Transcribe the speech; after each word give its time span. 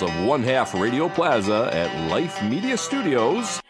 bowels 0.00 0.10
of 0.10 0.26
One 0.26 0.42
Half 0.42 0.74
Radio 0.74 1.08
Plaza 1.08 1.70
at 1.72 2.10
Life 2.10 2.42
Media 2.42 2.76
Studios. 2.76 3.60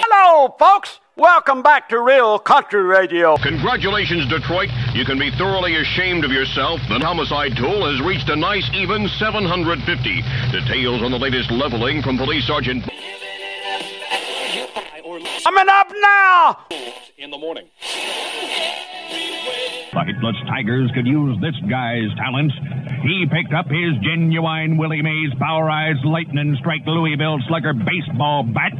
Hello, 0.00 0.54
folks. 0.58 1.00
Welcome 1.16 1.62
back 1.62 1.88
to 1.88 2.00
Real 2.00 2.38
Country 2.38 2.82
Radio. 2.82 3.36
Congratulations, 3.38 4.28
Detroit. 4.28 4.68
You 4.92 5.04
can 5.04 5.18
be 5.18 5.30
thoroughly 5.30 5.76
ashamed 5.76 6.24
of 6.24 6.30
yourself. 6.30 6.80
The 6.88 6.98
homicide 6.98 7.56
tool 7.56 7.90
has 7.90 8.00
reached 8.04 8.28
a 8.28 8.36
nice 8.36 8.68
even 8.74 9.08
750. 9.08 10.22
Details 10.52 11.02
on 11.02 11.10
the 11.10 11.18
latest 11.18 11.50
leveling 11.50 12.02
from 12.02 12.18
Police 12.18 12.46
Sergeant. 12.46 12.84
Coming 15.42 15.68
up 15.68 15.92
now. 16.00 16.58
In 17.16 17.30
the 17.30 17.38
morning. 17.38 17.66
The 19.92 20.02
Hitless 20.02 20.46
Tigers 20.46 20.90
could 20.94 21.06
use 21.06 21.38
this 21.40 21.54
guy's 21.70 22.12
talents. 22.18 22.54
He 23.06 23.24
picked 23.30 23.54
up 23.54 23.66
his 23.66 23.94
genuine 24.02 24.78
Willie 24.78 25.00
Mays 25.00 25.30
Powerized 25.38 26.04
Lightning 26.04 26.56
Strike 26.58 26.82
Louisville 26.86 27.38
Slugger 27.46 27.72
baseball 27.72 28.42
bat, 28.42 28.72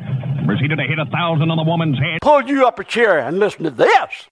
proceeded 0.45 0.77
to 0.77 0.83
hit 0.83 0.99
a 0.99 1.07
thousand 1.07 1.49
on 1.53 1.57
the 1.57 1.63
woman's 1.63 1.97
head. 1.97 2.19
Pull 2.23 2.43
you 2.43 2.67
up 2.67 2.81
a 2.81 2.85
chair 2.85 3.21
and 3.21 3.39
listen 3.39 3.63
to 3.63 3.71
this. 3.71 4.27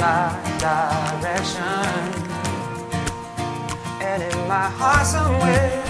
My 0.00 0.32
direction. 0.58 1.62
And 4.00 4.22
in 4.22 4.38
my 4.48 4.68
heart 4.78 5.06
somewhere, 5.06 5.82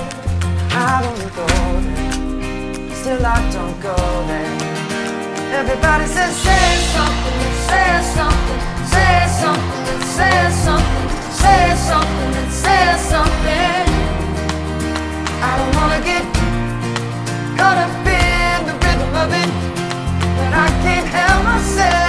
I 0.70 1.02
don't 1.04 1.28
go 1.40 1.46
there. 1.86 2.96
Still 3.00 3.24
I 3.26 3.38
don't 3.52 3.78
go 3.80 3.96
there. 4.30 4.54
Everybody 5.60 6.06
says, 6.06 6.34
say 6.46 6.66
something, 6.94 7.52
say 7.68 7.90
something, 8.16 8.60
say 8.94 9.16
something, 9.40 10.00
say 10.16 10.36
something, 10.64 11.10
say 11.42 11.62
something, 11.88 12.50
say 12.64 12.84
something. 13.12 13.86
I 15.48 15.52
don't 15.58 15.74
wanna 15.78 16.00
get 16.10 16.24
caught 17.58 17.78
up 17.84 18.06
in 18.06 18.58
the 18.68 18.74
rhythm 18.82 19.12
of 19.22 19.30
it, 19.42 19.50
but 20.36 20.52
I 20.64 20.68
can't 20.82 21.06
help 21.06 21.44
myself. 21.44 22.03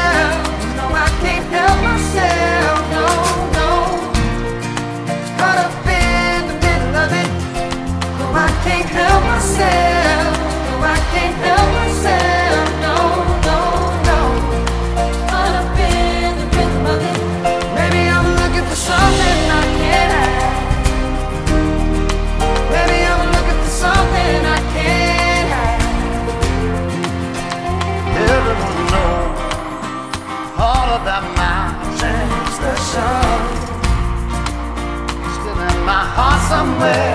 No, 9.58 9.64
I 10.84 10.98
can't 11.14 11.38
help 11.46 11.68
myself. 11.80 12.68
No, 12.86 12.98
no, 13.48 13.60
no. 14.10 14.20
Caught 15.30 15.56
up 15.62 15.80
in 15.80 16.32
the 16.40 16.46
rhythm 16.56 16.86
of 16.94 17.00
it. 17.12 17.20
Maybe 17.78 18.02
I'm 18.16 18.28
looking 18.42 18.66
for 18.70 18.76
something 18.76 19.40
I 19.60 19.64
can't 19.80 20.12
have. 20.20 20.60
Maybe 22.76 22.98
I'm 23.12 23.24
looking 23.36 23.60
for 23.64 23.74
something 23.84 24.38
I 24.44 24.60
can't 24.76 25.48
have. 25.56 25.80
Everyone 28.36 28.80
knows 28.92 29.40
all 30.60 30.90
about 31.00 31.26
my 31.40 31.60
transgression. 32.00 33.40
Still 35.36 35.60
in 35.70 35.78
my 35.86 36.04
heart 36.16 36.42
somewhere 36.50 37.15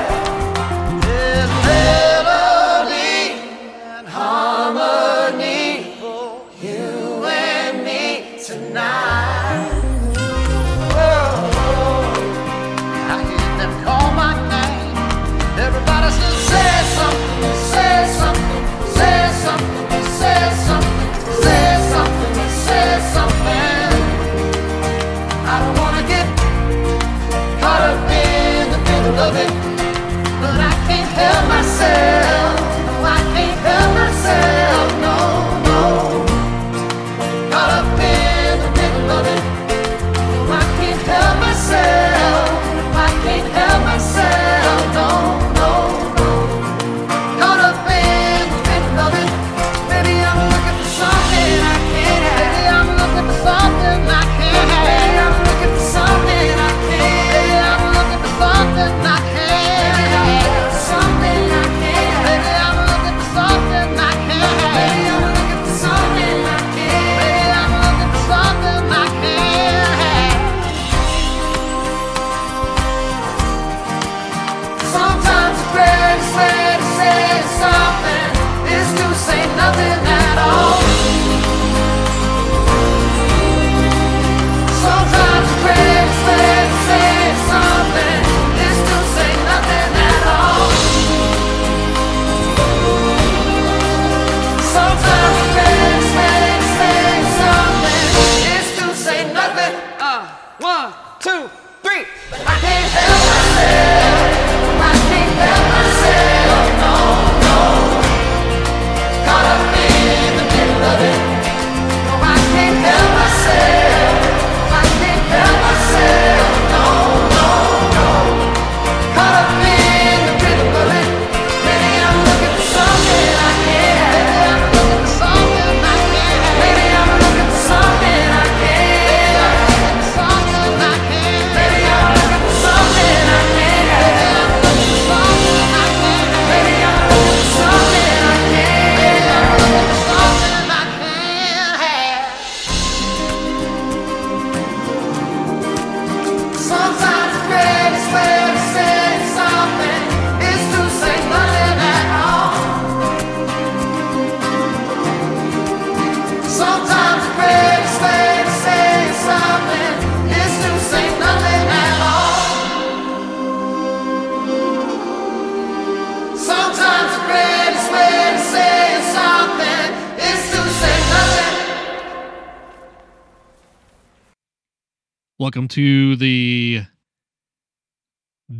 Welcome 175.40 175.68
to 175.68 176.16
the 176.16 176.82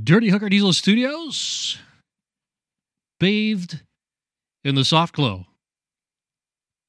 Dirty 0.03 0.31
Hooker 0.31 0.49
Diesel 0.49 0.73
Studios, 0.73 1.77
bathed 3.19 3.82
in 4.65 4.77
the 4.77 4.85
soft 4.87 5.15
glow 5.15 5.44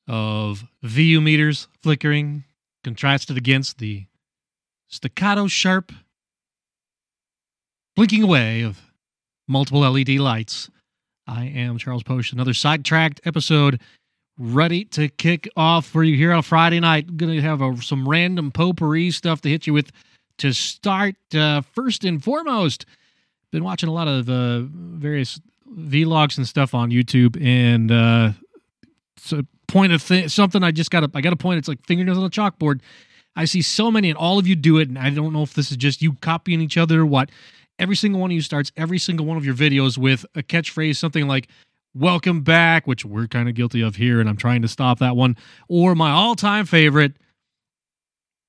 of 0.08 0.64
VU 0.82 1.20
meters 1.20 1.68
flickering, 1.84 2.46
contrasted 2.86 3.36
against 3.36 3.80
the 3.80 4.06
staccato 4.88 5.48
sharp 5.48 5.92
blinking 7.98 8.24
away 8.24 8.62
of 8.62 8.80
multiple 9.46 9.82
LED 9.82 10.12
lights. 10.12 10.70
I 11.28 11.48
am 11.48 11.78
Charles 11.78 12.04
Post, 12.04 12.32
another 12.32 12.54
sidetracked 12.54 13.20
episode 13.26 13.82
ready 14.42 14.86
to 14.86 15.08
kick 15.08 15.48
off 15.56 15.86
for 15.86 16.04
you 16.04 16.18
here 16.18 16.34
on 16.34 16.42
Friday 16.42 16.80
night. 16.80 17.16
Going 17.16 17.34
to 17.36 17.42
have 17.42 17.62
a, 17.62 17.78
some 17.82 18.08
random 18.08 18.52
potpourri 18.52 19.12
stuff 19.12 19.42
to 19.42 19.50
hit 19.50 19.68
you 19.68 19.74
with 19.74 19.92
to 20.40 20.52
start. 20.52 21.16
Uh, 21.34 21.62
first 21.62 22.04
and 22.04 22.24
foremost, 22.24 22.86
been 23.52 23.64
watching 23.64 23.88
a 23.88 23.94
lot 23.94 24.08
of 24.08 24.30
uh, 24.30 24.62
various 24.62 25.40
vlogs 25.72 26.38
and 26.38 26.48
stuff 26.48 26.74
on 26.74 26.90
YouTube, 26.90 27.42
and 27.42 27.92
uh, 27.92 28.32
point 29.68 29.94
of 29.94 30.06
th- 30.06 30.32
something 30.32 30.64
I 30.64 30.72
just 30.72 30.92
got 30.92 31.02
to 31.02 31.12
I 31.14 31.22
got 31.22 31.30
to 31.30 31.36
point. 31.36 31.60
It's 31.60 31.68
like 31.68 31.86
fingernails 31.86 32.18
on 32.18 32.24
a 32.24 32.30
chalkboard. 32.30 32.82
I 33.36 33.46
see 33.46 33.62
so 33.62 33.92
many, 33.92 34.10
and 34.10 34.18
all 34.18 34.40
of 34.40 34.48
you 34.48 34.56
do 34.56 34.78
it, 34.80 34.90
and 34.90 34.98
I 34.98 35.10
don't 35.10 35.32
know 35.32 35.44
if 35.44 35.54
this 35.54 35.72
is 35.72 35.78
just 35.78 36.02
you 36.02 36.14
copying 36.22 36.62
each 36.62 36.78
other 36.78 37.02
or 37.02 37.06
what. 37.06 37.30
Every 37.80 37.96
single 37.96 38.22
one 38.22 38.32
of 38.32 38.36
you 38.36 38.42
starts 38.42 38.72
every 38.76 39.00
single 39.00 39.26
one 39.26 39.38
of 39.38 39.46
your 39.46 39.56
videos 39.56 39.98
with 39.98 40.26
a 40.36 40.44
catchphrase, 40.44 40.98
something 40.98 41.28
like 41.28 41.48
welcome 41.94 42.42
back, 42.42 42.88
which 42.88 43.06
we're 43.06 43.28
kind 43.28 43.50
of 43.50 43.56
guilty 43.56 43.82
of 43.82 43.96
here, 43.96 44.20
and 44.20 44.30
I'm 44.30 44.38
trying 44.38 44.62
to 44.62 44.68
stop 44.68 45.00
that 45.00 45.16
one. 45.16 45.36
Or 45.68 45.96
my 45.96 46.12
all 46.12 46.36
time 46.36 46.66
favorite, 46.66 47.14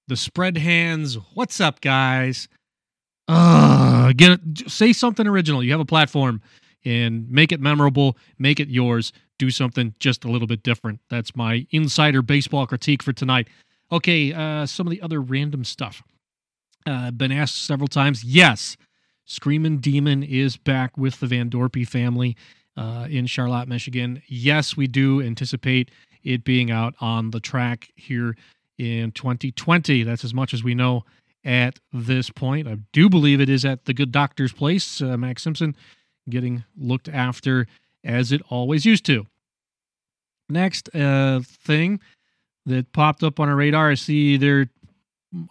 the 0.08 0.16
spread 0.16 0.58
hands. 0.58 1.16
What's 1.34 1.60
up, 1.60 1.80
guys? 1.80 2.48
Uh, 3.28 4.12
get 4.16 4.32
it, 4.32 4.70
say 4.70 4.92
something 4.92 5.26
original. 5.26 5.62
You 5.62 5.72
have 5.72 5.80
a 5.80 5.84
platform 5.84 6.42
and 6.84 7.30
make 7.30 7.52
it 7.52 7.60
memorable, 7.60 8.16
make 8.38 8.60
it 8.60 8.68
yours. 8.68 9.12
Do 9.38 9.50
something 9.50 9.94
just 9.98 10.24
a 10.24 10.30
little 10.30 10.46
bit 10.46 10.62
different. 10.62 11.00
That's 11.08 11.34
my 11.34 11.66
insider 11.70 12.22
baseball 12.22 12.66
critique 12.66 13.02
for 13.02 13.12
tonight. 13.12 13.48
Okay, 13.90 14.32
uh, 14.32 14.66
some 14.66 14.86
of 14.86 14.90
the 14.90 15.02
other 15.02 15.20
random 15.20 15.64
stuff. 15.64 16.02
Uh, 16.86 17.10
been 17.10 17.32
asked 17.32 17.64
several 17.64 17.88
times. 17.88 18.24
Yes, 18.24 18.76
Screaming 19.24 19.78
Demon 19.78 20.22
is 20.22 20.56
back 20.56 20.98
with 20.98 21.20
the 21.20 21.26
Van 21.26 21.48
Dorpy 21.48 21.86
family 21.86 22.36
uh, 22.76 23.06
in 23.10 23.26
Charlotte, 23.26 23.68
Michigan. 23.68 24.22
Yes, 24.26 24.76
we 24.76 24.86
do 24.86 25.20
anticipate 25.20 25.90
it 26.22 26.44
being 26.44 26.70
out 26.70 26.94
on 27.00 27.30
the 27.30 27.40
track 27.40 27.88
here 27.96 28.36
in 28.78 29.12
2020. 29.12 30.02
That's 30.02 30.24
as 30.24 30.34
much 30.34 30.54
as 30.54 30.62
we 30.62 30.74
know 30.74 31.04
at 31.44 31.78
this 31.92 32.30
point. 32.30 32.68
I 32.68 32.78
do 32.92 33.08
believe 33.08 33.40
it 33.40 33.48
is 33.48 33.64
at 33.64 33.84
the 33.84 33.94
Good 33.94 34.12
Doctor's 34.12 34.52
place. 34.52 35.02
Uh, 35.02 35.16
Max 35.16 35.42
Simpson 35.42 35.76
getting 36.28 36.64
looked 36.76 37.08
after 37.08 37.66
as 38.04 38.32
it 38.32 38.42
always 38.48 38.84
used 38.84 39.04
to. 39.06 39.26
Next 40.48 40.94
uh, 40.94 41.40
thing 41.44 42.00
that 42.66 42.92
popped 42.92 43.22
up 43.22 43.40
on 43.40 43.48
our 43.48 43.56
radar, 43.56 43.90
I 43.90 43.94
see 43.94 44.36
there. 44.36 44.68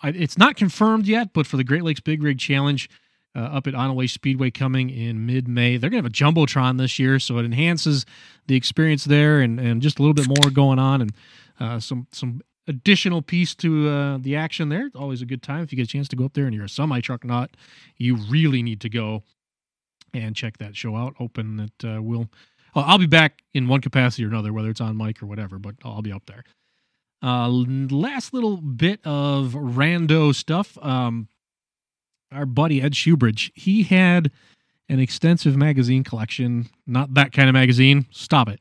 It's 0.03 0.38
not 0.38 0.56
confirmed 0.56 1.07
yet, 1.07 1.33
but 1.33 1.47
for 1.47 1.57
the 1.57 1.63
Great 1.63 1.83
Lakes 1.83 2.00
Big 2.00 2.21
Rig 2.21 2.38
Challenge, 2.38 2.88
uh, 3.35 3.39
up 3.39 3.67
at 3.67 3.73
Onaway 3.73 4.09
Speedway 4.09 4.51
coming 4.51 4.89
in 4.89 5.25
mid 5.25 5.47
May. 5.47 5.77
They're 5.77 5.89
going 5.89 6.03
to 6.03 6.07
have 6.09 6.33
a 6.33 6.33
Jumbotron 6.33 6.77
this 6.77 6.99
year, 6.99 7.19
so 7.19 7.37
it 7.37 7.45
enhances 7.45 8.05
the 8.47 8.55
experience 8.55 9.05
there 9.05 9.39
and, 9.39 9.59
and 9.59 9.81
just 9.81 9.99
a 9.99 10.01
little 10.01 10.13
bit 10.13 10.27
more 10.27 10.49
going 10.49 10.79
on 10.79 11.01
and 11.01 11.13
uh, 11.59 11.79
some 11.79 12.07
some 12.11 12.41
additional 12.67 13.21
piece 13.21 13.55
to 13.55 13.89
uh, 13.89 14.17
the 14.19 14.35
action 14.35 14.69
there. 14.69 14.89
Always 14.95 15.21
a 15.21 15.25
good 15.25 15.41
time 15.41 15.63
if 15.63 15.71
you 15.71 15.75
get 15.75 15.83
a 15.83 15.88
chance 15.88 16.07
to 16.09 16.15
go 16.15 16.25
up 16.25 16.33
there 16.33 16.45
and 16.45 16.53
you're 16.53 16.65
a 16.65 16.69
semi 16.69 17.00
truck 17.01 17.23
nut. 17.23 17.51
You 17.97 18.15
really 18.15 18.61
need 18.61 18.81
to 18.81 18.89
go 18.89 19.23
and 20.13 20.35
check 20.35 20.57
that 20.57 20.75
show 20.75 20.95
out. 20.95 21.15
Open 21.19 21.57
that 21.57 21.95
uh, 21.95 22.01
will. 22.01 22.29
I'll 22.73 22.97
be 22.97 23.05
back 23.05 23.41
in 23.53 23.67
one 23.67 23.81
capacity 23.81 24.23
or 24.23 24.29
another, 24.29 24.53
whether 24.53 24.69
it's 24.69 24.79
on 24.79 24.95
mic 24.95 25.21
or 25.21 25.25
whatever, 25.25 25.59
but 25.59 25.75
I'll 25.83 26.01
be 26.01 26.13
up 26.13 26.25
there. 26.25 26.43
Uh, 27.23 27.50
last 27.50 28.33
little 28.33 28.57
bit 28.57 29.00
of 29.03 29.53
rando 29.53 30.33
stuff. 30.33 30.77
Um, 30.81 31.27
our 32.31 32.45
buddy 32.45 32.81
Ed 32.81 32.93
Shoebridge, 32.93 33.51
he 33.55 33.83
had 33.83 34.31
an 34.89 35.00
extensive 35.00 35.55
magazine 35.55 36.03
collection. 36.03 36.67
Not 36.85 37.13
that 37.13 37.31
kind 37.31 37.50
of 37.50 37.53
magazine. 37.53 38.07
Stop 38.11 38.50
it. 38.50 38.59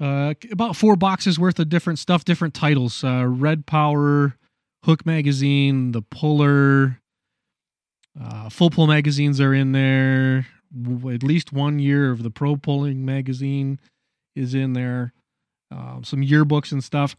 Uh, 0.00 0.34
about 0.50 0.76
four 0.76 0.96
boxes 0.96 1.38
worth 1.38 1.58
of 1.58 1.68
different 1.68 1.98
stuff, 1.98 2.24
different 2.24 2.54
titles. 2.54 3.04
Uh, 3.04 3.24
Red 3.26 3.66
Power, 3.66 4.36
Hook 4.84 5.06
Magazine, 5.06 5.92
The 5.92 6.02
Puller, 6.02 6.98
uh, 8.20 8.48
Full 8.48 8.70
Pull 8.70 8.86
magazines 8.86 9.40
are 9.40 9.54
in 9.54 9.72
there. 9.72 10.46
At 11.12 11.22
least 11.22 11.52
one 11.52 11.78
year 11.78 12.10
of 12.10 12.22
the 12.22 12.30
Pro 12.30 12.56
Pulling 12.56 13.04
magazine 13.04 13.78
is 14.34 14.54
in 14.54 14.72
there. 14.72 15.12
Um, 15.70 16.02
some 16.04 16.20
yearbooks 16.20 16.72
and 16.72 16.82
stuff. 16.82 17.16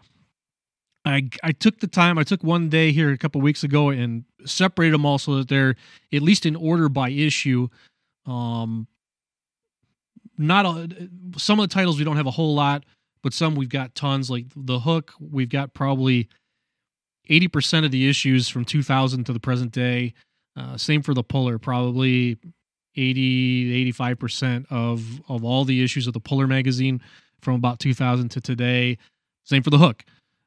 I 1.06 1.30
I 1.44 1.52
took 1.52 1.80
the 1.80 1.88
time. 1.88 2.18
I 2.18 2.24
took 2.24 2.44
one 2.44 2.70
day 2.70 2.92
here 2.92 3.12
a 3.12 3.18
couple 3.18 3.42
weeks 3.42 3.64
ago 3.64 3.90
and 3.90 4.24
separated 4.46 4.94
them 4.94 5.06
all 5.06 5.18
so 5.18 5.36
that 5.36 5.50
they're 5.50 5.76
at 6.14 6.22
least 6.22 6.46
in 6.46 6.56
order 6.56 6.90
by 6.90 7.10
issue. 7.10 7.68
Um, 8.26 8.88
not 10.38 10.66
a, 10.66 11.10
some 11.38 11.60
of 11.60 11.70
the 11.70 11.74
titles 11.74 11.98
we 11.98 12.06
don't 12.06 12.16
have 12.16 12.28
a 12.28 12.32
whole 12.32 12.56
lot, 12.56 12.86
but 13.22 13.34
some 13.34 13.56
we've 13.56 13.70
got 13.70 13.96
tons. 13.96 14.30
Like 14.30 14.46
the 14.56 14.80
hook, 14.80 15.14
we've 15.20 15.50
got 15.50 15.74
probably 15.74 16.30
eighty 17.30 17.48
percent 17.48 17.86
of 17.86 17.92
the 17.92 18.10
issues 18.10 18.48
from 18.48 18.64
2000 18.64 19.26
to 19.26 19.34
the 19.34 19.40
present 19.40 19.72
day. 19.72 20.14
Uh, 20.56 20.78
same 20.78 21.02
for 21.02 21.14
the 21.14 21.24
puller, 21.24 21.58
probably 21.58 22.38
80 22.96 23.74
85 23.74 24.20
percent 24.20 24.66
of 24.70 25.22
of 25.28 25.44
all 25.44 25.66
the 25.66 25.84
issues 25.84 26.08
of 26.08 26.14
the 26.14 26.20
puller 26.20 26.48
magazine 26.48 27.02
from 27.42 27.56
about 27.56 27.80
2000 27.80 28.30
to 28.30 28.40
today. 28.40 28.98
Same 29.44 29.64
for 29.64 29.70
the 29.70 29.78
hook 29.80 30.06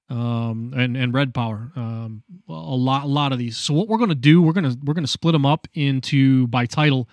um, 0.09 0.73
and 0.77 0.97
and 0.97 1.13
Red 1.13 1.35
Power. 1.35 1.71
Um, 1.77 2.23
a 2.49 2.53
lot, 2.53 3.05
a 3.05 3.09
lot 3.09 3.33
of 3.33 3.39
these. 3.39 3.57
So 3.57 3.75
what 3.75 3.89
we're 3.89 3.99
gonna 3.99 4.15
do, 4.15 4.41
we're 4.41 4.53
gonna 4.53 4.77
we're 4.85 4.95
gonna 4.95 5.07
split 5.07 5.33
them 5.33 5.47
up 5.47 5.67
into 5.75 6.47
by 6.49 6.67
title, 6.67 7.09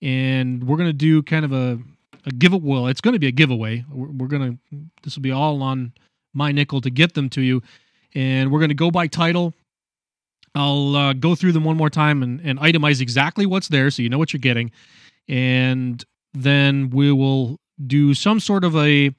and 0.00 0.64
we're 0.64 0.76
gonna 0.76 0.92
do 0.92 1.22
kind 1.22 1.44
of 1.44 1.52
a 1.52 1.78
a 2.26 2.30
giveaway. 2.30 2.64
Well, 2.64 2.86
it's 2.86 3.00
gonna 3.00 3.18
be 3.18 3.26
a 3.26 3.32
giveaway. 3.32 3.84
We're, 3.90 4.10
we're 4.10 4.28
gonna 4.28 4.56
this 5.02 5.16
will 5.16 5.22
be 5.22 5.32
all 5.32 5.62
on 5.62 5.92
my 6.34 6.52
nickel 6.52 6.80
to 6.82 6.90
get 6.90 7.14
them 7.14 7.28
to 7.30 7.40
you, 7.40 7.62
and 8.14 8.52
we're 8.52 8.60
gonna 8.60 8.74
go 8.74 8.90
by 8.90 9.06
title. 9.06 9.54
I'll 10.54 10.96
uh, 10.96 11.12
go 11.12 11.34
through 11.34 11.52
them 11.52 11.64
one 11.64 11.76
more 11.76 11.90
time 11.90 12.22
and, 12.22 12.40
and 12.40 12.58
itemize 12.58 13.02
exactly 13.02 13.44
what's 13.44 13.68
there, 13.68 13.90
so 13.90 14.00
you 14.00 14.08
know 14.08 14.18
what 14.18 14.32
you're 14.32 14.40
getting, 14.40 14.70
and 15.28 16.02
then 16.32 16.90
we 16.90 17.12
will 17.12 17.58
do 17.86 18.14
some 18.14 18.40
sort 18.40 18.64
of 18.64 18.74
a 18.76 19.10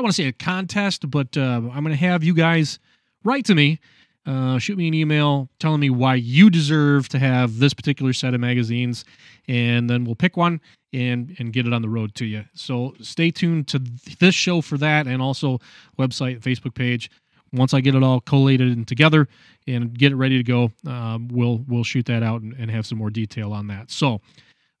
don't 0.00 0.06
want 0.06 0.16
to 0.16 0.22
say 0.22 0.28
a 0.28 0.32
contest, 0.32 1.10
but 1.10 1.36
uh, 1.36 1.40
I'm 1.40 1.84
going 1.84 1.88
to 1.88 1.94
have 1.96 2.24
you 2.24 2.32
guys 2.32 2.78
write 3.22 3.44
to 3.44 3.54
me, 3.54 3.80
uh, 4.24 4.58
shoot 4.58 4.78
me 4.78 4.88
an 4.88 4.94
email 4.94 5.50
telling 5.58 5.80
me 5.80 5.90
why 5.90 6.14
you 6.14 6.48
deserve 6.48 7.06
to 7.10 7.18
have 7.18 7.58
this 7.58 7.74
particular 7.74 8.14
set 8.14 8.32
of 8.32 8.40
magazines, 8.40 9.04
and 9.46 9.90
then 9.90 10.06
we'll 10.06 10.14
pick 10.14 10.38
one 10.38 10.58
and 10.94 11.36
and 11.38 11.52
get 11.52 11.66
it 11.66 11.74
on 11.74 11.82
the 11.82 11.88
road 11.90 12.14
to 12.14 12.24
you. 12.24 12.46
So 12.54 12.94
stay 13.02 13.30
tuned 13.30 13.68
to 13.68 13.82
this 14.20 14.34
show 14.34 14.62
for 14.62 14.78
that, 14.78 15.06
and 15.06 15.20
also 15.20 15.58
website, 15.98 16.40
Facebook 16.40 16.74
page. 16.74 17.10
Once 17.52 17.74
I 17.74 17.82
get 17.82 17.94
it 17.94 18.02
all 18.02 18.20
collated 18.20 18.74
and 18.74 18.88
together 18.88 19.28
and 19.66 19.98
get 19.98 20.12
it 20.12 20.16
ready 20.16 20.38
to 20.38 20.44
go, 20.44 20.70
um, 20.86 21.28
we'll 21.28 21.58
we'll 21.68 21.84
shoot 21.84 22.06
that 22.06 22.22
out 22.22 22.40
and, 22.40 22.54
and 22.54 22.70
have 22.70 22.86
some 22.86 22.96
more 22.96 23.10
detail 23.10 23.52
on 23.52 23.66
that. 23.66 23.90
So, 23.90 24.22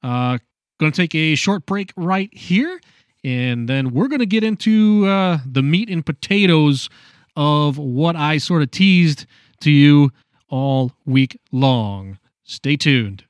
uh, 0.02 0.38
going 0.78 0.92
to 0.92 0.96
take 0.96 1.14
a 1.14 1.34
short 1.34 1.66
break 1.66 1.92
right 1.94 2.32
here 2.32 2.80
and 3.24 3.68
then 3.68 3.90
we're 3.92 4.08
going 4.08 4.20
to 4.20 4.26
get 4.26 4.44
into 4.44 5.06
uh, 5.06 5.38
the 5.46 5.62
meat 5.62 5.88
and 5.88 6.04
potatoes 6.04 6.88
of 7.36 7.78
what 7.78 8.16
I 8.16 8.38
sort 8.38 8.62
of 8.62 8.70
teased 8.70 9.26
to 9.60 9.70
you 9.70 10.10
all 10.48 10.92
week 11.04 11.38
long. 11.52 12.18
Stay 12.44 12.76
tuned. 12.76 13.24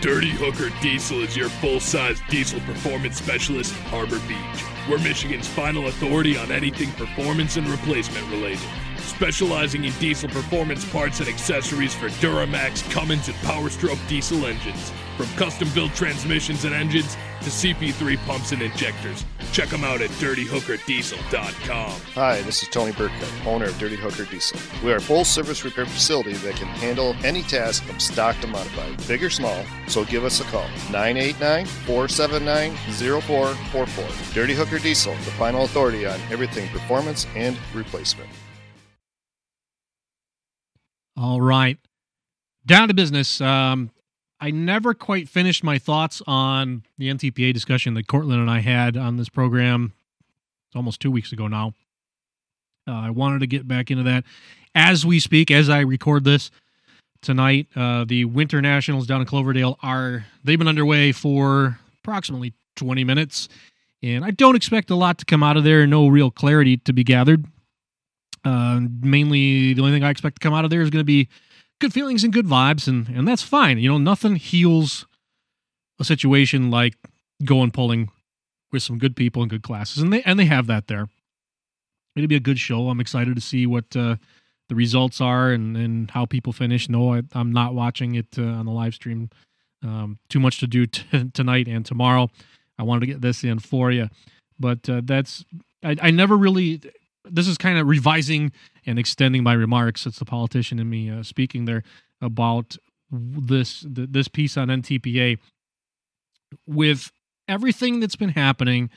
Dirty 0.00 0.30
Hooker 0.30 0.70
Diesel 0.82 1.22
is 1.22 1.36
your 1.36 1.48
full 1.48 1.78
size 1.78 2.20
diesel 2.28 2.58
performance 2.60 3.18
specialist 3.18 3.72
in 3.76 3.82
Harbor 3.82 4.18
Beach. 4.26 4.64
We're 4.90 4.98
Michigan's 4.98 5.46
final 5.46 5.86
authority 5.86 6.36
on 6.36 6.50
anything 6.50 6.90
performance 6.92 7.56
and 7.56 7.68
replacement 7.68 8.28
related. 8.28 8.68
Specializing 9.02 9.84
in 9.84 9.92
diesel 9.94 10.28
performance 10.28 10.84
parts 10.90 11.20
and 11.20 11.28
accessories 11.28 11.94
for 11.94 12.08
Duramax, 12.08 12.88
Cummins, 12.90 13.28
and 13.28 13.36
Powerstroke 13.38 13.98
diesel 14.08 14.46
engines. 14.46 14.92
From 15.16 15.26
custom 15.36 15.68
built 15.74 15.94
transmissions 15.94 16.64
and 16.64 16.74
engines 16.74 17.16
to 17.42 17.50
CP3 17.50 18.16
pumps 18.26 18.52
and 18.52 18.62
injectors. 18.62 19.24
Check 19.52 19.68
them 19.68 19.84
out 19.84 20.00
at 20.00 20.10
dirtyhookerdiesel.com. 20.10 22.00
Hi, 22.14 22.40
this 22.42 22.62
is 22.62 22.68
Tony 22.68 22.92
Burkett, 22.92 23.46
owner 23.46 23.66
of 23.66 23.78
Dirty 23.78 23.96
Hooker 23.96 24.24
Diesel. 24.24 24.58
We 24.82 24.92
are 24.92 24.96
a 24.96 25.00
full 25.00 25.24
service 25.24 25.64
repair 25.64 25.84
facility 25.84 26.32
that 26.32 26.56
can 26.56 26.68
handle 26.68 27.14
any 27.22 27.42
task 27.42 27.84
from 27.84 28.00
stock 28.00 28.40
to 28.40 28.46
modified, 28.46 29.06
big 29.06 29.22
or 29.22 29.30
small, 29.30 29.64
so 29.86 30.04
give 30.04 30.24
us 30.24 30.40
a 30.40 30.44
call. 30.44 30.66
989 30.90 31.66
479 31.66 32.74
0444. 32.96 34.34
Dirty 34.34 34.54
Hooker 34.54 34.78
Diesel, 34.78 35.12
the 35.12 35.30
final 35.32 35.64
authority 35.64 36.06
on 36.06 36.18
everything 36.30 36.68
performance 36.70 37.26
and 37.34 37.58
replacement. 37.74 38.30
All 41.22 41.40
right. 41.40 41.78
Down 42.66 42.88
to 42.88 42.94
business. 42.94 43.40
Um, 43.40 43.92
I 44.40 44.50
never 44.50 44.92
quite 44.92 45.28
finished 45.28 45.62
my 45.62 45.78
thoughts 45.78 46.20
on 46.26 46.82
the 46.98 47.10
NTPA 47.14 47.54
discussion 47.54 47.94
that 47.94 48.08
Cortland 48.08 48.40
and 48.40 48.50
I 48.50 48.58
had 48.58 48.96
on 48.96 49.18
this 49.18 49.28
program 49.28 49.92
it's 50.66 50.74
almost 50.74 51.00
two 51.00 51.12
weeks 51.12 51.30
ago 51.30 51.46
now. 51.46 51.74
Uh, 52.88 52.94
I 52.94 53.10
wanted 53.10 53.38
to 53.38 53.46
get 53.46 53.68
back 53.68 53.92
into 53.92 54.02
that 54.02 54.24
as 54.74 55.06
we 55.06 55.20
speak, 55.20 55.52
as 55.52 55.70
I 55.70 55.80
record 55.80 56.24
this 56.24 56.50
tonight. 57.20 57.68
Uh, 57.76 58.04
the 58.04 58.24
Winter 58.24 58.60
Nationals 58.60 59.06
down 59.06 59.20
in 59.20 59.26
Cloverdale 59.28 59.78
are 59.80 60.26
they've 60.42 60.58
been 60.58 60.66
underway 60.66 61.12
for 61.12 61.78
approximately 62.02 62.52
20 62.74 63.04
minutes, 63.04 63.48
and 64.02 64.24
I 64.24 64.32
don't 64.32 64.56
expect 64.56 64.90
a 64.90 64.96
lot 64.96 65.18
to 65.18 65.24
come 65.24 65.44
out 65.44 65.56
of 65.56 65.62
there. 65.62 65.86
No 65.86 66.08
real 66.08 66.32
clarity 66.32 66.78
to 66.78 66.92
be 66.92 67.04
gathered. 67.04 67.44
Uh, 68.44 68.80
mainly, 69.00 69.74
the 69.74 69.80
only 69.80 69.92
thing 69.92 70.04
I 70.04 70.10
expect 70.10 70.36
to 70.36 70.40
come 70.40 70.54
out 70.54 70.64
of 70.64 70.70
there 70.70 70.82
is 70.82 70.90
going 70.90 71.00
to 71.00 71.04
be 71.04 71.28
good 71.80 71.92
feelings 71.92 72.24
and 72.24 72.32
good 72.32 72.46
vibes, 72.46 72.88
and 72.88 73.08
and 73.08 73.26
that's 73.26 73.42
fine. 73.42 73.78
You 73.78 73.90
know, 73.90 73.98
nothing 73.98 74.36
heals 74.36 75.06
a 76.00 76.04
situation 76.04 76.70
like 76.70 76.94
going 77.44 77.70
polling 77.70 78.10
with 78.72 78.82
some 78.82 78.98
good 78.98 79.16
people 79.16 79.42
and 79.42 79.50
good 79.50 79.62
classes, 79.62 80.02
and 80.02 80.12
they 80.12 80.22
and 80.22 80.38
they 80.38 80.46
have 80.46 80.66
that 80.66 80.88
there. 80.88 81.08
It'll 82.16 82.28
be 82.28 82.36
a 82.36 82.40
good 82.40 82.58
show. 82.58 82.88
I'm 82.88 83.00
excited 83.00 83.34
to 83.34 83.40
see 83.40 83.66
what 83.66 83.96
uh, 83.96 84.16
the 84.68 84.74
results 84.74 85.20
are 85.20 85.50
and 85.50 85.76
and 85.76 86.10
how 86.10 86.24
people 86.24 86.52
finish. 86.52 86.88
No, 86.88 87.14
I, 87.14 87.22
I'm 87.32 87.52
not 87.52 87.74
watching 87.74 88.14
it 88.14 88.38
uh, 88.38 88.42
on 88.42 88.66
the 88.66 88.72
live 88.72 88.94
stream. 88.94 89.30
Um, 89.84 90.18
too 90.28 90.40
much 90.40 90.60
to 90.60 90.66
do 90.66 90.86
t- 90.86 91.30
tonight 91.32 91.68
and 91.68 91.84
tomorrow. 91.84 92.30
I 92.78 92.84
wanted 92.84 93.00
to 93.00 93.06
get 93.06 93.20
this 93.20 93.44
in 93.44 93.58
for 93.58 93.90
you, 93.90 94.08
but 94.58 94.88
uh, 94.88 95.02
that's 95.04 95.44
I, 95.84 95.96
I 96.00 96.10
never 96.10 96.36
really. 96.36 96.80
This 97.24 97.46
is 97.46 97.56
kind 97.56 97.78
of 97.78 97.86
revising 97.86 98.52
and 98.86 98.98
extending 98.98 99.42
my 99.42 99.52
remarks. 99.52 100.06
It's 100.06 100.18
the 100.18 100.24
politician 100.24 100.78
in 100.78 100.90
me 100.90 101.10
uh, 101.10 101.22
speaking 101.22 101.64
there 101.66 101.82
about 102.20 102.76
this 103.10 103.80
th- 103.80 104.08
this 104.10 104.28
piece 104.28 104.56
on 104.56 104.68
NTPA 104.68 105.38
with 106.66 107.12
everything 107.48 108.00
that's 108.00 108.16
been 108.16 108.30
happening. 108.30 108.90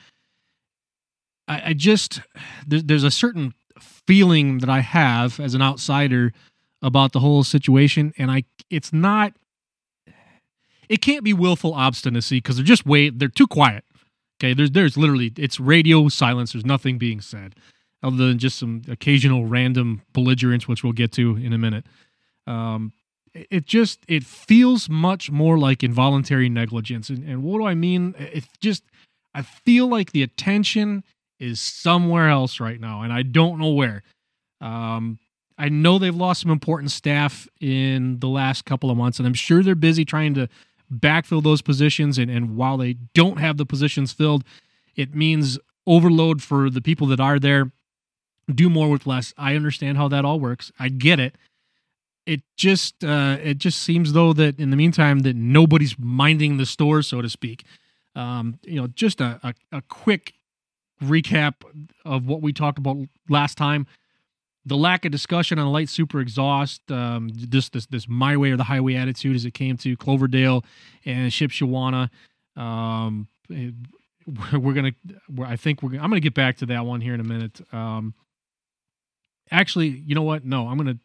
I, 1.46 1.62
I 1.66 1.72
just 1.74 2.20
there, 2.66 2.80
there's 2.80 3.04
a 3.04 3.10
certain 3.10 3.54
feeling 3.78 4.58
that 4.58 4.70
I 4.70 4.80
have 4.80 5.38
as 5.38 5.54
an 5.54 5.62
outsider 5.62 6.32
about 6.82 7.12
the 7.12 7.20
whole 7.20 7.44
situation, 7.44 8.12
and 8.18 8.30
I 8.30 8.44
it's 8.70 8.92
not 8.92 9.34
it 10.88 11.00
can't 11.00 11.24
be 11.24 11.32
willful 11.32 11.74
obstinacy 11.74 12.38
because 12.38 12.56
they're 12.56 12.64
just 12.64 12.86
wait 12.86 13.18
they're 13.18 13.28
too 13.28 13.46
quiet. 13.46 13.84
Okay, 14.38 14.54
there's 14.54 14.70
there's 14.70 14.96
literally 14.96 15.32
it's 15.36 15.60
radio 15.60 16.08
silence. 16.08 16.52
There's 16.52 16.66
nothing 16.66 16.98
being 16.98 17.20
said 17.20 17.54
other 18.02 18.16
than 18.16 18.38
just 18.38 18.58
some 18.58 18.82
occasional 18.88 19.46
random 19.46 20.02
belligerence, 20.12 20.68
which 20.68 20.84
we'll 20.84 20.92
get 20.92 21.12
to 21.12 21.36
in 21.36 21.52
a 21.52 21.58
minute. 21.58 21.86
Um, 22.46 22.92
it 23.34 23.46
it 23.50 23.66
just 23.66 24.00
it 24.08 24.24
feels 24.24 24.88
much 24.88 25.30
more 25.30 25.58
like 25.58 25.82
involuntary 25.82 26.48
negligence, 26.48 27.08
and, 27.08 27.26
and 27.28 27.42
what 27.42 27.58
do 27.58 27.66
I 27.66 27.74
mean? 27.74 28.14
It's 28.18 28.48
just 28.60 28.84
I 29.34 29.42
feel 29.42 29.86
like 29.86 30.12
the 30.12 30.22
attention 30.22 31.04
is 31.38 31.60
somewhere 31.60 32.28
else 32.28 32.60
right 32.60 32.80
now, 32.80 33.02
and 33.02 33.12
I 33.12 33.22
don't 33.22 33.58
know 33.58 33.70
where. 33.70 34.02
Um, 34.60 35.18
I 35.58 35.68
know 35.68 35.98
they've 35.98 36.14
lost 36.14 36.42
some 36.42 36.50
important 36.50 36.90
staff 36.90 37.48
in 37.60 38.18
the 38.20 38.28
last 38.28 38.64
couple 38.64 38.90
of 38.90 38.96
months, 38.96 39.18
and 39.18 39.26
I'm 39.26 39.34
sure 39.34 39.62
they're 39.62 39.74
busy 39.74 40.04
trying 40.04 40.34
to 40.34 40.48
backfill 40.92 41.42
those 41.42 41.62
positions. 41.62 42.18
And, 42.18 42.30
and 42.30 42.56
while 42.56 42.76
they 42.76 42.94
don't 43.14 43.38
have 43.38 43.56
the 43.56 43.66
positions 43.66 44.12
filled, 44.12 44.44
it 44.96 45.14
means 45.14 45.58
overload 45.86 46.42
for 46.42 46.68
the 46.68 46.80
people 46.80 47.06
that 47.08 47.20
are 47.20 47.38
there. 47.38 47.70
Do 48.54 48.70
more 48.70 48.90
with 48.90 49.06
less. 49.06 49.34
I 49.36 49.56
understand 49.56 49.98
how 49.98 50.08
that 50.08 50.24
all 50.24 50.38
works. 50.38 50.70
I 50.78 50.88
get 50.88 51.18
it. 51.20 51.34
It 52.26 52.42
just 52.56 53.04
uh, 53.04 53.38
it 53.42 53.58
just 53.58 53.80
seems 53.82 54.12
though 54.12 54.32
that 54.32 54.58
in 54.58 54.70
the 54.70 54.76
meantime 54.76 55.20
that 55.20 55.36
nobody's 55.36 55.96
minding 55.98 56.56
the 56.56 56.66
store, 56.66 57.02
so 57.02 57.22
to 57.22 57.28
speak. 57.28 57.64
Um, 58.14 58.58
you 58.64 58.80
know, 58.80 58.86
just 58.88 59.20
a, 59.20 59.38
a, 59.42 59.54
a 59.78 59.82
quick 59.82 60.34
recap 61.02 61.54
of 62.04 62.26
what 62.26 62.40
we 62.42 62.52
talked 62.52 62.78
about 62.78 62.96
last 63.28 63.56
time 63.58 63.86
the 64.64 64.76
lack 64.76 65.04
of 65.04 65.12
discussion 65.12 65.60
on 65.60 65.70
light 65.70 65.88
super 65.88 66.18
exhaust, 66.20 66.90
um, 66.90 67.30
this 67.32 67.68
this 67.68 67.86
this 67.86 68.08
my 68.08 68.36
way 68.36 68.50
or 68.50 68.56
the 68.56 68.64
highway 68.64 68.96
attitude 68.96 69.36
as 69.36 69.44
it 69.44 69.54
came 69.54 69.76
to 69.76 69.96
Cloverdale 69.96 70.64
and 71.04 71.30
Shipshewana. 71.30 72.10
Um, 72.56 73.28
it- 73.48 73.74
we're 74.52 74.72
gonna, 74.72 74.90
I 75.44 75.54
think 75.54 75.84
we're. 75.84 75.92
I'm 75.94 76.10
gonna 76.10 76.18
get 76.18 76.34
back 76.34 76.56
to 76.56 76.66
that 76.66 76.84
one 76.84 77.00
here 77.00 77.14
in 77.14 77.20
a 77.20 77.24
minute. 77.24 77.60
Um, 77.72 78.12
actually, 79.50 79.88
you 79.88 80.14
know 80.14 80.22
what? 80.22 80.44
No, 80.44 80.68
I'm 80.68 80.76
gonna. 80.76 80.98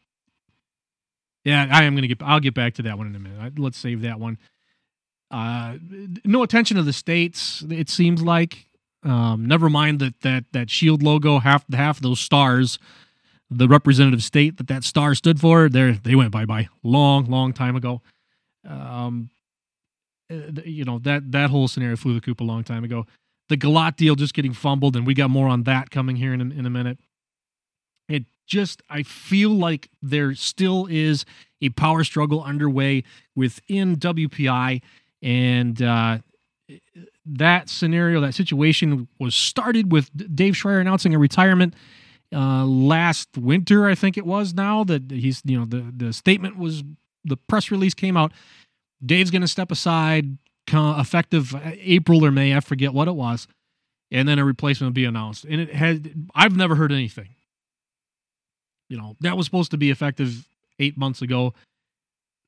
Yeah, 1.44 1.68
I 1.72 1.84
am 1.84 1.96
gonna 1.96 2.08
get. 2.08 2.22
I'll 2.22 2.40
get 2.40 2.54
back 2.54 2.76
to 2.76 2.84
that 2.84 2.98
one 2.98 3.08
in 3.08 3.16
a 3.16 3.20
minute. 3.20 3.58
Let's 3.58 3.78
save 3.78 4.02
that 4.02 4.20
one. 4.20 4.38
Uh, 5.30 5.78
no 6.26 6.44
attention 6.44 6.78
to 6.78 6.84
the 6.84 6.94
states. 6.94 7.64
It 7.70 7.90
seems 7.90 8.22
like. 8.22 8.66
Um, 9.04 9.48
never 9.48 9.70
mind 9.70 10.00
that 10.00 10.22
that 10.22 10.46
that 10.52 10.70
shield 10.70 11.02
logo. 11.02 11.40
Half 11.40 11.66
half 11.74 12.00
those 12.00 12.20
stars 12.20 12.78
the 13.52 13.68
representative 13.68 14.24
state 14.24 14.58
that 14.58 14.68
that 14.68 14.84
star 14.84 15.14
stood 15.14 15.40
for, 15.40 15.68
there 15.68 15.92
they 15.92 16.16
went 16.16 16.32
bye 16.32 16.46
bye 16.46 16.70
long, 16.84 17.26
long 17.26 17.52
time 17.52 17.76
ago. 17.76 18.02
Um, 18.68 19.30
uh, 20.32 20.62
you 20.64 20.86
know 20.86 21.00
that 21.00 21.32
that 21.34 21.50
whole 21.50 21.68
scenario 21.68 21.98
flew 21.98 22.14
the 22.14 22.22
coop 22.22 22.40
a 22.40 22.46
long 22.46 22.64
time 22.64 22.86
ago. 22.86 23.06
The 23.50 23.58
Galot 23.58 23.98
deal 23.98 24.16
just 24.16 24.34
getting 24.34 24.54
fumbled, 24.54 24.96
and 24.96 25.06
we 25.06 25.14
got 25.14 25.30
more 25.30 25.50
on 25.50 25.64
that 25.64 25.92
coming 25.92 26.16
here 26.16 26.34
in 26.34 26.52
in 26.52 26.66
a 26.66 26.70
minute. 26.70 26.98
It 28.08 28.26
just 28.46 28.82
I 28.90 29.04
feel 29.04 29.52
like 29.52 29.90
there 30.02 30.34
still 30.36 30.88
is 30.90 31.26
a 31.62 31.70
power 31.70 32.04
struggle 32.04 32.44
underway 32.44 33.04
within 33.36 33.96
WPI, 33.96 34.82
and 35.22 35.82
uh, 35.82 36.18
that 37.26 37.70
scenario, 37.70 38.20
that 38.22 38.34
situation 38.34 39.08
was 39.20 39.36
started 39.36 39.92
with 39.92 40.10
Dave 40.36 40.54
Schreier 40.54 40.82
announcing 40.82 41.14
a 41.14 41.20
retirement 41.20 41.76
uh, 42.34 42.66
last 42.66 43.30
winter, 43.38 43.88
I 43.88 43.96
think 43.96 44.18
it 44.18 44.26
was 44.26 44.54
now 44.54 44.84
that 44.86 45.12
he's, 45.12 45.42
you 45.46 45.60
know, 45.60 45.66
the, 45.66 45.92
the 45.96 46.14
statement 46.14 46.58
was, 46.58 46.84
the 47.26 47.38
press 47.38 47.72
release 47.72 47.94
came 47.94 48.16
out. 48.16 48.32
Dave's 49.06 49.32
going 49.32 49.42
to 49.42 49.48
step 49.48 49.72
aside 49.72 50.38
effective 50.72 51.54
April 51.66 52.24
or 52.24 52.32
May. 52.32 52.56
I 52.56 52.62
forget 52.62 52.94
what 52.94 53.08
it 53.08 53.16
was. 53.16 53.48
And 54.12 54.28
then 54.28 54.40
a 54.40 54.46
replacement 54.46 54.90
will 54.90 54.96
be 54.96 55.06
announced. 55.06 55.46
And 55.46 55.60
it 55.60 55.74
had, 55.74 56.30
I've 56.34 56.56
never 56.56 56.76
heard 56.76 56.92
anything. 56.92 57.30
You 58.92 58.98
know, 58.98 59.16
that 59.22 59.38
was 59.38 59.46
supposed 59.46 59.72
to 59.72 59.78
be 59.78 59.90
effective 59.90 60.46
eight 60.78 60.98
months 60.98 61.22
ago. 61.22 61.54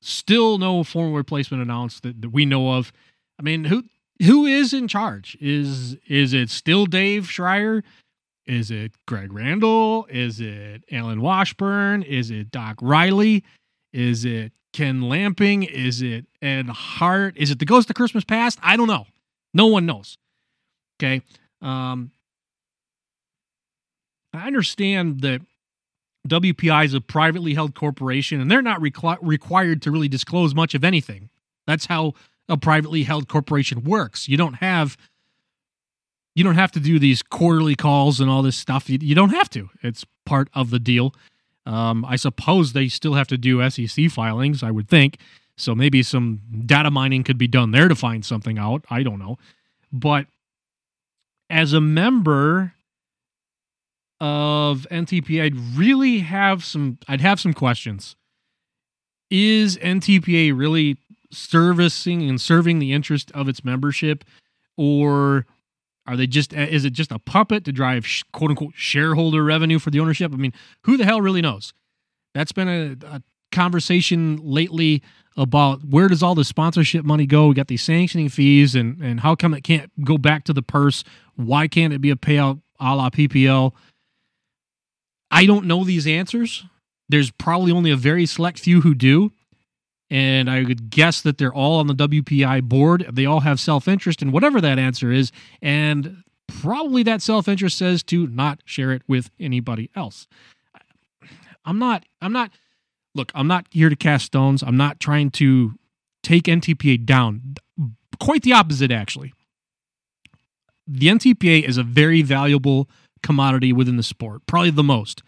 Still 0.02 0.58
no 0.58 0.84
formal 0.84 1.14
replacement 1.14 1.62
announced 1.62 2.02
that, 2.02 2.20
that 2.20 2.28
we 2.28 2.44
know 2.44 2.74
of. 2.74 2.92
I 3.38 3.42
mean, 3.42 3.64
who, 3.64 3.84
who 4.22 4.44
is 4.44 4.74
in 4.74 4.86
charge? 4.86 5.38
Is, 5.40 5.96
is 6.06 6.34
it 6.34 6.50
still 6.50 6.84
Dave 6.84 7.24
Schreier? 7.24 7.82
Is 8.46 8.70
it 8.70 8.92
Greg 9.06 9.32
Randall? 9.32 10.06
Is 10.10 10.38
it 10.38 10.84
Alan 10.92 11.22
Washburn? 11.22 12.02
Is 12.02 12.30
it 12.30 12.50
Doc 12.50 12.76
Riley? 12.82 13.42
Is 13.94 14.26
it 14.26 14.52
Ken 14.74 15.00
Lamping? 15.00 15.62
Is 15.62 16.02
it 16.02 16.26
Ed 16.42 16.68
Hart? 16.68 17.38
Is 17.38 17.50
it 17.50 17.58
the 17.58 17.64
Ghost 17.64 17.88
of 17.88 17.96
Christmas 17.96 18.22
Past? 18.24 18.58
I 18.62 18.76
don't 18.76 18.88
know. 18.88 19.06
No 19.54 19.68
one 19.68 19.86
knows. 19.86 20.18
Okay. 21.00 21.22
Um, 21.62 22.10
I 24.34 24.46
understand 24.46 25.22
that 25.22 25.40
WPI 26.28 26.86
is 26.86 26.94
a 26.94 27.00
privately 27.00 27.54
held 27.54 27.74
corporation 27.74 28.40
and 28.40 28.50
they're 28.50 28.62
not 28.62 28.80
requi- 28.80 29.18
required 29.20 29.82
to 29.82 29.90
really 29.90 30.08
disclose 30.08 30.54
much 30.54 30.74
of 30.74 30.84
anything. 30.84 31.28
That's 31.66 31.86
how 31.86 32.14
a 32.48 32.56
privately 32.56 33.02
held 33.04 33.28
corporation 33.28 33.84
works. 33.84 34.28
You 34.28 34.36
don't 34.36 34.54
have 34.54 34.96
you 36.34 36.42
don't 36.42 36.56
have 36.56 36.72
to 36.72 36.80
do 36.80 36.98
these 36.98 37.22
quarterly 37.22 37.76
calls 37.76 38.20
and 38.20 38.28
all 38.28 38.42
this 38.42 38.56
stuff. 38.56 38.90
You, 38.90 38.98
you 39.00 39.14
don't 39.14 39.30
have 39.30 39.48
to. 39.50 39.70
It's 39.82 40.04
part 40.26 40.48
of 40.52 40.70
the 40.70 40.80
deal. 40.80 41.14
Um, 41.64 42.04
I 42.04 42.16
suppose 42.16 42.72
they 42.72 42.88
still 42.88 43.14
have 43.14 43.28
to 43.28 43.38
do 43.38 43.68
SEC 43.70 44.10
filings, 44.10 44.62
I 44.62 44.72
would 44.72 44.88
think. 44.88 45.18
So 45.56 45.74
maybe 45.74 46.02
some 46.02 46.40
data 46.66 46.90
mining 46.90 47.22
could 47.22 47.38
be 47.38 47.46
done 47.46 47.70
there 47.70 47.86
to 47.86 47.94
find 47.94 48.24
something 48.24 48.58
out. 48.58 48.84
I 48.90 49.04
don't 49.04 49.20
know. 49.20 49.38
But 49.92 50.26
as 51.48 51.72
a 51.72 51.80
member 51.80 52.73
of 54.24 54.86
NTPA, 54.90 55.42
I'd 55.42 55.56
really 55.76 56.20
have 56.20 56.64
some. 56.64 56.98
I'd 57.06 57.20
have 57.20 57.38
some 57.38 57.52
questions. 57.52 58.16
Is 59.30 59.76
NTPA 59.76 60.56
really 60.56 60.96
servicing 61.30 62.26
and 62.26 62.40
serving 62.40 62.78
the 62.78 62.94
interest 62.94 63.30
of 63.32 63.50
its 63.50 63.62
membership, 63.64 64.24
or 64.78 65.44
are 66.06 66.16
they 66.16 66.26
just? 66.26 66.54
Is 66.54 66.86
it 66.86 66.94
just 66.94 67.12
a 67.12 67.18
puppet 67.18 67.66
to 67.66 67.72
drive 67.72 68.06
quote 68.32 68.50
unquote 68.50 68.72
shareholder 68.74 69.44
revenue 69.44 69.78
for 69.78 69.90
the 69.90 70.00
ownership? 70.00 70.32
I 70.32 70.36
mean, 70.36 70.54
who 70.84 70.96
the 70.96 71.04
hell 71.04 71.20
really 71.20 71.42
knows? 71.42 71.74
That's 72.32 72.52
been 72.52 72.68
a, 72.68 72.96
a 73.06 73.22
conversation 73.52 74.40
lately 74.42 75.02
about 75.36 75.84
where 75.84 76.08
does 76.08 76.22
all 76.22 76.34
the 76.34 76.44
sponsorship 76.44 77.04
money 77.04 77.26
go? 77.26 77.48
We 77.48 77.54
got 77.54 77.68
these 77.68 77.82
sanctioning 77.82 78.30
fees, 78.30 78.74
and 78.74 79.02
and 79.02 79.20
how 79.20 79.34
come 79.34 79.52
it 79.52 79.64
can't 79.64 79.90
go 80.02 80.16
back 80.16 80.44
to 80.44 80.54
the 80.54 80.62
purse? 80.62 81.04
Why 81.36 81.68
can't 81.68 81.92
it 81.92 82.00
be 82.00 82.10
a 82.10 82.16
payout 82.16 82.62
a 82.80 82.96
la 82.96 83.10
PPL? 83.10 83.74
I 85.34 85.46
don't 85.46 85.66
know 85.66 85.82
these 85.82 86.06
answers. 86.06 86.64
There's 87.08 87.32
probably 87.32 87.72
only 87.72 87.90
a 87.90 87.96
very 87.96 88.24
select 88.24 88.60
few 88.60 88.82
who 88.82 88.94
do. 88.94 89.32
And 90.08 90.48
I 90.48 90.62
would 90.62 90.90
guess 90.90 91.20
that 91.22 91.38
they're 91.38 91.52
all 91.52 91.80
on 91.80 91.88
the 91.88 91.94
WPI 91.94 92.62
board. 92.62 93.10
They 93.12 93.26
all 93.26 93.40
have 93.40 93.58
self 93.58 93.88
interest 93.88 94.22
in 94.22 94.30
whatever 94.30 94.60
that 94.60 94.78
answer 94.78 95.10
is. 95.10 95.32
And 95.60 96.22
probably 96.46 97.02
that 97.02 97.20
self 97.20 97.48
interest 97.48 97.76
says 97.76 98.04
to 98.04 98.28
not 98.28 98.60
share 98.64 98.92
it 98.92 99.02
with 99.08 99.30
anybody 99.40 99.90
else. 99.96 100.28
I'm 101.64 101.80
not, 101.80 102.04
I'm 102.20 102.32
not, 102.32 102.52
look, 103.16 103.32
I'm 103.34 103.48
not 103.48 103.66
here 103.70 103.88
to 103.88 103.96
cast 103.96 104.26
stones. 104.26 104.62
I'm 104.62 104.76
not 104.76 105.00
trying 105.00 105.30
to 105.32 105.72
take 106.22 106.44
NTPA 106.44 107.04
down. 107.04 107.56
Quite 108.20 108.42
the 108.42 108.52
opposite, 108.52 108.92
actually. 108.92 109.32
The 110.86 111.08
NTPA 111.08 111.66
is 111.66 111.76
a 111.76 111.82
very 111.82 112.22
valuable 112.22 112.88
commodity 113.24 113.72
within 113.72 113.96
the 113.96 114.04
sport, 114.04 114.46
probably 114.46 114.70
the 114.70 114.84
most. 114.84 115.22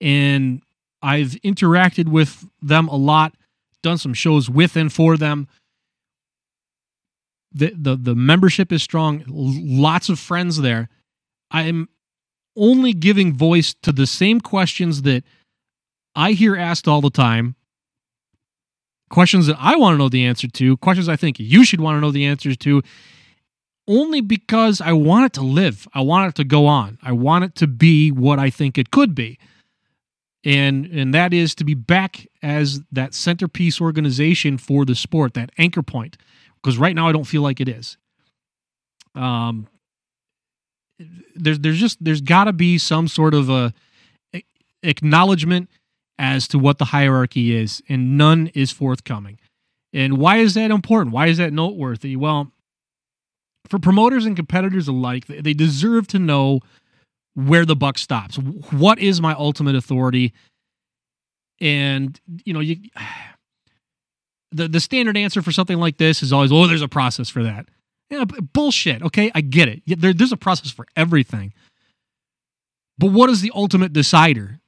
And 0.00 0.62
I've 1.02 1.32
interacted 1.44 2.08
with 2.08 2.48
them 2.62 2.88
a 2.88 2.96
lot, 2.96 3.34
done 3.82 3.98
some 3.98 4.14
shows 4.14 4.48
with 4.48 4.76
and 4.76 4.90
for 4.90 5.18
them. 5.18 5.48
The, 7.54 7.74
the 7.76 7.96
the 7.96 8.14
membership 8.14 8.72
is 8.72 8.82
strong, 8.82 9.24
lots 9.28 10.08
of 10.08 10.18
friends 10.18 10.62
there. 10.62 10.88
I'm 11.50 11.88
only 12.56 12.94
giving 12.94 13.34
voice 13.34 13.74
to 13.82 13.92
the 13.92 14.06
same 14.06 14.40
questions 14.40 15.02
that 15.02 15.22
I 16.14 16.32
hear 16.32 16.56
asked 16.56 16.88
all 16.88 17.02
the 17.02 17.10
time. 17.10 17.56
Questions 19.10 19.46
that 19.48 19.58
I 19.58 19.76
want 19.76 19.94
to 19.94 19.98
know 19.98 20.08
the 20.08 20.24
answer 20.24 20.48
to, 20.48 20.76
questions 20.78 21.08
I 21.08 21.16
think 21.16 21.38
you 21.38 21.64
should 21.64 21.80
want 21.80 21.96
to 21.96 22.00
know 22.00 22.10
the 22.10 22.24
answers 22.24 22.56
to, 22.58 22.82
only 23.88 24.20
because 24.20 24.80
I 24.80 24.92
want 24.92 25.26
it 25.26 25.32
to 25.34 25.42
live. 25.42 25.88
I 25.94 26.00
want 26.00 26.28
it 26.28 26.34
to 26.36 26.44
go 26.44 26.66
on. 26.66 26.98
I 27.02 27.12
want 27.12 27.44
it 27.44 27.54
to 27.56 27.66
be 27.66 28.10
what 28.10 28.38
I 28.38 28.50
think 28.50 28.78
it 28.78 28.90
could 28.90 29.14
be. 29.14 29.38
And 30.44 30.86
and 30.86 31.14
that 31.14 31.32
is 31.32 31.54
to 31.56 31.64
be 31.64 31.74
back 31.74 32.26
as 32.42 32.80
that 32.90 33.14
centerpiece 33.14 33.80
organization 33.80 34.58
for 34.58 34.84
the 34.84 34.94
sport, 34.94 35.34
that 35.34 35.50
anchor 35.58 35.82
point. 35.82 36.16
Because 36.60 36.78
right 36.78 36.94
now 36.94 37.08
I 37.08 37.12
don't 37.12 37.24
feel 37.24 37.42
like 37.42 37.60
it 37.60 37.68
is. 37.68 37.96
Um 39.14 39.68
there's 41.34 41.58
there's 41.60 41.78
just 41.78 42.02
there's 42.02 42.20
got 42.20 42.44
to 42.44 42.52
be 42.52 42.78
some 42.78 43.08
sort 43.08 43.34
of 43.34 43.50
a 43.50 43.72
acknowledgement 44.82 45.68
as 46.18 46.46
to 46.48 46.58
what 46.58 46.78
the 46.78 46.86
hierarchy 46.86 47.56
is, 47.56 47.82
and 47.88 48.16
none 48.16 48.48
is 48.54 48.70
forthcoming. 48.70 49.38
And 49.92 50.18
why 50.18 50.38
is 50.38 50.54
that 50.54 50.70
important? 50.70 51.12
Why 51.12 51.26
is 51.26 51.38
that 51.38 51.52
noteworthy? 51.52 52.16
Well, 52.16 52.52
for 53.68 53.78
promoters 53.78 54.26
and 54.26 54.36
competitors 54.36 54.88
alike, 54.88 55.26
they 55.26 55.54
deserve 55.54 56.06
to 56.08 56.18
know 56.18 56.60
where 57.34 57.64
the 57.64 57.76
buck 57.76 57.98
stops. 57.98 58.36
What 58.36 58.98
is 58.98 59.20
my 59.20 59.34
ultimate 59.34 59.74
authority? 59.74 60.32
And 61.60 62.20
you 62.44 62.52
know, 62.52 62.60
you 62.60 62.76
the 64.52 64.68
the 64.68 64.80
standard 64.80 65.16
answer 65.16 65.42
for 65.42 65.52
something 65.52 65.78
like 65.78 65.96
this 65.96 66.22
is 66.22 66.32
always, 66.32 66.52
"Oh, 66.52 66.66
there's 66.66 66.82
a 66.82 66.88
process 66.88 67.28
for 67.28 67.42
that." 67.42 67.68
Yeah, 68.10 68.24
bullshit. 68.24 69.02
Okay, 69.02 69.30
I 69.34 69.40
get 69.40 69.68
it. 69.68 69.82
There, 69.86 70.12
there's 70.12 70.32
a 70.32 70.36
process 70.36 70.70
for 70.70 70.86
everything. 70.96 71.54
But 72.98 73.10
what 73.10 73.30
is 73.30 73.40
the 73.40 73.50
ultimate 73.54 73.92
decider? 73.94 74.60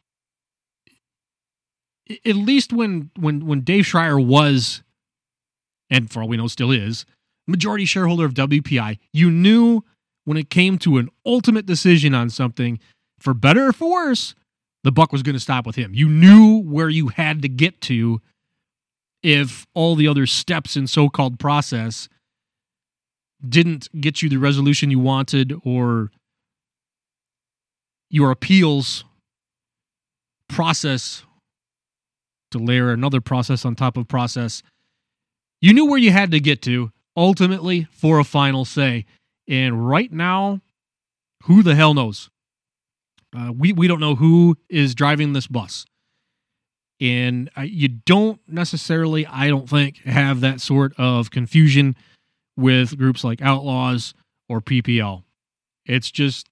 at 2.25 2.37
least 2.37 2.73
when 2.73 3.11
when 3.19 3.47
when 3.47 3.61
Dave 3.61 3.85
Schreier 3.85 4.25
was, 4.25 4.83
and 5.91 6.11
for 6.11 6.23
all 6.23 6.29
we 6.29 6.37
know 6.37 6.47
still 6.47 6.71
is, 6.71 7.07
majority 7.47 7.85
shareholder 7.85 8.25
of 8.25 8.35
WPI, 8.35 8.99
you 9.13 9.31
knew 9.31 9.83
when 10.25 10.37
it 10.37 10.51
came 10.51 10.79
to 10.79 10.99
an 10.99 11.09
ultimate 11.27 11.67
decision 11.67 12.15
on 12.15 12.31
something, 12.31 12.79
for 13.19 13.35
better 13.35 13.69
or 13.69 13.73
for 13.73 13.91
worse, 13.91 14.35
the 14.83 14.93
buck 14.93 15.13
was 15.13 15.23
going 15.23 15.35
to 15.35 15.41
stop 15.41 15.67
with 15.67 15.77
him. 15.77 15.95
You 15.95 16.09
knew 16.09 16.63
where 16.63 16.89
you 16.89 17.09
had 17.09 17.43
to 17.43 17.49
get 17.49 17.81
to 17.83 18.21
if 19.23 19.67
all 19.75 19.97
the 19.97 20.07
other 20.09 20.27
steps 20.27 20.77
in 20.77 20.87
so-called 20.87 21.39
process 21.39 22.09
didn't 23.47 23.89
get 24.01 24.23
you 24.23 24.29
the 24.29 24.37
resolution 24.37 24.91
you 24.91 24.99
wanted 24.99 25.55
or 25.65 26.11
your 28.11 28.31
appeals 28.31 29.05
process 30.49 31.25
to 32.51 32.59
layer 32.59 32.91
another 32.91 33.21
process 33.21 33.65
on 33.65 33.75
top 33.75 33.97
of 33.97 34.07
process. 34.07 34.63
You 35.61 35.73
knew 35.73 35.87
where 35.87 35.99
you 35.99 36.13
had 36.13 36.31
to 36.31 36.41
get 36.41 36.63
to 36.63 36.93
ultimately 37.17 37.87
for 37.91 38.19
a 38.19 38.25
final 38.25 38.65
say. 38.65 39.07
And 39.49 39.87
right 39.87 40.13
now, 40.13 40.61
who 41.45 41.63
the 41.63 41.75
hell 41.75 41.95
knows? 41.95 42.31
Uh, 43.37 43.53
we, 43.53 43.73
we 43.73 43.89
don't 43.89 44.01
know 44.01 44.15
who 44.15 44.57
is 44.69 44.95
driving 44.95 45.33
this 45.33 45.47
bus. 45.47 45.85
And 47.01 47.51
you 47.63 47.89
don't 47.89 48.41
necessarily, 48.47 49.27
I 49.27 49.49
don't 49.49 49.69
think, 49.69 49.99
have 50.05 50.41
that 50.41 50.61
sort 50.61 50.93
of 50.97 51.31
confusion 51.31 51.97
with 52.57 52.97
groups 52.97 53.25
like 53.25 53.43
Outlaws 53.43 54.15
or 54.49 54.61
PPL. 54.61 55.25
It's 55.85 56.11
just 56.11 56.49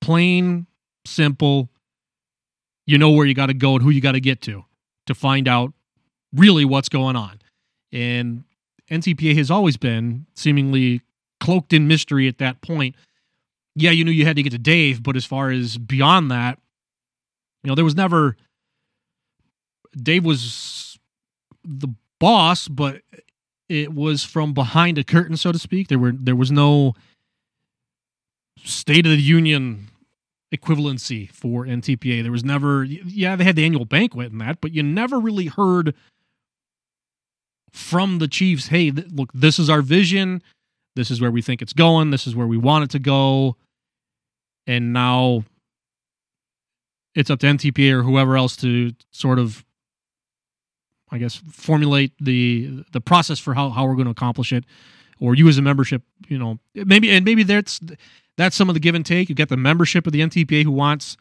plain 0.00 0.66
simple. 1.06 1.70
You 2.86 2.98
know 2.98 3.10
where 3.10 3.26
you 3.26 3.34
got 3.34 3.46
to 3.46 3.54
go 3.54 3.74
and 3.74 3.82
who 3.82 3.90
you 3.90 4.00
got 4.00 4.12
to 4.12 4.20
get 4.20 4.42
to 4.42 4.64
to 5.06 5.14
find 5.14 5.46
out 5.46 5.72
really 6.34 6.64
what's 6.64 6.88
going 6.88 7.16
on. 7.16 7.40
And 7.92 8.44
NTPA 8.90 9.36
has 9.36 9.50
always 9.50 9.76
been 9.76 10.26
seemingly 10.34 11.00
cloaked 11.40 11.72
in 11.72 11.88
mystery 11.88 12.28
at 12.28 12.38
that 12.38 12.60
point. 12.60 12.94
Yeah, 13.74 13.90
you 13.90 14.04
knew 14.04 14.10
you 14.10 14.24
had 14.24 14.36
to 14.36 14.42
get 14.42 14.50
to 14.50 14.58
Dave, 14.58 15.02
but 15.02 15.16
as 15.16 15.24
far 15.24 15.50
as 15.50 15.78
beyond 15.78 16.30
that, 16.30 16.58
you 17.62 17.68
know, 17.68 17.74
there 17.74 17.84
was 17.84 17.96
never 17.96 18.36
Dave 19.96 20.24
was 20.24 20.98
the 21.64 21.88
boss, 22.20 22.68
but 22.68 23.02
it 23.68 23.94
was 23.94 24.24
from 24.24 24.52
behind 24.52 24.98
a 24.98 25.04
curtain, 25.04 25.36
so 25.36 25.52
to 25.52 25.58
speak. 25.58 25.88
There 25.88 25.98
were 25.98 26.12
there 26.12 26.36
was 26.36 26.52
no 26.52 26.94
State 28.62 29.06
of 29.06 29.12
the 29.12 29.22
Union 29.22 29.88
equivalency 30.54 31.30
for 31.30 31.64
NTPA. 31.64 32.22
There 32.22 32.32
was 32.32 32.44
never, 32.44 32.84
yeah, 32.84 33.36
they 33.36 33.44
had 33.44 33.56
the 33.56 33.64
annual 33.64 33.84
banquet 33.84 34.30
and 34.30 34.40
that, 34.40 34.60
but 34.60 34.72
you 34.72 34.82
never 34.82 35.18
really 35.18 35.46
heard 35.46 35.94
from 37.74 38.18
the 38.18 38.28
Chiefs, 38.28 38.68
hey, 38.68 38.92
th- 38.92 39.08
look, 39.10 39.30
this 39.34 39.58
is 39.58 39.68
our 39.68 39.82
vision. 39.82 40.42
This 40.94 41.10
is 41.10 41.20
where 41.20 41.30
we 41.32 41.42
think 41.42 41.60
it's 41.60 41.72
going. 41.72 42.10
This 42.10 42.26
is 42.26 42.36
where 42.36 42.46
we 42.46 42.56
want 42.56 42.84
it 42.84 42.90
to 42.90 43.00
go. 43.00 43.56
And 44.66 44.92
now 44.92 45.44
it's 47.16 47.30
up 47.30 47.40
to 47.40 47.46
NTPA 47.46 47.92
or 47.92 48.02
whoever 48.04 48.36
else 48.36 48.56
to 48.58 48.92
sort 49.10 49.40
of, 49.40 49.64
I 51.10 51.18
guess, 51.18 51.42
formulate 51.50 52.12
the 52.20 52.84
the 52.92 53.00
process 53.00 53.40
for 53.40 53.54
how, 53.54 53.70
how 53.70 53.86
we're 53.86 53.94
going 53.94 54.06
to 54.06 54.12
accomplish 54.12 54.52
it. 54.52 54.64
Or 55.20 55.34
you 55.34 55.48
as 55.48 55.58
a 55.58 55.62
membership, 55.62 56.02
you 56.28 56.38
know, 56.38 56.58
maybe 56.74 57.10
and 57.10 57.24
maybe 57.24 57.42
that's 57.42 57.80
that's 58.36 58.54
some 58.54 58.68
of 58.70 58.74
the 58.74 58.80
give 58.80 58.94
and 58.94 59.04
take. 59.04 59.28
You 59.28 59.34
get 59.34 59.48
the 59.48 59.56
membership 59.56 60.06
of 60.06 60.12
the 60.12 60.20
NTPA 60.20 60.62
who 60.62 60.72
wants 60.72 61.16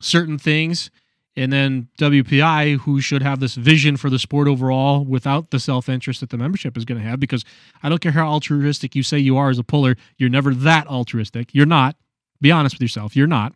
certain 0.00 0.38
things, 0.38 0.90
and 1.36 1.52
then 1.52 1.88
WPI 1.98 2.78
who 2.78 3.00
should 3.00 3.22
have 3.22 3.40
this 3.40 3.56
vision 3.56 3.96
for 3.96 4.08
the 4.08 4.18
sport 4.18 4.46
overall 4.46 5.04
without 5.04 5.50
the 5.50 5.58
self 5.58 5.88
interest 5.88 6.20
that 6.20 6.30
the 6.30 6.38
membership 6.38 6.76
is 6.76 6.84
going 6.84 7.00
to 7.00 7.06
have. 7.06 7.18
Because 7.18 7.44
I 7.82 7.88
don't 7.88 8.00
care 8.00 8.12
how 8.12 8.26
altruistic 8.26 8.94
you 8.94 9.02
say 9.02 9.18
you 9.18 9.36
are 9.36 9.50
as 9.50 9.58
a 9.58 9.64
puller, 9.64 9.96
you're 10.16 10.30
never 10.30 10.54
that 10.54 10.86
altruistic. 10.86 11.50
You're 11.52 11.66
not. 11.66 11.96
Be 12.40 12.52
honest 12.52 12.76
with 12.76 12.82
yourself. 12.82 13.16
You're 13.16 13.26
not. 13.26 13.54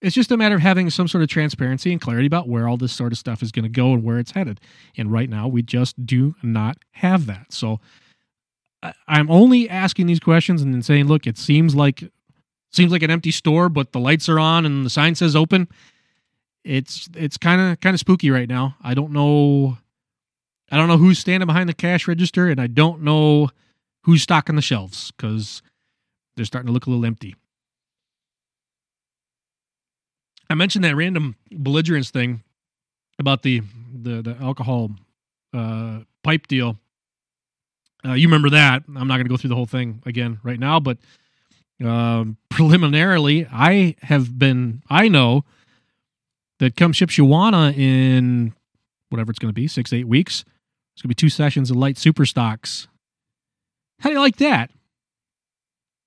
It's 0.00 0.14
just 0.14 0.30
a 0.30 0.36
matter 0.36 0.54
of 0.54 0.60
having 0.60 0.90
some 0.90 1.08
sort 1.08 1.22
of 1.24 1.28
transparency 1.28 1.90
and 1.90 2.00
clarity 2.00 2.26
about 2.26 2.48
where 2.48 2.68
all 2.68 2.76
this 2.76 2.92
sort 2.92 3.10
of 3.10 3.18
stuff 3.18 3.42
is 3.42 3.50
going 3.50 3.64
to 3.64 3.68
go 3.68 3.92
and 3.92 4.04
where 4.04 4.18
it's 4.18 4.30
headed. 4.30 4.60
And 4.96 5.10
right 5.10 5.28
now, 5.28 5.48
we 5.48 5.62
just 5.62 6.06
do 6.06 6.36
not 6.42 6.78
have 6.92 7.26
that. 7.26 7.52
So, 7.52 7.80
I'm 9.08 9.28
only 9.28 9.68
asking 9.68 10.06
these 10.06 10.20
questions 10.20 10.62
and 10.62 10.72
then 10.72 10.82
saying, 10.82 11.06
look, 11.06 11.26
it 11.26 11.36
seems 11.36 11.74
like 11.74 12.04
seems 12.70 12.92
like 12.92 13.02
an 13.02 13.10
empty 13.10 13.30
store, 13.30 13.68
but 13.68 13.92
the 13.92 14.00
lights 14.00 14.28
are 14.28 14.38
on 14.38 14.66
and 14.66 14.84
the 14.84 14.90
sign 14.90 15.14
says 15.14 15.34
open. 15.34 15.68
It's 16.64 17.08
it's 17.14 17.36
kind 17.36 17.60
of 17.60 17.80
kind 17.80 17.94
of 17.94 18.00
spooky 18.00 18.30
right 18.30 18.48
now. 18.48 18.76
I 18.82 18.94
don't 18.94 19.12
know. 19.12 19.78
I 20.70 20.76
don't 20.76 20.88
know 20.88 20.98
who's 20.98 21.18
standing 21.18 21.46
behind 21.46 21.68
the 21.68 21.74
cash 21.74 22.06
register, 22.06 22.48
and 22.48 22.60
I 22.60 22.66
don't 22.66 23.02
know 23.02 23.50
who's 24.02 24.22
stocking 24.22 24.56
the 24.56 24.62
shelves 24.62 25.10
because 25.12 25.62
they're 26.36 26.44
starting 26.44 26.66
to 26.66 26.72
look 26.72 26.86
a 26.86 26.90
little 26.90 27.06
empty. 27.06 27.36
I 30.50 30.54
mentioned 30.54 30.84
that 30.84 30.96
random 30.96 31.36
belligerence 31.50 32.10
thing 32.10 32.42
about 33.18 33.42
the 33.42 33.62
the, 33.92 34.22
the 34.22 34.36
alcohol 34.40 34.90
uh, 35.54 36.00
pipe 36.22 36.46
deal. 36.46 36.76
Uh, 38.04 38.12
you 38.12 38.28
remember 38.28 38.50
that? 38.50 38.84
I'm 38.88 39.08
not 39.08 39.16
going 39.16 39.24
to 39.24 39.30
go 39.30 39.36
through 39.36 39.48
the 39.48 39.56
whole 39.56 39.66
thing 39.66 40.02
again 40.06 40.38
right 40.42 40.58
now, 40.58 40.78
but 40.78 40.98
um, 41.84 42.36
preliminarily, 42.48 43.46
I 43.50 43.96
have 44.02 44.38
been. 44.38 44.82
I 44.88 45.08
know 45.08 45.44
that 46.58 46.76
come 46.76 46.92
Shipshewana 46.92 47.76
in 47.76 48.52
whatever 49.10 49.30
it's 49.30 49.38
going 49.38 49.50
to 49.50 49.60
be, 49.60 49.68
six 49.68 49.92
eight 49.92 50.08
weeks. 50.08 50.44
It's 50.94 51.02
going 51.02 51.08
to 51.10 51.14
be 51.14 51.14
two 51.14 51.28
sessions 51.28 51.70
of 51.70 51.76
light 51.76 51.96
super 51.96 52.26
stocks. 52.26 52.88
How 54.00 54.08
do 54.10 54.14
you 54.14 54.20
like 54.20 54.36
that? 54.36 54.70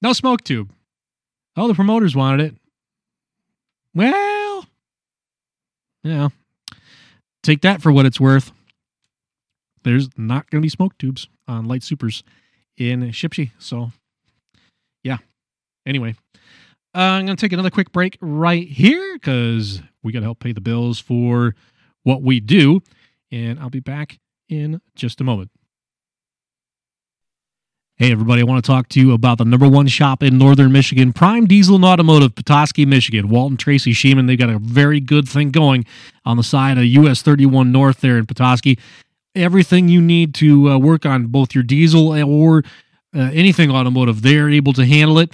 No 0.01 0.13
smoke 0.13 0.43
tube. 0.43 0.71
Oh, 1.55 1.67
the 1.67 1.73
promoters 1.73 2.15
wanted 2.15 2.47
it. 2.47 2.55
Well, 3.93 4.65
yeah. 6.03 6.29
Take 7.43 7.61
that 7.61 7.81
for 7.81 7.91
what 7.91 8.05
it's 8.05 8.19
worth. 8.19 8.51
There's 9.83 10.09
not 10.17 10.49
going 10.49 10.61
to 10.61 10.65
be 10.65 10.69
smoke 10.69 10.97
tubes 10.97 11.27
on 11.47 11.65
light 11.65 11.83
supers 11.83 12.23
in 12.77 13.01
Shipshe. 13.11 13.51
So. 13.59 13.91
Anyway, 15.85 16.15
uh, 16.93 16.99
I'm 16.99 17.25
going 17.25 17.37
to 17.37 17.41
take 17.41 17.53
another 17.53 17.69
quick 17.69 17.91
break 17.91 18.17
right 18.21 18.67
here 18.67 19.13
because 19.13 19.81
we 20.03 20.11
got 20.11 20.19
to 20.19 20.25
help 20.25 20.39
pay 20.39 20.51
the 20.51 20.61
bills 20.61 20.99
for 20.99 21.55
what 22.03 22.21
we 22.21 22.39
do. 22.39 22.81
And 23.31 23.59
I'll 23.59 23.69
be 23.69 23.79
back 23.79 24.19
in 24.49 24.81
just 24.95 25.21
a 25.21 25.23
moment. 25.23 25.51
Hey, 27.95 28.11
everybody, 28.11 28.41
I 28.41 28.45
want 28.45 28.63
to 28.63 28.67
talk 28.67 28.89
to 28.89 28.99
you 28.99 29.13
about 29.13 29.37
the 29.37 29.45
number 29.45 29.69
one 29.69 29.87
shop 29.87 30.23
in 30.23 30.39
northern 30.39 30.71
Michigan, 30.71 31.13
Prime 31.13 31.45
Diesel 31.45 31.75
and 31.75 31.85
Automotive, 31.85 32.33
Petoskey, 32.33 32.83
Michigan. 32.83 33.29
Walton 33.29 33.57
Tracy 33.57 33.93
Sheeman, 33.93 34.25
they've 34.25 34.39
got 34.39 34.49
a 34.49 34.57
very 34.57 34.99
good 34.99 35.29
thing 35.29 35.51
going 35.51 35.85
on 36.25 36.35
the 36.35 36.43
side 36.43 36.79
of 36.79 36.83
US 36.83 37.21
31 37.21 37.71
North 37.71 38.01
there 38.01 38.17
in 38.17 38.25
Petoskey. 38.25 38.79
Everything 39.35 39.87
you 39.87 40.01
need 40.01 40.33
to 40.35 40.71
uh, 40.71 40.77
work 40.79 41.05
on 41.05 41.27
both 41.27 41.53
your 41.53 41.63
diesel 41.63 42.11
or 42.23 42.63
uh, 43.15 43.29
anything 43.33 43.69
automotive, 43.69 44.23
they're 44.23 44.49
able 44.49 44.73
to 44.73 44.85
handle 44.85 45.19
it. 45.19 45.31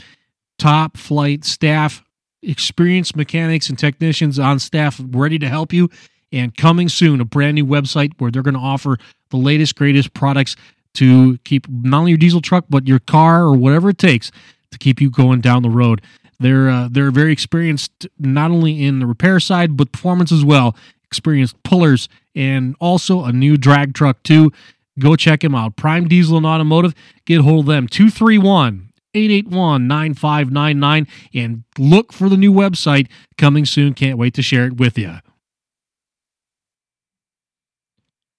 Top 0.58 0.98
flight 0.98 1.46
staff, 1.46 2.04
experienced 2.41 3.15
mechanics 3.15 3.70
and 3.70 3.78
technicians 3.78 4.39
on 4.39 4.60
staff 4.60 5.00
ready 5.10 5.38
to 5.39 5.48
help 5.48 5.74
you. 5.74 5.89
And 6.32 6.56
coming 6.56 6.89
soon, 6.89 7.22
a 7.22 7.26
brand 7.26 7.56
new 7.56 7.65
website 7.65 8.12
where 8.17 8.32
they're 8.32 8.41
going 8.41 8.54
to 8.54 8.60
offer 8.60 8.98
the 9.30 9.38
latest, 9.38 9.76
greatest 9.76 10.13
products 10.13 10.56
to 10.96 11.38
keep 11.39 11.67
not 11.70 12.00
only 12.00 12.12
your 12.12 12.17
diesel 12.17 12.41
truck 12.41 12.65
but 12.70 12.88
your 12.88 13.00
car 13.00 13.43
or 13.43 13.54
whatever 13.54 13.89
it 13.89 13.98
takes 13.98 14.32
to 14.72 14.78
keep 14.78 15.00
you 15.00 15.10
going 15.10 15.41
down 15.41 15.62
the 15.62 15.70
road. 15.70 16.02
They're 16.39 16.70
uh, 16.70 16.89
they're 16.91 17.12
very 17.12 17.32
experienced 17.32 18.08
not 18.20 18.52
only 18.52 18.84
in 18.84 19.00
the 19.00 19.06
repair 19.06 19.39
side 19.39 19.78
but 19.78 19.91
performance 19.91 20.32
as 20.32 20.43
well. 20.43 20.76
Experienced 21.06 21.62
pullers 21.63 22.10
and 22.36 22.76
also 22.80 23.24
a 23.24 23.32
new 23.32 23.58
drag 23.58 23.93
truck 23.93 24.22
too. 24.24 24.52
Go 25.00 25.15
check 25.15 25.41
them 25.41 25.54
out. 25.54 25.76
Prime 25.76 26.08
Diesel 26.08 26.38
and 26.38 26.46
Automotive. 26.46 26.96
Get 27.26 27.41
hold 27.41 27.62
of 27.62 27.65
them 27.67 27.88
231 27.88 28.87
881 29.13 29.88
9599 29.88 31.08
and 31.34 31.63
look 31.78 32.13
for 32.13 32.30
the 32.30 32.38
new 32.38 32.52
website 32.52 33.08
coming 33.38 33.65
soon. 33.65 33.93
Can't 33.93 34.17
wait 34.17 34.34
to 34.36 34.41
share 34.41 34.65
it 34.65 34.78
with 34.78 34.98
you. 34.98 35.15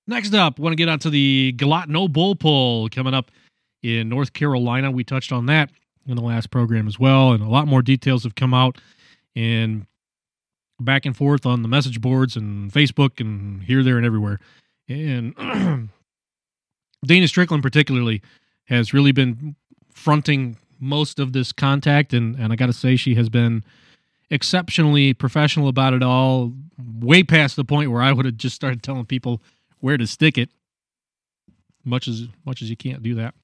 Next 0.07 0.33
up, 0.35 0.59
want 0.59 0.73
to 0.73 0.77
get 0.77 0.89
onto 0.89 1.11
the 1.11 1.55
Galatno 1.57 2.11
Bull 2.11 2.35
Pull 2.35 2.89
coming 2.89 3.13
up 3.13 3.31
in 3.83 4.09
North 4.09 4.33
Carolina. 4.33 4.91
We 4.91 5.05
touched 5.05 5.33
on 5.33 5.47
that 5.47 5.71
in 6.07 6.17
the 6.17 6.23
last 6.23 6.51
program 6.51 6.89
as 6.89 6.99
well, 6.99 7.33
and 7.33 7.43
a 7.43 7.49
lot 7.49 7.67
more 7.67 7.83
details 7.83 8.25
have 8.25 8.35
come 8.35 8.55
out 8.55 8.79
and 9.37 9.87
back 10.81 11.05
and 11.05 11.17
forth 11.17 11.45
on 11.45 11.63
the 11.63 11.69
message 11.69 12.01
boards 12.01 12.37
and 12.37 12.73
Facebook 12.73 13.21
and 13.21 13.63
here, 13.63 13.83
there, 13.83 13.99
and 13.99 14.07
everywhere. 14.07 14.41
And 14.89 15.35
Dana 17.05 17.29
Strickland, 17.29 17.63
particularly, 17.63 18.23
has 18.65 18.95
really 18.95 19.13
been 19.13 19.57
fronting 19.99 20.57
most 20.81 21.19
of 21.19 21.33
this 21.33 21.53
contact, 21.53 22.13
and, 22.13 22.37
and 22.37 22.53
I 22.53 22.57
got 22.57 22.67
to 22.67 22.73
say, 22.73 22.97
she 22.97 23.17
has 23.17 23.29
been 23.29 23.65
exceptionally 24.31 25.13
professional 25.13 25.69
about 25.69 25.95
it 25.95 26.03
all, 26.03 26.53
way 27.01 27.23
past 27.23 27.57
the 27.57 27.65
point 27.65 27.91
where 27.91 28.03
I 28.03 28.13
would 28.13 28.25
have 28.25 28.37
just 28.37 28.55
started 28.55 28.83
telling 28.83 29.07
people 29.07 29.43
where 29.81 29.97
to 29.97 30.07
stick 30.07 30.39
it. 30.39 30.51
Much 31.85 32.07
as 32.07 32.29
much 32.45 32.61
as 32.61 32.69
you 32.69 32.77
can't 32.77 33.03
do 33.03 33.15
that. 33.15 33.35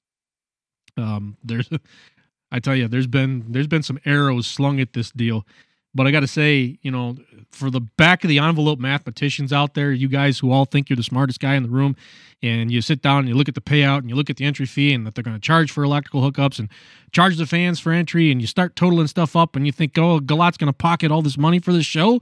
Um, 0.97 1.37
there's, 1.43 1.69
I 2.53 2.61
tell 2.61 2.77
you, 2.77 2.89
there's 2.89 3.07
been 3.07 3.47
there's 3.49 3.67
been 3.67 3.83
some 3.83 3.99
arrows 4.05 4.47
slung 4.47 4.81
at 4.81 4.93
this 4.93 5.11
deal, 5.11 5.47
but 5.95 6.07
I 6.07 6.11
got 6.11 6.21
to 6.21 6.27
say, 6.27 6.79
you 6.83 6.91
know, 6.91 7.17
for 7.51 7.71
the 7.71 7.81
back 7.81 8.25
of 8.25 8.29
the 8.29 8.39
envelope 8.39 8.79
mathematicians 8.79 9.53
out 9.53 9.75
there, 9.75 9.93
you 9.93 10.09
guys 10.09 10.39
who 10.39 10.51
all 10.51 10.65
think 10.65 10.89
you're 10.89 10.97
the 10.97 11.03
smartest 11.03 11.41
guy 11.41 11.55
in 11.55 11.63
the 11.63 11.69
room, 11.69 11.97
and 12.43 12.71
you 12.71 12.83
sit 12.83 13.01
down 13.01 13.21
and 13.21 13.29
you 13.29 13.35
look 13.35 13.49
at 13.49 13.55
the 13.55 13.61
payout 13.61 13.99
and 13.99 14.11
you 14.11 14.17
look 14.17 14.29
at 14.29 14.37
the 14.37 14.45
entry 14.45 14.67
fee 14.67 14.93
and 14.93 15.07
that 15.07 15.15
they're 15.15 15.25
going 15.25 15.37
to 15.37 15.41
charge 15.41 15.71
for 15.71 15.85
electrical 15.85 16.21
hookups 16.21 16.59
and 16.59 16.69
charge 17.13 17.37
the 17.37 17.47
fans 17.47 17.81
for 17.81 17.93
entry, 17.93 18.31
and 18.31 18.41
you 18.41 18.47
start 18.47 18.77
totaling 18.77 19.07
stuff 19.07 19.37
up 19.37 19.57
and 19.57 19.67
you 19.67 19.73
think, 19.73 19.97
oh, 19.99 20.21
Galot's 20.21 20.57
going 20.57 20.73
to 20.73 20.77
pocket 20.77 21.11
all 21.11 21.23
this 21.23 21.39
money 21.39 21.59
for 21.59 21.73
this 21.73 21.87
show. 21.87 22.21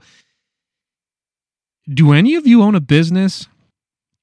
Do 1.91 2.13
any 2.13 2.35
of 2.35 2.47
you 2.47 2.61
own 2.61 2.75
a 2.75 2.79
business 2.79 3.47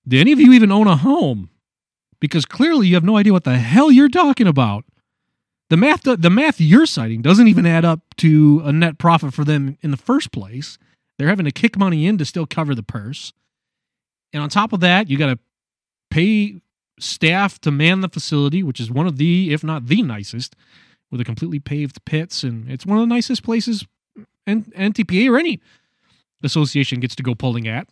do 0.07 0.19
any 0.19 0.33
of 0.33 0.41
you 0.41 0.53
even 0.53 0.73
own 0.73 0.87
a 0.87 0.97
home? 0.97 1.51
Because 2.21 2.45
clearly 2.45 2.89
you 2.89 2.95
have 2.95 3.05
no 3.05 3.17
idea 3.17 3.33
what 3.33 3.45
the 3.45 3.59
hell 3.59 3.91
you're 3.91 4.09
talking 4.09 4.47
about. 4.47 4.85
The 5.71 5.77
math, 5.77 6.03
the 6.03 6.31
math 6.31 6.61
you're 6.61 6.87
citing 6.87 7.23
doesn't 7.23 7.49
even 7.49 7.65
add 7.65 7.85
up 7.85 8.01
to 8.19 8.61
a 8.65 8.73
net 8.73 8.99
profit 8.99 9.33
for 9.33 9.45
them 9.45 9.79
in 9.81 9.91
the 9.91 9.97
first 9.97 10.33
place. 10.33 10.79
They're 11.17 11.29
having 11.29 11.47
to 11.47 11.53
kick 11.53 11.79
money 11.79 12.07
in 12.07 12.19
to 12.19 12.25
still 12.25 12.47
cover 12.47 12.75
the 12.75 12.83
purse. 12.83 13.33
And 14.33 14.43
on 14.43 14.49
top 14.49 14.73
of 14.73 14.81
that, 14.81 15.09
you 15.09 15.17
got 15.17 15.29
to 15.29 15.39
pay 16.11 16.61
staff 16.99 17.61
to 17.61 17.71
man 17.71 18.01
the 18.01 18.09
facility, 18.09 18.63
which 18.63 18.81
is 18.81 18.91
one 18.91 19.07
of 19.07 19.17
the, 19.17 19.53
if 19.53 19.65
not 19.65 19.87
the 19.87 20.03
nicest, 20.03 20.57
with 21.11 21.21
a 21.21 21.25
completely 21.25 21.59
paved 21.59 22.05
pits. 22.05 22.43
And 22.43 22.71
it's 22.71 22.85
one 22.85 22.99
of 22.99 23.03
the 23.03 23.15
nicest 23.15 23.43
places 23.43 23.87
and 24.47 24.67
NTPA 24.75 25.31
or 25.31 25.39
any 25.39 25.61
association 26.43 27.01
gets 27.01 27.15
to 27.15 27.23
go 27.23 27.35
pulling 27.35 27.69
at 27.69 27.89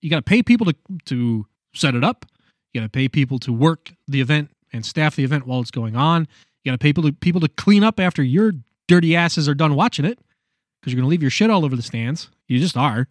you 0.00 0.10
got 0.10 0.16
to 0.16 0.22
pay 0.22 0.42
people 0.42 0.66
to 0.66 0.74
to 1.06 1.46
set 1.74 1.94
it 1.94 2.04
up. 2.04 2.26
You 2.72 2.80
got 2.80 2.86
to 2.86 2.90
pay 2.90 3.08
people 3.08 3.38
to 3.40 3.52
work 3.52 3.92
the 4.06 4.20
event 4.20 4.50
and 4.72 4.84
staff 4.84 5.16
the 5.16 5.24
event 5.24 5.46
while 5.46 5.60
it's 5.60 5.70
going 5.70 5.96
on. 5.96 6.28
You 6.62 6.70
got 6.70 6.72
to 6.72 6.78
pay 6.78 6.88
people 6.88 7.04
to, 7.04 7.12
people 7.12 7.40
to 7.40 7.48
clean 7.48 7.84
up 7.84 8.00
after 8.00 8.22
your 8.22 8.52
dirty 8.86 9.14
asses 9.14 9.48
are 9.48 9.54
done 9.54 9.74
watching 9.74 10.04
it 10.04 10.18
because 10.80 10.92
you're 10.92 11.00
going 11.00 11.08
to 11.08 11.10
leave 11.10 11.22
your 11.22 11.30
shit 11.30 11.50
all 11.50 11.64
over 11.64 11.76
the 11.76 11.82
stands. 11.82 12.28
You 12.46 12.58
just 12.58 12.76
are. 12.76 13.08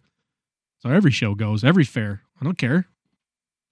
So 0.80 0.90
every 0.90 1.10
show 1.10 1.34
goes, 1.34 1.64
every 1.64 1.84
fair. 1.84 2.22
I 2.40 2.44
don't 2.44 2.58
care. 2.58 2.86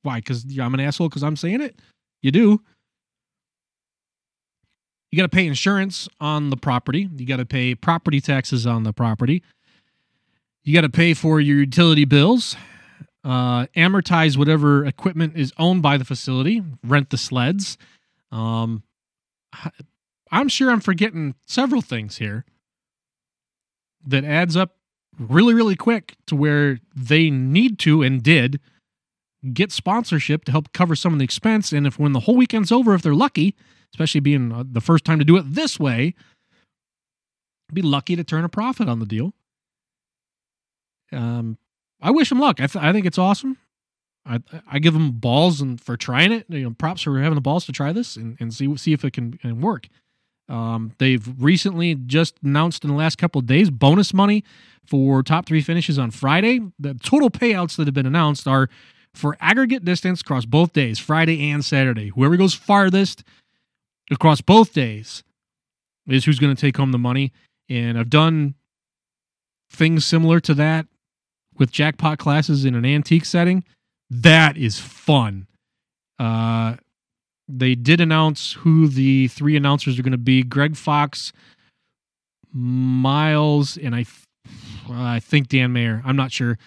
Why? 0.03 0.19
Because 0.19 0.45
I'm 0.59 0.75
an 0.75 0.81
asshole 0.81 1.09
because 1.09 1.23
I'm 1.23 1.37
saying 1.37 1.61
it? 1.61 1.79
You 2.23 2.31
do. 2.31 2.61
You 5.11 5.17
got 5.17 5.23
to 5.23 5.35
pay 5.35 5.47
insurance 5.47 6.09
on 6.21 6.51
the 6.51 6.57
property. 6.57 7.09
You 7.17 7.27
got 7.27 7.37
to 7.37 7.47
pay 7.47 7.75
property 7.75 8.21
taxes 8.21 8.67
on 8.67 8.83
the 8.83 8.93
property. 8.93 9.43
You 10.65 10.75
got 10.75 10.81
to 10.81 10.89
pay 10.89 11.15
for 11.15 11.41
your 11.41 11.59
utility 11.59 12.05
bills 12.05 12.57
uh, 13.27 13.67
amortize 13.77 14.37
whatever 14.37 14.87
equipment 14.87 15.37
is 15.37 15.53
owned 15.59 15.83
by 15.83 15.97
the 15.97 16.05
facility, 16.05 16.63
rent 16.85 17.11
the 17.11 17.19
sleds. 17.19 17.77
Um, 18.31 18.85
I'm 20.31 20.49
sure 20.49 20.71
I'm 20.71 20.81
forgetting 20.81 21.35
several 21.45 21.83
things 21.83 22.19
here 22.19 22.45
that 24.07 24.25
adds 24.25 24.57
up 24.57 24.77
really, 25.19 25.55
really 25.55 25.75
quick 25.75 26.15
to 26.27 26.37
where 26.37 26.79
they 26.95 27.29
need 27.29 27.81
to 27.81 28.03
and 28.03 28.23
did 28.23 28.61
get 29.53 29.73
sponsorship 29.73 30.45
to 30.45 30.53
help 30.53 30.73
cover 30.73 30.95
some 30.95 31.13
of 31.13 31.19
the 31.19 31.25
expense. 31.25 31.73
And 31.73 31.85
if 31.85 31.99
when 31.99 32.13
the 32.13 32.21
whole 32.21 32.37
weekend's 32.37 32.71
over, 32.71 32.95
if 32.95 33.03
they're 33.03 33.15
lucky, 33.15 33.57
especially 33.93 34.21
being 34.21 34.53
uh, 34.53 34.63
the 34.71 34.81
first 34.81 35.05
time 35.05 35.19
to 35.19 35.25
do 35.25 35.37
it 35.37 35.53
this 35.53 35.81
way, 35.81 36.15
be 37.73 37.83
lucky 37.83 38.15
to 38.15 38.23
turn 38.23 38.45
a 38.45 38.49
profit 38.49 38.89
on 38.89 39.01
the 39.01 39.07
deal. 39.07 39.33
Um, 41.13 41.59
I 42.01 42.11
wish 42.11 42.31
him 42.31 42.39
luck. 42.39 42.61
I, 42.61 42.67
th- 42.67 42.85
I 42.85 42.93
think 42.93 43.07
it's 43.07 43.19
awesome. 43.19 43.59
I 44.25 44.41
I 44.71 44.79
give 44.79 44.95
him 44.95 45.13
balls 45.13 45.61
and 45.61 45.81
for 45.81 45.97
trying 45.97 46.33
it. 46.33 46.47
You 46.49 46.65
know, 46.65 46.75
props 46.77 47.03
for 47.03 47.19
having 47.21 47.37
the 47.37 47.41
balls 47.41 47.65
to 47.67 47.73
try 47.73 47.93
this 47.93 48.17
and, 48.17 48.37
and 48.41 48.53
see 48.53 48.77
see 48.77 48.93
if 48.93 49.05
it 49.05 49.13
can, 49.13 49.35
can 49.39 49.61
work. 49.61 49.89
Um, 50.49 50.93
they've 50.99 51.27
recently 51.43 51.95
just 51.95 52.37
announced 52.45 52.85
in 52.85 52.91
the 52.91 52.97
last 52.97 53.19
couple 53.19 53.41
of 53.41 53.47
days 53.47 53.71
bonus 53.71 54.15
money 54.15 54.45
for 54.85 55.23
top 55.23 55.47
three 55.47 55.61
finishes 55.61 55.99
on 55.99 56.11
Friday. 56.11 56.61
The 56.79 56.95
total 56.95 57.31
payouts 57.31 57.77
that 57.77 57.87
have 57.87 57.95
been 57.95 58.07
announced 58.07 58.47
are 58.47 58.69
for 59.13 59.37
aggregate 59.41 59.85
distance 59.85 60.21
across 60.21 60.45
both 60.45 60.73
days, 60.73 60.99
Friday 60.99 61.51
and 61.51 61.65
Saturday. 61.65 62.09
Whoever 62.11 62.37
goes 62.37 62.55
farthest 62.55 63.25
across 64.11 64.41
both 64.41 64.73
days 64.73 65.25
is 66.07 66.25
who's 66.25 66.39
going 66.39 66.55
to 66.55 66.61
take 66.61 66.77
home 66.77 66.93
the 66.93 66.99
money. 66.99 67.33
And 67.69 67.99
I've 67.99 68.11
done 68.11 68.55
things 69.71 70.05
similar 70.05 70.39
to 70.41 70.55
that 70.55 70.87
with 71.59 71.71
jackpot 71.71 72.19
classes 72.19 72.65
in 72.65 72.75
an 72.75 72.85
antique 72.85 73.25
setting, 73.25 73.65
that 74.11 74.57
is 74.57 74.79
fun. 74.79 75.47
Uh, 76.19 76.77
they 77.49 77.75
did 77.75 78.01
announce 78.01 78.53
who 78.53 78.89
the 78.89 79.29
three 79.29 79.57
announcers 79.57 79.99
are 79.99 80.03
going 80.03 80.13
to 80.13 80.19
be: 80.19 80.43
Greg 80.43 80.77
Fox, 80.77 81.33
Miles, 82.53 83.77
and 83.77 83.95
I 83.95 84.05
I 84.91 85.21
think 85.21 85.49
Dan 85.49 85.73
Mayer. 85.73 86.03
I'm 86.05 86.17
not 86.17 86.33
sure. 86.33 86.59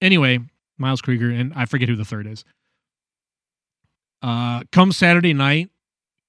Anyway, 0.00 0.40
Miles 0.78 1.00
Krieger, 1.00 1.30
and 1.30 1.52
I 1.54 1.66
forget 1.66 1.88
who 1.88 1.96
the 1.96 2.04
third 2.04 2.26
is. 2.26 2.44
Uh, 4.22 4.62
come 4.72 4.92
Saturday 4.92 5.32
night, 5.32 5.70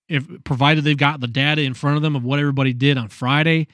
if 0.08 0.26
provided 0.44 0.84
they've 0.84 0.98
got 0.98 1.20
the 1.20 1.28
data 1.28 1.62
in 1.62 1.74
front 1.74 1.98
of 1.98 2.04
them 2.04 2.16
of 2.16 2.24
what 2.24 2.40
everybody 2.40 2.74
did 2.74 2.98
on 2.98 3.08
Friday, 3.08 3.68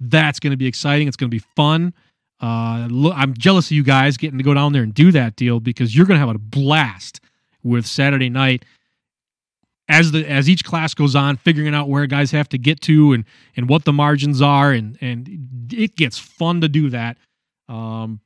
that's 0.00 0.38
going 0.38 0.50
to 0.52 0.56
be 0.56 0.66
exciting. 0.66 1.08
It's 1.08 1.16
going 1.16 1.30
to 1.30 1.34
be 1.34 1.44
fun. 1.56 1.92
Uh, 2.40 2.86
look, 2.90 3.14
I'm 3.16 3.34
jealous 3.34 3.66
of 3.66 3.72
you 3.72 3.82
guys 3.82 4.16
getting 4.16 4.38
to 4.38 4.44
go 4.44 4.54
down 4.54 4.72
there 4.72 4.82
and 4.82 4.94
do 4.94 5.10
that 5.12 5.36
deal 5.36 5.60
because 5.60 5.96
you're 5.96 6.06
going 6.06 6.20
to 6.20 6.26
have 6.26 6.34
a 6.34 6.38
blast 6.38 7.20
with 7.62 7.86
Saturday 7.86 8.30
night 8.30 8.64
as 9.88 10.12
the 10.12 10.28
as 10.28 10.48
each 10.48 10.64
class 10.64 10.94
goes 10.94 11.16
on, 11.16 11.36
figuring 11.36 11.74
out 11.74 11.88
where 11.88 12.06
guys 12.06 12.30
have 12.30 12.48
to 12.50 12.58
get 12.58 12.80
to 12.82 13.12
and 13.12 13.24
and 13.56 13.68
what 13.68 13.84
the 13.84 13.92
margins 13.92 14.42
are, 14.42 14.70
and 14.72 14.98
and 15.00 15.72
it 15.72 15.96
gets 15.96 16.18
fun 16.18 16.60
to 16.60 16.68
do 16.68 16.90
that. 16.90 17.16
Um, 17.68 18.20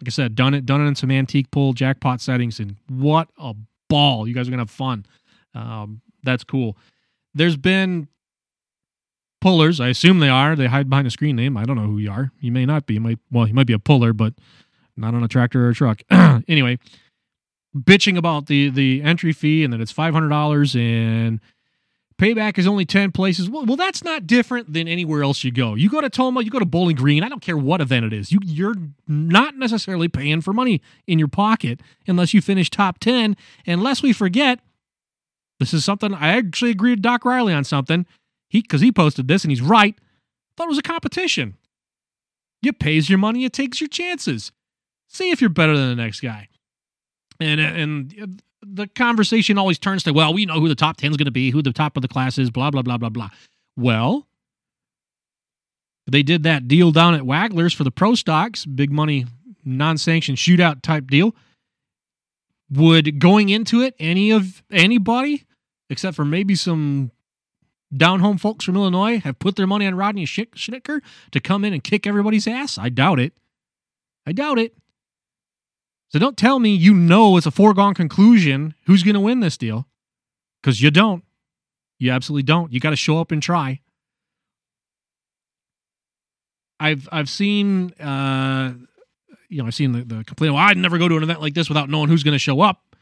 like 0.00 0.08
I 0.08 0.10
said, 0.10 0.34
done 0.34 0.54
it 0.54 0.66
done 0.66 0.80
it 0.80 0.86
in 0.86 0.94
some 0.94 1.10
antique 1.10 1.50
pull 1.50 1.72
jackpot 1.72 2.20
settings, 2.20 2.58
and 2.60 2.76
what 2.88 3.28
a 3.38 3.54
ball! 3.88 4.26
You 4.26 4.34
guys 4.34 4.48
are 4.48 4.50
gonna 4.50 4.62
have 4.62 4.70
fun. 4.70 5.06
Um, 5.54 6.00
that's 6.24 6.44
cool. 6.44 6.76
There's 7.32 7.56
been 7.56 8.08
pullers. 9.44 9.78
I 9.78 9.88
assume 9.88 10.20
they 10.20 10.30
are. 10.30 10.56
They 10.56 10.68
hide 10.68 10.88
behind 10.88 11.06
a 11.06 11.10
screen 11.10 11.36
name. 11.36 11.58
I 11.58 11.66
don't 11.66 11.76
know 11.76 11.82
who 11.82 11.98
you 11.98 12.10
are. 12.10 12.32
You 12.40 12.50
may 12.50 12.64
not 12.64 12.86
be. 12.86 12.94
You 12.94 13.00
might 13.00 13.18
well, 13.30 13.46
you 13.46 13.52
might 13.52 13.66
be 13.66 13.74
a 13.74 13.78
puller, 13.78 14.14
but 14.14 14.32
not 14.96 15.12
on 15.12 15.22
a 15.22 15.28
tractor 15.28 15.66
or 15.66 15.68
a 15.68 15.74
truck. 15.74 16.00
anyway, 16.48 16.78
bitching 17.76 18.16
about 18.16 18.46
the 18.46 18.70
the 18.70 19.02
entry 19.02 19.34
fee 19.34 19.62
and 19.62 19.70
that 19.70 19.82
it's 19.82 19.92
five 19.92 20.14
hundred 20.14 20.30
dollars 20.30 20.74
and 20.74 21.40
payback 22.18 22.56
is 22.56 22.66
only 22.66 22.86
ten 22.86 23.12
places. 23.12 23.50
Well, 23.50 23.66
well, 23.66 23.76
that's 23.76 24.02
not 24.02 24.26
different 24.26 24.72
than 24.72 24.88
anywhere 24.88 25.22
else 25.22 25.44
you 25.44 25.52
go. 25.52 25.74
You 25.74 25.90
go 25.90 26.00
to 26.00 26.08
Tomah, 26.08 26.40
you 26.40 26.50
go 26.50 26.58
to 26.58 26.64
Bowling 26.64 26.96
Green. 26.96 27.22
I 27.22 27.28
don't 27.28 27.42
care 27.42 27.58
what 27.58 27.82
event 27.82 28.06
it 28.06 28.14
is. 28.14 28.32
You 28.32 28.38
you're 28.42 28.76
not 29.06 29.58
necessarily 29.58 30.08
paying 30.08 30.40
for 30.40 30.54
money 30.54 30.80
in 31.06 31.18
your 31.18 31.28
pocket 31.28 31.80
unless 32.08 32.32
you 32.32 32.40
finish 32.40 32.70
top 32.70 32.98
ten. 32.98 33.36
Unless 33.66 34.02
we 34.02 34.14
forget, 34.14 34.60
this 35.60 35.74
is 35.74 35.84
something 35.84 36.14
I 36.14 36.28
actually 36.28 36.70
agreed 36.70 36.92
with 36.92 37.02
Doc 37.02 37.26
Riley 37.26 37.52
on 37.52 37.64
something. 37.64 38.06
He 38.48 38.62
because 38.62 38.80
he 38.80 38.92
posted 38.92 39.28
this 39.28 39.44
and 39.44 39.50
he's 39.50 39.62
right. 39.62 39.96
Thought 40.56 40.64
it 40.64 40.68
was 40.68 40.78
a 40.78 40.82
competition. 40.82 41.56
You 42.62 42.72
pays 42.72 43.10
your 43.10 43.18
money, 43.18 43.44
it 43.44 43.52
takes 43.52 43.80
your 43.80 43.88
chances. 43.88 44.52
See 45.08 45.30
if 45.30 45.40
you're 45.40 45.50
better 45.50 45.76
than 45.76 45.88
the 45.88 46.02
next 46.02 46.20
guy. 46.20 46.48
And 47.40 47.60
and 47.60 48.42
the 48.66 48.86
conversation 48.86 49.58
always 49.58 49.78
turns 49.78 50.02
to, 50.04 50.12
well, 50.12 50.32
we 50.32 50.46
know 50.46 50.60
who 50.60 50.68
the 50.68 50.74
top 50.74 50.96
10 50.96 51.10
is 51.10 51.16
going 51.16 51.26
to 51.26 51.30
be, 51.30 51.50
who 51.50 51.62
the 51.62 51.72
top 51.72 51.96
of 51.96 52.02
the 52.02 52.08
class 52.08 52.38
is, 52.38 52.50
blah, 52.50 52.70
blah, 52.70 52.82
blah, 52.82 52.96
blah, 52.96 53.10
blah. 53.10 53.28
Well, 53.76 54.26
they 56.06 56.22
did 56.22 56.42
that 56.44 56.68
deal 56.68 56.90
down 56.90 57.14
at 57.14 57.22
Wagler's 57.22 57.74
for 57.74 57.84
the 57.84 57.90
pro 57.90 58.14
stocks, 58.14 58.64
big 58.64 58.90
money, 58.90 59.26
non 59.64 59.98
sanctioned 59.98 60.38
shootout 60.38 60.82
type 60.82 61.08
deal. 61.08 61.34
Would 62.70 63.18
going 63.18 63.50
into 63.50 63.82
it, 63.82 63.94
any 63.98 64.30
of 64.30 64.62
anybody, 64.70 65.44
except 65.90 66.16
for 66.16 66.24
maybe 66.24 66.54
some 66.54 67.10
down 67.96 68.20
home 68.20 68.38
folks 68.38 68.64
from 68.64 68.76
Illinois, 68.76 69.20
have 69.20 69.38
put 69.38 69.56
their 69.56 69.66
money 69.66 69.86
on 69.86 69.94
Rodney 69.94 70.26
Schnitker 70.26 71.00
to 71.30 71.40
come 71.40 71.64
in 71.64 71.72
and 71.72 71.82
kick 71.82 72.06
everybody's 72.06 72.46
ass? 72.46 72.78
I 72.78 72.88
doubt 72.88 73.20
it. 73.20 73.34
I 74.26 74.32
doubt 74.32 74.58
it. 74.58 74.74
So 76.08 76.18
don't 76.18 76.36
tell 76.36 76.58
me 76.58 76.74
you 76.74 76.94
know 76.94 77.36
it's 77.36 77.46
a 77.46 77.50
foregone 77.50 77.94
conclusion 77.94 78.74
who's 78.86 79.02
going 79.02 79.14
to 79.14 79.20
win 79.20 79.40
this 79.40 79.56
deal 79.56 79.88
because 80.62 80.80
you 80.80 80.90
don't. 80.90 81.24
You 81.98 82.10
absolutely 82.12 82.44
don't. 82.44 82.72
You 82.72 82.80
got 82.80 82.90
to 82.90 82.96
show 82.96 83.18
up 83.18 83.32
and 83.32 83.42
try. 83.42 83.80
I've 86.80 87.08
I've 87.10 87.28
seen 87.28 87.92
uh, 87.94 88.74
you 89.48 89.58
know 89.58 89.66
I've 89.66 89.74
seen 89.74 89.92
the, 89.92 90.04
the 90.04 90.24
complaint. 90.24 90.54
Well, 90.54 90.62
I'd 90.62 90.76
never 90.76 90.98
go 90.98 91.08
to 91.08 91.16
an 91.16 91.22
event 91.22 91.40
like 91.40 91.54
this 91.54 91.68
without 91.68 91.88
knowing 91.88 92.08
who's 92.08 92.22
going 92.22 92.32
to 92.32 92.38
show 92.38 92.60
up. 92.60 92.93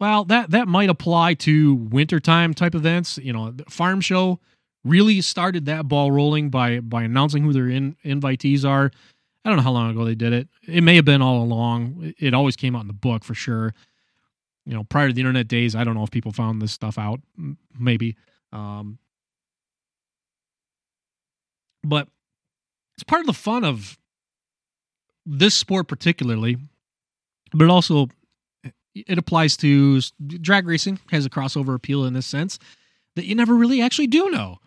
Well, 0.00 0.24
that 0.26 0.50
that 0.50 0.68
might 0.68 0.90
apply 0.90 1.34
to 1.34 1.74
wintertime 1.74 2.52
type 2.54 2.74
events. 2.74 3.18
You 3.18 3.32
know, 3.32 3.54
farm 3.68 4.00
show 4.00 4.40
really 4.84 5.20
started 5.20 5.66
that 5.66 5.88
ball 5.88 6.10
rolling 6.10 6.50
by 6.50 6.80
by 6.80 7.04
announcing 7.04 7.42
who 7.42 7.52
their 7.52 7.68
in, 7.68 7.96
invitees 8.04 8.68
are. 8.68 8.90
I 9.44 9.50
don't 9.50 9.56
know 9.56 9.62
how 9.62 9.72
long 9.72 9.90
ago 9.90 10.04
they 10.04 10.14
did 10.14 10.32
it. 10.32 10.48
It 10.66 10.82
may 10.82 10.96
have 10.96 11.04
been 11.04 11.22
all 11.22 11.42
along. 11.42 12.14
It 12.18 12.34
always 12.34 12.56
came 12.56 12.74
out 12.74 12.82
in 12.82 12.86
the 12.86 12.94
book 12.94 13.24
for 13.24 13.34
sure. 13.34 13.74
You 14.66 14.72
know, 14.72 14.84
prior 14.84 15.08
to 15.08 15.14
the 15.14 15.20
internet 15.20 15.48
days, 15.48 15.74
I 15.76 15.84
don't 15.84 15.94
know 15.94 16.02
if 16.02 16.10
people 16.10 16.32
found 16.32 16.62
this 16.62 16.72
stuff 16.72 16.98
out. 16.98 17.20
Maybe. 17.78 18.16
Um, 18.52 18.98
but 21.82 22.08
it's 22.96 23.04
part 23.04 23.20
of 23.20 23.26
the 23.26 23.34
fun 23.34 23.64
of 23.64 23.98
this 25.26 25.54
sport, 25.54 25.88
particularly. 25.88 26.56
But 27.52 27.64
it 27.64 27.70
also 27.70 28.08
it 28.94 29.18
applies 29.18 29.56
to 29.58 30.00
drag 30.40 30.66
racing 30.66 31.00
has 31.10 31.26
a 31.26 31.30
crossover 31.30 31.74
appeal 31.74 32.04
in 32.04 32.14
this 32.14 32.26
sense 32.26 32.58
that 33.16 33.26
you 33.26 33.34
never 33.34 33.54
really 33.54 33.80
actually 33.80 34.06
do 34.06 34.30
know 34.30 34.58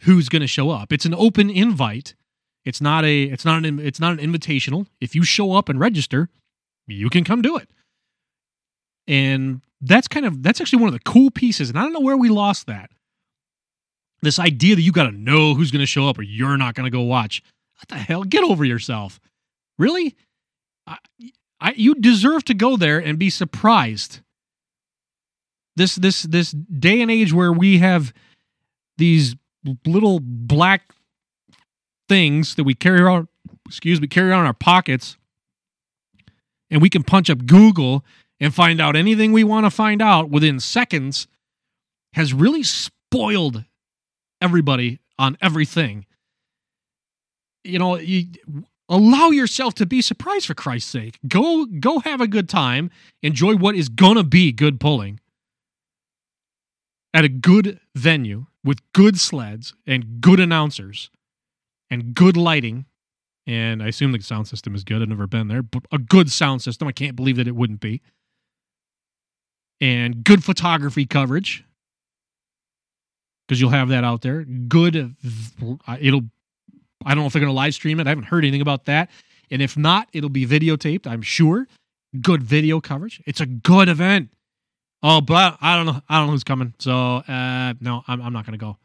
who's 0.00 0.28
going 0.28 0.42
to 0.42 0.48
show 0.48 0.70
up. 0.70 0.92
It's 0.92 1.06
an 1.06 1.14
open 1.14 1.48
invite 1.50 2.14
it's 2.64 2.80
not 2.80 3.04
a 3.04 3.24
it's 3.24 3.44
not 3.44 3.64
an 3.64 3.78
it's 3.80 4.00
not 4.00 4.18
an 4.18 4.18
invitational. 4.18 4.86
If 5.00 5.14
you 5.14 5.24
show 5.24 5.52
up 5.52 5.68
and 5.68 5.80
register, 5.80 6.28
you 6.86 7.10
can 7.10 7.24
come 7.24 7.42
do 7.42 7.56
it. 7.56 7.68
And 9.08 9.62
that's 9.80 10.06
kind 10.06 10.24
of 10.24 10.42
that's 10.42 10.60
actually 10.60 10.80
one 10.80 10.88
of 10.88 10.94
the 10.94 11.00
cool 11.00 11.30
pieces 11.30 11.68
and 11.68 11.78
I 11.78 11.82
don't 11.82 11.92
know 11.92 12.00
where 12.00 12.16
we 12.16 12.28
lost 12.28 12.66
that. 12.68 12.90
This 14.20 14.38
idea 14.38 14.76
that 14.76 14.82
you 14.82 14.92
got 14.92 15.10
to 15.10 15.12
know 15.12 15.54
who's 15.54 15.72
going 15.72 15.80
to 15.80 15.86
show 15.86 16.08
up 16.08 16.18
or 16.18 16.22
you're 16.22 16.56
not 16.56 16.74
going 16.74 16.84
to 16.84 16.96
go 16.96 17.02
watch. 17.02 17.42
What 17.78 17.88
the 17.88 17.96
hell? 17.96 18.22
Get 18.22 18.44
over 18.44 18.64
yourself. 18.64 19.18
Really? 19.78 20.14
I, 20.86 20.98
I, 21.62 21.74
you 21.76 21.94
deserve 21.94 22.44
to 22.46 22.54
go 22.54 22.76
there 22.76 22.98
and 22.98 23.18
be 23.18 23.30
surprised. 23.30 24.20
This 25.76 25.94
this 25.94 26.22
this 26.22 26.50
day 26.50 27.00
and 27.00 27.10
age 27.10 27.32
where 27.32 27.52
we 27.52 27.78
have 27.78 28.12
these 28.98 29.36
little 29.86 30.18
black 30.20 30.92
things 32.08 32.56
that 32.56 32.64
we 32.64 32.74
carry 32.74 33.00
around, 33.00 33.28
excuse 33.66 34.00
me, 34.00 34.08
carry 34.08 34.30
around 34.30 34.46
our 34.46 34.52
pockets, 34.52 35.16
and 36.70 36.82
we 36.82 36.90
can 36.90 37.04
punch 37.04 37.30
up 37.30 37.46
Google 37.46 38.04
and 38.40 38.52
find 38.52 38.80
out 38.80 38.96
anything 38.96 39.32
we 39.32 39.44
want 39.44 39.64
to 39.64 39.70
find 39.70 40.02
out 40.02 40.28
within 40.28 40.58
seconds, 40.58 41.28
has 42.14 42.34
really 42.34 42.64
spoiled 42.64 43.64
everybody 44.40 44.98
on 45.16 45.38
everything. 45.40 46.06
You 47.62 47.78
know, 47.78 47.96
you 47.96 48.26
allow 48.92 49.30
yourself 49.30 49.74
to 49.74 49.86
be 49.86 50.02
surprised 50.02 50.46
for 50.46 50.54
Christ's 50.54 50.90
sake. 50.90 51.18
Go 51.26 51.64
go 51.64 51.98
have 52.00 52.20
a 52.20 52.28
good 52.28 52.48
time. 52.48 52.90
Enjoy 53.22 53.56
what 53.56 53.74
is 53.74 53.88
gonna 53.88 54.22
be 54.22 54.52
good 54.52 54.78
pulling 54.78 55.18
at 57.14 57.24
a 57.24 57.28
good 57.28 57.80
venue 57.96 58.46
with 58.62 58.80
good 58.92 59.18
sleds 59.18 59.74
and 59.86 60.20
good 60.20 60.38
announcers 60.38 61.10
and 61.90 62.14
good 62.14 62.36
lighting. 62.36 62.84
And 63.46 63.82
I 63.82 63.88
assume 63.88 64.12
the 64.12 64.22
sound 64.22 64.46
system 64.46 64.74
is 64.74 64.84
good. 64.84 65.02
I've 65.02 65.08
never 65.08 65.26
been 65.26 65.48
there, 65.48 65.62
but 65.62 65.82
a 65.90 65.98
good 65.98 66.30
sound 66.30 66.62
system. 66.62 66.86
I 66.86 66.92
can't 66.92 67.16
believe 67.16 67.36
that 67.36 67.48
it 67.48 67.56
wouldn't 67.56 67.80
be. 67.80 68.02
And 69.80 70.22
good 70.22 70.44
photography 70.44 71.06
coverage 71.06 71.64
because 73.48 73.60
you'll 73.60 73.70
have 73.70 73.88
that 73.88 74.04
out 74.04 74.22
there. 74.22 74.44
Good, 74.44 75.16
it'll. 76.00 76.22
I 77.06 77.14
don't 77.14 77.22
know 77.22 77.26
if 77.26 77.32
they're 77.32 77.40
going 77.40 77.50
to 77.50 77.56
live 77.56 77.74
stream 77.74 78.00
it. 78.00 78.06
I 78.06 78.10
haven't 78.10 78.24
heard 78.24 78.44
anything 78.44 78.60
about 78.60 78.84
that. 78.86 79.10
And 79.50 79.60
if 79.60 79.76
not, 79.76 80.08
it'll 80.12 80.30
be 80.30 80.46
videotaped. 80.46 81.06
I'm 81.06 81.22
sure. 81.22 81.66
Good 82.20 82.42
video 82.42 82.80
coverage. 82.80 83.22
It's 83.26 83.40
a 83.40 83.46
good 83.46 83.88
event. 83.88 84.30
Oh, 85.02 85.20
but 85.20 85.56
I 85.60 85.76
don't 85.76 85.86
know. 85.86 86.00
I 86.08 86.18
don't 86.18 86.26
know 86.26 86.32
who's 86.32 86.44
coming. 86.44 86.74
So 86.78 87.16
uh, 87.16 87.74
no, 87.80 88.02
I'm, 88.06 88.20
I'm 88.22 88.32
not 88.32 88.46
going 88.46 88.58
to 88.58 88.64
go 88.64 88.76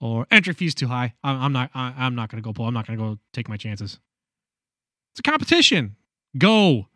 or 0.00 0.26
entry 0.30 0.54
fees 0.54 0.74
too 0.74 0.86
high. 0.86 1.14
I'm, 1.22 1.42
I'm 1.42 1.52
not. 1.52 1.70
I, 1.74 1.94
I'm 1.96 2.14
not 2.14 2.30
going 2.30 2.42
to 2.42 2.46
go 2.46 2.52
pull. 2.52 2.66
I'm 2.66 2.74
not 2.74 2.86
going 2.86 2.98
to 2.98 3.04
go 3.04 3.18
take 3.32 3.48
my 3.48 3.56
chances. 3.56 3.98
It's 5.12 5.20
a 5.20 5.22
competition. 5.22 5.96
Go, 6.38 6.86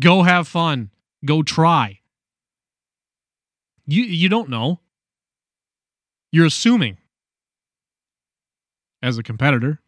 go 0.00 0.22
have 0.22 0.48
fun. 0.48 0.90
Go 1.24 1.42
try. 1.42 2.00
You 3.86 4.04
you 4.04 4.28
don't 4.28 4.48
know. 4.48 4.80
You're 6.32 6.46
assuming. 6.46 6.98
As 9.04 9.18
a 9.18 9.22
competitor, 9.22 9.82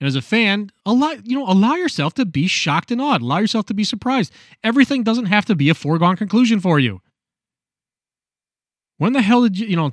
and 0.00 0.08
as 0.08 0.16
a 0.16 0.20
fan, 0.20 0.70
allow 0.84 1.12
you 1.22 1.38
know 1.38 1.46
allow 1.46 1.76
yourself 1.76 2.14
to 2.14 2.26
be 2.26 2.48
shocked 2.48 2.90
and 2.90 3.00
awed. 3.00 3.22
Allow 3.22 3.38
yourself 3.38 3.66
to 3.66 3.74
be 3.74 3.84
surprised. 3.84 4.32
Everything 4.64 5.04
doesn't 5.04 5.26
have 5.26 5.44
to 5.44 5.54
be 5.54 5.68
a 5.68 5.74
foregone 5.74 6.16
conclusion 6.16 6.58
for 6.58 6.80
you. 6.80 7.00
When 8.96 9.12
the 9.12 9.22
hell 9.22 9.42
did 9.42 9.60
you 9.60 9.68
you 9.68 9.76
know 9.76 9.92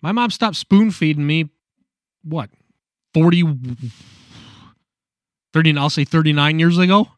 my 0.00 0.12
mom 0.12 0.30
stopped 0.30 0.56
spoon 0.56 0.90
feeding 0.92 1.26
me, 1.26 1.50
what, 2.22 2.48
40, 3.12 3.44
30, 5.52 5.78
I'll 5.78 5.90
say 5.90 6.04
39 6.04 6.58
years 6.58 6.78
ago? 6.78 7.08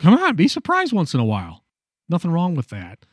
Come 0.00 0.14
on, 0.14 0.34
be 0.34 0.48
surprised 0.48 0.92
once 0.92 1.14
in 1.14 1.20
a 1.20 1.24
while. 1.24 1.64
Nothing 2.08 2.32
wrong 2.32 2.56
with 2.56 2.70
that. 2.70 3.06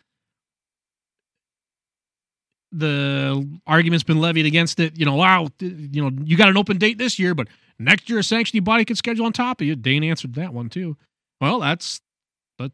The 2.74 3.60
argument's 3.68 4.04
been 4.04 4.20
levied 4.20 4.46
against 4.46 4.80
it. 4.80 4.98
You 4.98 5.06
know, 5.06 5.16
wow, 5.16 5.48
you 5.60 6.02
know, 6.02 6.12
you 6.24 6.36
got 6.36 6.50
an 6.50 6.58
open 6.58 6.78
date 6.78 6.98
this 6.98 7.20
year, 7.20 7.36
but 7.36 7.48
next 7.78 8.10
year 8.10 8.20
a 8.20 8.24
sanctioning 8.24 8.64
body 8.64 8.84
could 8.84 8.98
schedule 8.98 9.26
on 9.26 9.32
top 9.34 9.62
of 9.62 9.68
you. 9.68 9.76
Dane 9.76 10.04
answered 10.04 10.34
that 10.36 10.54
one 10.54 10.70
too. 10.70 10.98
Well, 11.40 11.60
that's 11.60 12.02
but 12.58 12.72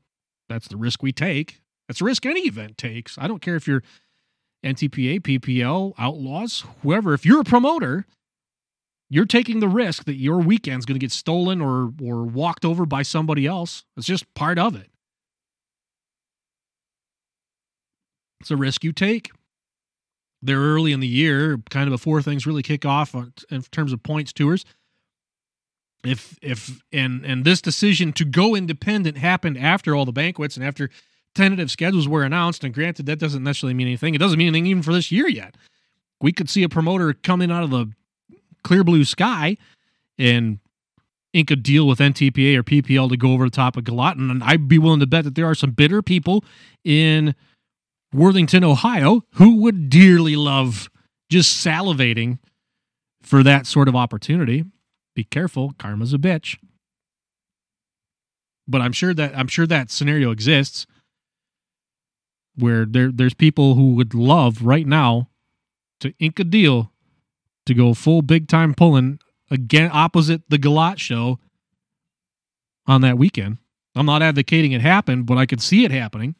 that's 0.48 0.68
the 0.70 0.78
risk 0.78 1.04
we 1.04 1.12
take. 1.12 1.62
That's 1.88 2.02
a 2.02 2.06
risk 2.06 2.26
any 2.26 2.42
event 2.42 2.78
takes. 2.78 3.18
I 3.18 3.28
don't 3.28 3.42
care 3.42 3.56
if 3.56 3.68
you're 3.68 3.84
NTPA, 4.64 5.22
PPL, 5.22 5.94
Outlaws, 5.98 6.66
whoever. 6.82 7.14
If 7.14 7.26
you're 7.26 7.42
a 7.42 7.46
promoter, 7.46 8.06
you're 9.10 9.26
taking 9.26 9.60
the 9.60 9.68
risk 9.68 10.06
that 10.06 10.16
your 10.16 10.38
weekend's 10.38 10.86
going 10.86 11.00
to 11.00 11.04
get 11.04 11.12
stolen 11.12 11.60
or 11.62 11.92
or 12.02 12.24
walked 12.24 12.64
over 12.64 12.86
by 12.86 13.02
somebody 13.02 13.46
else. 13.46 13.84
It's 13.98 14.08
just 14.08 14.34
part 14.34 14.58
of 14.58 14.76
it. 14.76 14.90
It's 18.40 18.52
a 18.52 18.56
risk 18.56 18.86
you 18.86 18.94
take. 18.94 19.32
They're 20.42 20.60
early 20.60 20.92
in 20.94 21.00
the 21.00 21.08
year, 21.08 21.58
kind 21.70 21.88
of 21.88 21.92
before 21.92 22.22
things 22.22 22.48
really 22.48 22.64
kick 22.64 22.86
off 22.86 23.14
in 23.50 23.62
terms 23.72 23.92
of 23.92 24.04
points 24.04 24.32
tours. 24.32 24.66
If 26.06 26.38
if 26.42 26.82
and 26.94 27.26
and 27.26 27.44
this 27.44 27.62
decision 27.62 28.14
to 28.14 28.26
go 28.26 28.56
independent 28.56 29.18
happened 29.18 29.58
after 29.58 29.94
all 29.96 30.06
the 30.06 30.14
banquets 30.14 30.56
and 30.56 30.66
after 30.66 30.90
tentative 31.36 31.70
schedules 31.70 32.08
were 32.08 32.24
announced, 32.24 32.64
and 32.64 32.74
granted 32.74 33.06
that 33.08 33.20
doesn't 33.20 33.44
necessarily 33.44 33.74
mean 33.74 33.88
anything. 33.88 34.16
It 34.16 34.20
doesn't 34.20 34.38
mean 34.38 34.48
anything 34.48 34.68
even 34.68 34.84
for 34.84 34.94
this 34.94 35.12
year 35.12 35.28
yet. 35.28 35.56
We 36.22 36.32
could 36.32 36.50
see 36.50 36.64
a 36.64 36.70
promoter 36.70 37.14
coming 37.14 37.52
out 37.52 37.64
of 37.64 37.70
the 37.70 37.92
clear 38.64 38.84
blue 38.84 39.04
sky 39.04 39.58
and 40.18 40.60
ink 41.34 41.52
a 41.52 41.56
deal 41.56 41.88
with 41.88 42.00
NTPA 42.00 42.58
or 42.58 42.64
PPL 42.64 43.10
to 43.10 43.18
go 43.18 43.32
over 43.32 43.46
the 43.46 43.52
top 43.52 43.78
of 43.78 43.84
Gallatin. 43.84 44.32
And 44.32 44.44
I'd 44.44 44.68
be 44.68 44.78
willing 44.78 45.00
to 45.00 45.08
bet 45.08 45.24
that 45.26 45.36
there 45.36 45.46
are 45.46 45.56
some 45.56 45.72
bitter 45.72 46.02
people 46.02 46.44
in 46.84 47.36
Worthington, 48.14 48.64
Ohio, 48.64 49.24
who 49.34 49.62
would 49.62 49.90
dearly 49.90 50.36
love 50.36 50.90
just 51.30 51.64
salivating 51.66 52.40
for 53.22 53.44
that 53.44 53.68
sort 53.68 53.88
of 53.88 53.96
opportunity. 53.96 54.66
Be 55.16 55.24
careful, 55.24 55.74
karma's 55.78 56.14
a 56.14 56.18
bitch. 56.18 56.58
But 58.68 58.82
I'm 58.82 58.92
sure 58.92 59.14
that 59.14 59.38
I'm 59.38 59.48
sure 59.48 59.68
that 59.68 59.92
scenario 59.92 60.32
exists 60.32 60.86
where 62.56 62.86
there 62.86 63.12
there's 63.12 63.34
people 63.34 63.76
who 63.76 63.96
would 63.96 64.14
love 64.14 64.64
right 64.64 64.86
now 64.86 65.30
to 66.00 66.14
ink 66.20 66.40
a 66.40 66.44
deal 66.44 66.92
to 67.66 67.74
go 67.74 67.94
full 67.94 68.22
big 68.22 68.48
time 68.48 68.74
pulling 68.74 69.20
again 69.52 69.90
opposite 69.94 70.44
the 70.50 70.58
Galot 70.58 70.98
show 70.98 71.40
on 72.86 73.02
that 73.02 73.18
weekend. 73.18 73.58
I'm 73.96 74.06
not 74.06 74.22
advocating 74.22 74.72
it 74.72 74.82
happen, 74.82 75.24
but 75.24 75.38
I 75.38 75.46
could 75.46 75.62
see 75.62 75.84
it 75.84 75.92
happening. 75.92 76.36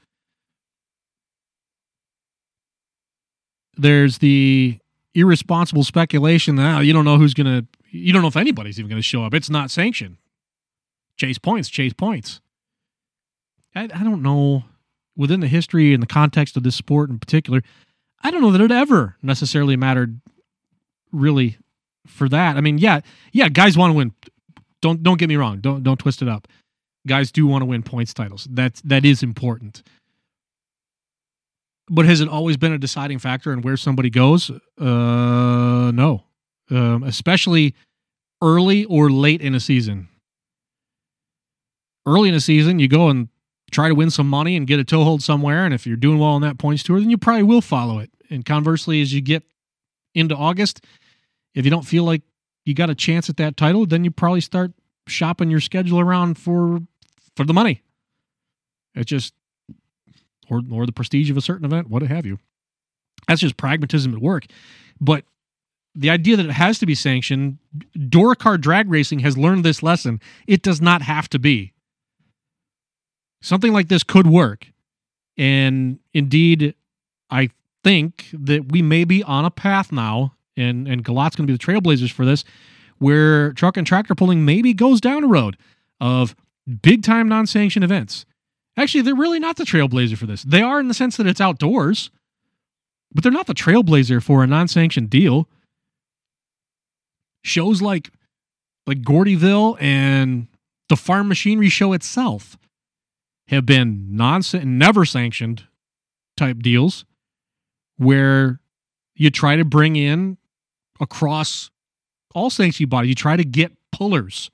There's 3.80 4.18
the 4.18 4.80
irresponsible 5.16 5.84
speculation 5.84 6.56
that 6.58 6.78
oh, 6.78 6.80
you 6.82 6.94
don't 6.94 7.06
know 7.06 7.18
who's 7.18 7.34
going 7.34 7.48
to, 7.48 7.66
you 7.92 8.14
don't 8.14 8.22
know 8.22 8.28
if 8.28 8.38
anybody's 8.38 8.80
even 8.80 8.90
going 8.90 9.02
to 9.02 9.08
show 9.08 9.24
up. 9.24 9.34
It's 9.34 9.50
not 9.50 9.72
sanctioned. 9.72 10.18
Chase 11.18 11.38
points, 11.38 11.70
chase 11.70 11.94
points. 11.94 12.42
I, 13.76 13.84
I 13.84 14.04
don't 14.04 14.22
know 14.22 14.64
within 15.16 15.40
the 15.40 15.48
history 15.48 15.94
and 15.94 16.02
the 16.02 16.08
context 16.08 16.58
of 16.58 16.64
this 16.64 16.76
sport 16.76 17.10
in 17.10 17.20
particular. 17.20 17.62
I 18.22 18.32
don't 18.32 18.42
know 18.42 18.52
that 18.52 18.62
it 18.62 18.72
ever 18.72 19.16
necessarily 19.22 19.76
mattered 19.76 20.20
really 21.12 21.58
for 22.08 22.30
that. 22.30 22.58
I 22.58 22.62
mean, 22.62 22.78
yeah, 22.78 23.02
yeah, 23.32 23.50
guys 23.50 23.78
want 23.78 23.92
to 23.92 23.98
win. 23.98 24.14
Don't 24.82 25.04
don't 25.04 25.20
get 25.20 25.30
me 25.30 25.36
wrong. 25.36 25.60
Don't 25.60 25.84
don't 25.84 25.98
twist 25.98 26.22
it 26.22 26.28
up. 26.28 26.48
Guys 27.08 27.32
do 27.32 27.48
want 27.48 27.62
to 27.62 27.66
win 27.66 27.84
points 27.84 28.14
titles. 28.14 28.48
That's 28.50 28.82
that 28.82 29.06
is 29.06 29.24
important. 29.24 29.84
But 31.90 32.06
has 32.06 32.22
it 32.22 32.30
always 32.30 32.58
been 32.58 32.72
a 32.72 32.78
deciding 32.78 33.20
factor 33.20 33.52
in 33.52 33.62
where 33.62 33.78
somebody 33.78 34.10
goes? 34.10 34.52
Uh, 34.80 35.92
no, 35.92 36.24
um, 36.70 37.04
especially 37.04 37.74
early 38.42 38.86
or 38.86 39.10
late 39.10 39.42
in 39.42 39.56
a 39.56 39.60
season. 39.60 40.08
Early 42.06 42.30
in 42.30 42.36
a 42.36 42.40
season, 42.40 42.80
you 42.80 42.88
go 42.88 43.10
and 43.10 43.30
try 43.72 43.88
to 43.88 43.96
win 43.96 44.10
some 44.10 44.30
money 44.30 44.56
and 44.56 44.68
get 44.68 44.80
a 44.80 44.84
toehold 44.84 45.22
somewhere, 45.22 45.66
and 45.66 45.74
if 45.74 45.86
you're 45.86 45.98
doing 45.98 46.20
well 46.20 46.32
on 46.32 46.42
that 46.42 46.58
points 46.58 46.84
tour, 46.84 47.00
then 47.00 47.10
you 47.10 47.18
probably 47.18 47.44
will 47.44 47.62
follow 47.62 48.00
it. 48.00 48.10
And 48.30 48.46
conversely, 48.46 49.02
as 49.02 49.14
you 49.14 49.22
get 49.22 49.44
into 50.14 50.36
August, 50.36 50.86
if 51.56 51.66
you 51.66 51.72
don't 51.72 51.84
feel 51.84 52.04
like 52.04 52.22
you 52.66 52.74
got 52.74 52.90
a 52.90 52.96
chance 52.96 53.30
at 53.30 53.38
that 53.38 53.58
title, 53.58 53.86
then 53.86 54.04
you 54.04 54.12
probably 54.12 54.42
start 54.42 54.72
shopping 55.08 55.50
your 55.50 55.60
schedule 55.60 56.00
around 56.00 56.38
for 56.38 56.80
for 57.36 57.46
the 57.46 57.54
money. 57.54 57.82
It's 58.96 59.10
just 59.10 59.34
or 60.50 60.62
or 60.72 60.86
the 60.86 60.92
prestige 60.92 61.30
of 61.30 61.38
a 61.38 61.42
certain 61.42 61.66
event, 61.66 61.90
what 61.90 62.02
have 62.02 62.26
you. 62.26 62.40
That's 63.28 63.42
just 63.42 63.58
pragmatism 63.58 64.14
at 64.14 64.22
work. 64.22 64.46
But 65.00 65.24
the 65.96 66.10
idea 66.10 66.38
that 66.38 66.46
it 66.46 66.52
has 66.52 66.80
to 66.80 66.86
be 66.86 66.96
sanctioned, 66.96 67.58
door 68.08 68.36
car 68.36 68.58
drag 68.58 68.90
racing 68.90 69.20
has 69.20 69.38
learned 69.38 69.66
this 69.66 69.84
lesson. 69.84 70.20
It 70.48 70.62
does 70.62 70.82
not 70.82 71.02
have 71.02 71.30
to 71.30 71.40
be. 71.40 71.74
Something 73.42 73.74
like 73.74 73.88
this 73.88 74.04
could 74.04 74.28
work. 74.28 74.68
And 75.38 76.00
indeed, 76.14 76.76
I 77.30 77.50
think 77.84 78.28
that 78.34 78.72
we 78.72 78.82
may 78.82 79.06
be 79.06 79.24
on 79.24 79.46
a 79.46 79.52
path 79.52 79.92
now, 79.92 80.36
and 80.58 80.88
and 80.88 81.04
Galot's 81.04 81.36
going 81.36 81.48
to 81.48 81.54
be 81.54 81.58
the 81.58 81.64
trailblazers 81.64 82.12
for 82.12 82.26
this, 82.26 82.44
where 82.98 83.54
truck 83.54 83.78
and 83.78 83.88
tractor 83.88 84.16
pulling 84.16 84.46
maybe 84.46 84.74
goes 84.74 85.00
down 85.00 85.24
a 85.24 85.28
road 85.28 85.58
of 86.02 86.36
big 86.82 87.04
time 87.04 87.28
non 87.28 87.48
sanctioned 87.48 87.84
events. 87.84 88.26
Actually, 88.80 89.02
they're 89.02 89.16
really 89.16 89.40
not 89.40 89.58
the 89.58 89.66
trailblazer 89.66 90.18
for 90.18 90.26
this. 90.26 90.44
They 90.44 90.62
are 90.62 90.80
in 90.80 90.88
the 90.88 90.94
sense 90.94 91.18
that 91.18 91.28
it's 91.28 91.42
outdoors, 91.42 92.12
but 93.14 93.24
they're 93.24 93.32
not 93.32 93.48
the 93.48 93.54
trailblazer 93.54 94.24
for 94.24 94.44
a 94.44 94.48
non 94.48 94.68
sanctioned 94.68 95.10
deal. 95.10 95.50
Shows 97.44 97.82
like 97.82 98.10
like 98.88 99.02
Gordyville 99.02 99.78
and 99.82 100.48
the 100.88 100.96
Farm 100.96 101.28
Machinery 101.28 101.70
Show 101.70 101.94
itself 101.94 102.58
have 103.50 103.66
been 103.66 104.16
non 104.16 104.42
never 104.54 105.04
sanctioned 105.04 105.66
type 106.38 106.60
deals 106.60 107.04
where 107.98 108.62
you 109.16 109.30
try 109.30 109.58
to 109.58 109.66
bring 109.66 109.98
in 109.98 110.38
across 111.02 111.70
all 112.34 112.50
sanctuary 112.50 112.88
bodies, 112.88 113.10
you 113.10 113.16
try 113.16 113.36
to 113.36 113.44
get 113.44 113.74
pullers. 113.92 114.50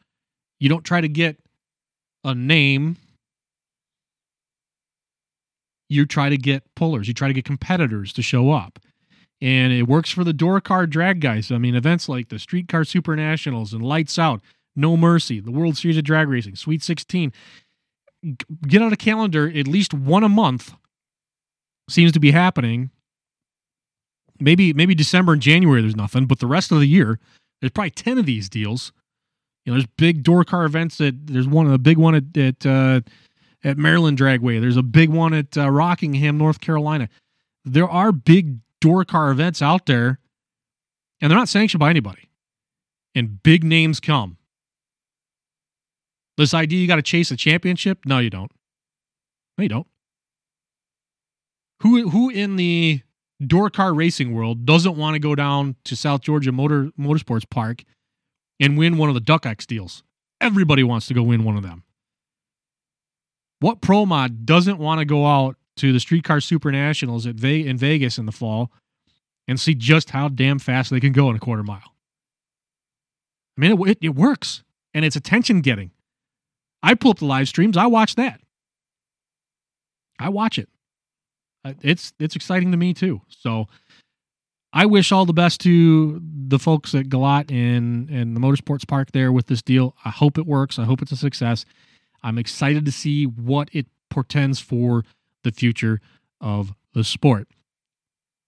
You 0.59 0.69
don't 0.69 0.83
try 0.83 1.01
to 1.01 1.07
get 1.07 1.37
a 2.23 2.33
name. 2.33 2.97
You 5.89 6.05
try 6.05 6.29
to 6.29 6.37
get 6.37 6.63
pullers. 6.75 7.07
You 7.07 7.13
try 7.13 7.27
to 7.27 7.33
get 7.33 7.45
competitors 7.45 8.11
to 8.13 8.21
show 8.21 8.51
up. 8.51 8.79
And 9.41 9.73
it 9.73 9.83
works 9.83 10.09
for 10.09 10.23
the 10.23 10.33
door 10.33 10.59
car 10.61 10.87
drag 10.87 11.19
guys. 11.19 11.51
I 11.51 11.57
mean, 11.57 11.75
events 11.75 12.09
like 12.09 12.29
the 12.29 12.39
Streetcar 12.39 12.85
Super 12.85 13.15
Nationals 13.15 13.73
and 13.73 13.83
Lights 13.83 14.17
Out, 14.17 14.41
No 14.75 14.97
Mercy, 14.97 15.39
the 15.39 15.51
World 15.51 15.77
Series 15.77 15.97
of 15.97 16.03
Drag 16.03 16.27
Racing, 16.27 16.55
Sweet 16.55 16.81
16. 16.81 17.31
Get 18.67 18.81
on 18.81 18.91
a 18.91 18.97
calendar, 18.97 19.47
at 19.47 19.67
least 19.67 19.93
one 19.93 20.23
a 20.23 20.29
month 20.29 20.73
seems 21.89 22.11
to 22.13 22.19
be 22.19 22.31
happening 22.31 22.89
maybe 24.39 24.73
maybe 24.73 24.95
December 24.95 25.33
and 25.33 25.41
January 25.41 25.81
there's 25.81 25.95
nothing, 25.95 26.25
but 26.25 26.39
the 26.39 26.47
rest 26.47 26.71
of 26.71 26.79
the 26.79 26.87
year 26.87 27.19
there's 27.61 27.71
probably 27.71 27.91
ten 27.91 28.17
of 28.17 28.25
these 28.25 28.49
deals. 28.49 28.91
You 29.65 29.71
know, 29.71 29.79
there's 29.79 29.87
big 29.97 30.23
door 30.23 30.43
car 30.43 30.65
events. 30.65 30.97
That 30.97 31.27
there's 31.27 31.47
one 31.47 31.71
a 31.71 31.77
big 31.77 31.97
one 31.97 32.15
at 32.15 32.37
at, 32.37 32.65
uh, 32.65 33.01
at 33.65 33.77
Maryland 33.77 34.17
Dragway. 34.17 34.61
There's 34.61 34.77
a 34.77 34.83
big 34.83 35.09
one 35.09 35.33
at 35.33 35.57
uh, 35.57 35.69
Rockingham, 35.69 36.37
North 36.37 36.61
Carolina. 36.61 37.09
There 37.65 37.89
are 37.89 38.11
big 38.11 38.59
door 38.79 39.03
car 39.03 39.31
events 39.31 39.61
out 39.61 39.87
there, 39.87 40.19
and 41.19 41.29
they're 41.29 41.37
not 41.37 41.49
sanctioned 41.49 41.79
by 41.79 41.89
anybody. 41.89 42.29
And 43.15 43.41
big 43.41 43.63
names 43.63 43.99
come. 43.99 44.37
This 46.37 46.53
idea 46.53 46.79
you 46.79 46.87
got 46.87 46.97
to 46.97 47.01
chase 47.01 47.31
a 47.31 47.35
championship? 47.35 47.99
No, 48.05 48.19
you 48.19 48.29
don't. 48.29 48.51
No, 49.57 49.63
you 49.63 49.69
don't. 49.69 49.87
Who 51.81 52.09
who 52.09 52.29
in 52.29 52.57
the 52.57 53.01
door 53.45 53.69
car 53.69 53.93
racing 53.93 54.33
world 54.33 54.65
doesn't 54.65 54.95
want 54.95 55.15
to 55.15 55.19
go 55.19 55.33
down 55.33 55.75
to 55.85 55.95
South 55.95 56.21
Georgia 56.21 56.51
Motor 56.51 56.91
Motorsports 56.99 57.49
Park 57.49 57.83
and 58.59 58.77
win 58.77 58.97
one 58.97 59.09
of 59.09 59.15
the 59.15 59.21
Duck 59.21 59.45
X 59.45 59.65
deals. 59.65 60.03
Everybody 60.39 60.83
wants 60.83 61.07
to 61.07 61.13
go 61.13 61.23
win 61.23 61.43
one 61.43 61.57
of 61.57 61.63
them. 61.63 61.84
What 63.59 63.81
pro 63.81 64.05
mod 64.05 64.45
doesn't 64.45 64.77
want 64.77 64.99
to 64.99 65.05
go 65.05 65.25
out 65.25 65.57
to 65.77 65.91
the 65.91 65.99
Streetcar 65.99 66.41
Super 66.41 66.71
Nationals 66.71 67.25
at 67.25 67.35
Ve- 67.35 67.67
in 67.67 67.77
Vegas 67.77 68.17
in 68.17 68.25
the 68.25 68.31
fall 68.31 68.71
and 69.47 69.59
see 69.59 69.75
just 69.75 70.11
how 70.11 70.27
damn 70.27 70.59
fast 70.59 70.89
they 70.89 70.99
can 70.99 71.13
go 71.13 71.29
in 71.29 71.35
a 71.35 71.39
quarter 71.39 71.63
mile? 71.63 71.93
I 73.57 73.61
mean, 73.61 73.71
it, 73.71 73.89
it, 73.89 73.97
it 74.01 74.15
works 74.15 74.63
and 74.93 75.05
it's 75.05 75.15
attention 75.15 75.61
getting. 75.61 75.91
I 76.83 76.93
pull 76.93 77.11
up 77.11 77.19
the 77.19 77.25
live 77.25 77.47
streams, 77.47 77.77
I 77.77 77.87
watch 77.87 78.15
that. 78.15 78.41
I 80.19 80.29
watch 80.29 80.57
it 80.57 80.69
uh, 81.65 81.73
it's 81.81 82.13
it's 82.19 82.35
exciting 82.35 82.71
to 82.71 82.77
me 82.77 82.93
too. 82.93 83.21
So 83.27 83.67
I 84.71 84.85
wish 84.85 85.11
all 85.11 85.25
the 85.25 85.33
best 85.33 85.59
to 85.61 86.21
the 86.47 86.59
folks 86.59 86.93
at 86.93 87.07
Galot 87.07 87.51
and 87.51 88.09
and 88.09 88.35
the 88.35 88.39
Motorsports 88.39 88.87
Park 88.87 89.11
there 89.11 89.31
with 89.31 89.47
this 89.47 89.61
deal. 89.61 89.95
I 90.05 90.09
hope 90.09 90.37
it 90.37 90.45
works. 90.45 90.77
I 90.77 90.83
hope 90.83 91.01
it's 91.01 91.11
a 91.11 91.17
success. 91.17 91.65
I'm 92.25 92.37
excited 92.39 92.85
to 92.85 92.91
see 92.91 93.25
what 93.25 93.69
it 93.71 93.85
portends 94.09 94.59
for 94.59 95.03
the 95.43 95.51
future 95.51 96.01
of 96.41 96.73
the 96.93 97.03
sport. 97.03 97.47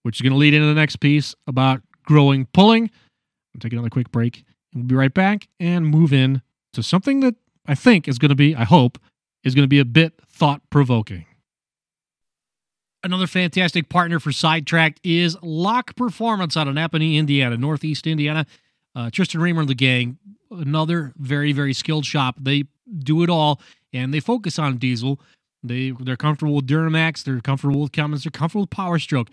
which 0.01 0.17
is 0.17 0.21
going 0.21 0.31
to 0.31 0.37
lead 0.37 0.53
into 0.53 0.67
the 0.67 0.73
next 0.73 0.95
piece 0.97 1.35
about 1.47 1.81
growing 2.05 2.45
pulling. 2.53 2.89
I'll 3.53 3.59
take 3.59 3.73
another 3.73 3.89
quick 3.89 4.09
break. 4.09 4.45
and 4.73 4.83
We'll 4.83 4.87
be 4.87 4.95
right 4.95 5.13
back 5.13 5.49
and 5.59 5.85
move 5.85 6.13
in 6.13 6.41
to 6.73 6.81
something 6.81 7.19
that 7.19 7.35
I 7.65 7.75
think 7.75 8.07
is 8.07 8.17
going 8.17 8.29
to 8.29 8.35
be, 8.35 8.55
I 8.55 8.63
hope, 8.63 8.97
is 9.43 9.53
going 9.53 9.63
to 9.65 9.67
be 9.67 9.79
a 9.79 9.85
bit 9.85 10.13
thought 10.29 10.61
provoking. 10.69 11.25
Another 13.03 13.27
fantastic 13.27 13.89
partner 13.89 14.19
for 14.19 14.31
Sidetracked 14.31 14.99
is 15.03 15.37
Lock 15.41 15.95
Performance 15.95 16.57
out 16.57 16.67
of 16.67 16.75
Nappanee, 16.75 17.15
Indiana, 17.17 17.57
Northeast 17.57 18.07
Indiana. 18.07 18.45
Uh, 18.95 19.09
Tristan 19.11 19.41
Reamer 19.41 19.61
and 19.61 19.69
the 19.69 19.75
gang, 19.75 20.17
another 20.49 21.13
very, 21.17 21.51
very 21.51 21.73
skilled 21.73 22.05
shop. 22.05 22.35
They 22.39 22.63
do 22.99 23.23
it 23.23 23.29
all 23.29 23.61
and 23.93 24.13
they 24.13 24.19
focus 24.19 24.59
on 24.59 24.77
diesel. 24.77 25.19
They 25.63 25.91
they're 25.91 26.17
comfortable 26.17 26.55
with 26.55 26.67
Duramax, 26.67 27.23
they're 27.23 27.41
comfortable 27.41 27.81
with 27.81 27.91
Cummins, 27.91 28.23
they're 28.23 28.31
comfortable 28.31 28.63
with 28.63 28.69
Power 28.69 28.99
Stroke, 28.99 29.29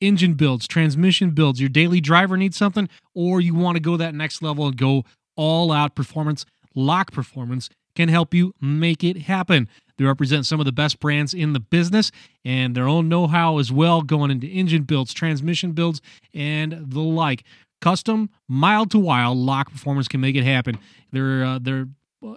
engine 0.00 0.34
builds, 0.34 0.66
transmission 0.66 1.30
builds. 1.30 1.60
Your 1.60 1.68
daily 1.68 2.00
driver 2.00 2.36
needs 2.36 2.56
something, 2.56 2.88
or 3.14 3.40
you 3.40 3.54
want 3.54 3.76
to 3.76 3.80
go 3.80 3.96
that 3.96 4.14
next 4.14 4.42
level 4.42 4.66
and 4.66 4.76
go 4.76 5.04
all 5.36 5.72
out 5.72 5.94
performance. 5.94 6.44
Lock 6.74 7.12
Performance 7.12 7.70
can 7.94 8.08
help 8.08 8.34
you 8.34 8.52
make 8.60 9.02
it 9.02 9.22
happen. 9.22 9.68
They 9.96 10.04
represent 10.04 10.44
some 10.44 10.60
of 10.60 10.66
the 10.66 10.72
best 10.72 11.00
brands 11.00 11.32
in 11.32 11.54
the 11.54 11.60
business 11.60 12.12
and 12.44 12.74
their 12.74 12.86
own 12.86 13.08
know 13.08 13.26
how 13.26 13.58
as 13.58 13.72
well, 13.72 14.02
going 14.02 14.30
into 14.30 14.46
engine 14.46 14.82
builds, 14.82 15.14
transmission 15.14 15.72
builds, 15.72 16.02
and 16.34 16.90
the 16.90 17.00
like. 17.00 17.44
Custom, 17.80 18.30
mild 18.48 18.90
to 18.90 18.98
wild, 18.98 19.38
Lock 19.38 19.70
Performance 19.70 20.08
can 20.08 20.20
make 20.20 20.36
it 20.36 20.44
happen. 20.44 20.78
They're 21.12 21.44
uh, 21.44 21.58
they're 21.60 21.88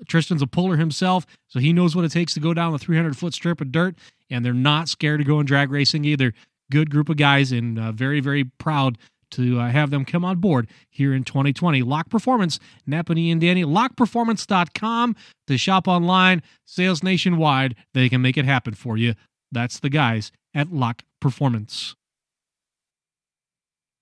Tristan's 0.07 0.41
a 0.41 0.47
puller 0.47 0.77
himself, 0.77 1.25
so 1.47 1.59
he 1.59 1.73
knows 1.73 1.95
what 1.95 2.05
it 2.05 2.11
takes 2.11 2.33
to 2.35 2.39
go 2.39 2.53
down 2.53 2.71
the 2.71 2.79
300 2.79 3.17
foot 3.17 3.33
strip 3.33 3.61
of 3.61 3.71
dirt, 3.71 3.95
and 4.29 4.45
they're 4.45 4.53
not 4.53 4.89
scared 4.89 5.19
to 5.19 5.23
go 5.23 5.39
in 5.39 5.45
drag 5.45 5.71
racing 5.71 6.05
either. 6.05 6.33
Good 6.71 6.89
group 6.91 7.09
of 7.09 7.17
guys, 7.17 7.51
and 7.51 7.79
uh, 7.79 7.91
very 7.91 8.19
very 8.19 8.43
proud 8.43 8.97
to 9.31 9.59
uh, 9.59 9.69
have 9.69 9.91
them 9.91 10.05
come 10.05 10.25
on 10.25 10.37
board 10.37 10.67
here 10.89 11.13
in 11.13 11.23
2020. 11.23 11.81
Lock 11.83 12.09
Performance, 12.09 12.59
Nappanee 12.87 13.31
and 13.31 13.41
Danny, 13.41 13.63
lockperformance.com 13.63 15.15
to 15.47 15.57
shop 15.57 15.87
online, 15.87 16.41
sales 16.65 17.03
nationwide. 17.03 17.75
They 17.93 18.09
can 18.09 18.21
make 18.21 18.37
it 18.37 18.45
happen 18.45 18.73
for 18.73 18.97
you. 18.97 19.13
That's 19.51 19.79
the 19.79 19.89
guys 19.89 20.31
at 20.53 20.71
Lock 20.71 21.03
Performance. 21.19 21.95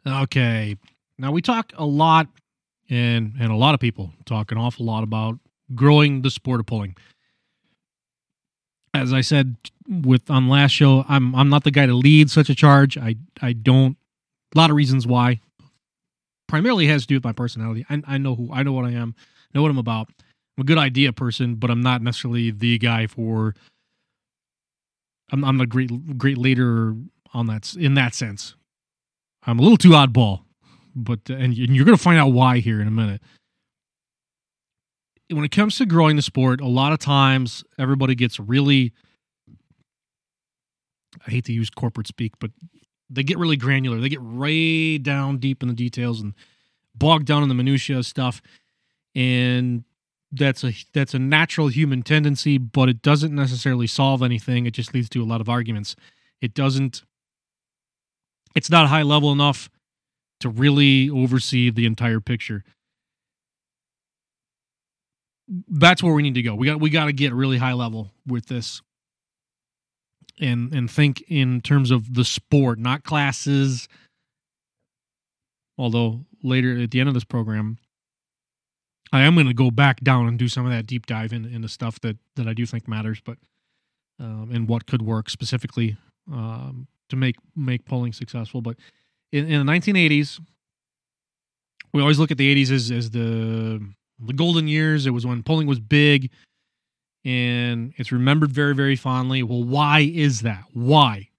Okay. 0.06 0.78
Now 1.18 1.32
we 1.32 1.42
talk 1.42 1.74
a 1.78 1.86
lot 1.86 2.28
and 2.90 3.34
and 3.40 3.52
a 3.52 3.56
lot 3.56 3.74
of 3.74 3.80
people 3.80 4.14
talk 4.26 4.52
an 4.52 4.58
awful 4.58 4.86
lot 4.86 5.04
about 5.04 5.40
growing 5.76 6.22
the 6.22 6.30
sport 6.30 6.60
of 6.60 6.66
pulling. 6.66 6.96
As 8.94 9.14
I 9.14 9.22
said 9.22 9.56
with 9.88 10.30
on 10.30 10.50
last 10.50 10.72
show, 10.72 11.06
I'm 11.08 11.36
I'm 11.36 11.50
not 11.50 11.64
the 11.64 11.72
guy 11.72 11.86
to 11.86 11.94
lead 11.94 12.30
such 12.30 12.50
a 12.50 12.56
charge. 12.56 12.98
I 12.98 13.16
I 13.42 13.54
don't 13.54 13.98
a 14.56 14.58
lot 14.58 14.70
of 14.70 14.76
reasons 14.76 15.06
why. 15.06 15.42
Primarily 16.48 16.88
has 16.88 17.02
to 17.02 17.08
do 17.08 17.16
with 17.16 17.26
my 17.26 17.34
personality. 17.34 17.86
I, 17.90 18.02
I 18.08 18.18
know 18.18 18.36
who 18.36 18.50
I 18.52 18.64
know 18.64 18.72
what 18.72 18.86
I 18.86 18.92
am, 18.92 19.16
know 19.54 19.62
what 19.62 19.72
I'm 19.72 19.78
about. 19.78 20.10
I'm 20.58 20.62
a 20.62 20.64
good 20.64 20.78
idea 20.78 21.12
person, 21.14 21.56
but 21.56 21.70
I'm 21.70 21.82
not 21.82 22.02
necessarily 22.02 22.52
the 22.52 22.78
guy 22.78 23.08
for. 23.08 23.54
I'm 25.32 25.44
I'm 25.44 25.60
a 25.60 25.68
great 25.68 26.18
great 26.18 26.38
leader 26.38 26.96
on 27.34 27.48
that 27.48 27.76
in 27.76 27.94
that 27.96 28.16
sense. 28.16 28.56
I'm 29.46 29.60
a 29.60 29.62
little 29.62 29.78
too 29.78 29.90
oddball, 29.90 30.42
but 30.96 31.20
and 31.30 31.56
you're 31.56 31.86
going 31.86 31.98
to 31.98 32.04
find 32.04 32.20
out 32.20 32.32
why 32.32 32.60
here 32.60 32.82
in 32.82 32.88
a 32.88 32.92
minute. 32.92 33.22
When 35.30 35.44
it 35.44 35.52
comes 35.52 35.78
to 35.78 35.86
growing 35.86 36.16
the 36.16 36.22
sport, 36.22 36.62
a 36.62 36.68
lot 36.68 36.94
of 36.94 37.00
times 37.00 37.64
everybody 37.78 38.16
gets 38.16 38.40
really. 38.40 38.94
I 41.26 41.32
hate 41.32 41.46
to 41.46 41.54
use 41.54 41.70
corporate 41.70 42.08
speak, 42.08 42.34
but 42.40 42.52
they 43.10 43.24
get 43.24 43.38
really 43.38 43.58
granular. 43.58 44.00
They 44.00 44.10
get 44.10 44.22
way 44.22 44.98
down 44.98 45.38
deep 45.38 45.62
in 45.62 45.68
the 45.68 45.74
details 45.74 46.22
and 46.22 46.34
bogged 46.96 47.26
down 47.26 47.44
in 47.44 47.50
the 47.50 47.56
minutia 47.56 48.04
stuff. 48.04 48.42
And 49.16 49.84
that's 50.32 50.64
a 50.64 50.74
that's 50.94 51.14
a 51.14 51.20
natural 51.20 51.70
human 51.70 52.04
tendency, 52.04 52.58
but 52.58 52.90
it 52.90 53.02
doesn't 53.02 53.34
necessarily 53.34 53.88
solve 53.88 54.22
anything. 54.22 54.66
It 54.66 54.72
just 54.72 54.94
leads 54.94 55.10
to 55.10 55.24
a 55.24 55.26
lot 55.26 55.42
of 55.42 55.50
arguments. 55.50 55.96
It 56.42 56.54
doesn't 56.54 57.04
it's 58.56 58.70
not 58.70 58.88
high 58.88 59.04
level 59.04 59.32
enough 59.32 59.70
to 60.40 60.50
really 60.50 61.10
oversee 61.10 61.70
the 61.70 61.86
entire 61.86 62.20
picture. 62.20 62.64
That's 65.48 66.04
where 66.04 66.14
we 66.14 66.24
need 66.24 66.36
to 66.36 66.42
go. 66.42 66.56
We 66.56 66.68
got 66.68 66.80
we 66.80 66.90
got 66.90 67.06
to 67.06 67.14
get 67.14 67.34
really 67.34 67.58
high 67.58 67.74
level 67.74 68.12
with 68.26 68.48
this 68.48 68.82
and 70.40 70.74
and 70.74 70.90
think 70.90 71.24
in 71.28 71.62
terms 71.62 71.92
of 71.92 72.14
the 72.14 72.26
sport, 72.26 72.80
not 72.80 73.04
classes. 73.04 73.88
Although 75.78 76.26
later 76.44 76.80
at 76.82 76.92
the 76.92 77.00
end 77.00 77.08
of 77.08 77.14
this 77.14 77.24
program, 77.24 77.78
I 79.12 79.22
am 79.22 79.36
going 79.36 79.48
to 79.48 79.54
go 79.54 79.72
back 79.72 80.02
down 80.02 80.28
and 80.28 80.38
do 80.38 80.48
some 80.48 80.66
of 80.66 80.72
that 80.72 80.88
deep 80.88 81.06
dive 81.06 81.34
in, 81.34 81.46
into 81.46 81.70
stuff 81.70 82.00
that 82.02 82.18
that 82.36 82.48
I 82.48 82.54
do 82.54 82.66
think 82.66 82.88
matters, 82.88 83.22
but 83.24 83.38
um, 84.20 84.50
and 84.52 84.68
what 84.68 84.88
could 84.88 85.02
work 85.02 85.30
specifically 85.30 85.98
um, 86.32 86.88
to 87.10 87.16
make 87.16 87.36
make 87.56 87.86
pulling 87.86 88.14
successful. 88.14 88.62
But 88.62 88.78
in, 89.32 89.50
in 89.50 89.66
the 89.66 89.72
1980s, 89.72 90.40
we 91.94 92.02
always 92.02 92.20
look 92.20 92.32
at 92.32 92.38
the 92.38 92.54
80s 92.56 92.72
as 92.72 92.92
as 92.92 93.10
the 93.12 93.82
the 94.20 94.34
golden 94.34 94.68
years. 94.68 95.06
It 95.06 95.12
was 95.12 95.26
when 95.26 95.44
pulling 95.44 95.68
was 95.68 95.80
big 95.80 96.30
and 97.28 97.94
it's 97.98 98.12
remembered 98.12 98.52
very, 98.52 98.74
very 98.74 98.96
fondly. 98.96 99.44
Well, 99.44 99.64
why 99.64 100.00
is 100.00 100.42
that? 100.42 100.64
Why? 100.72 101.30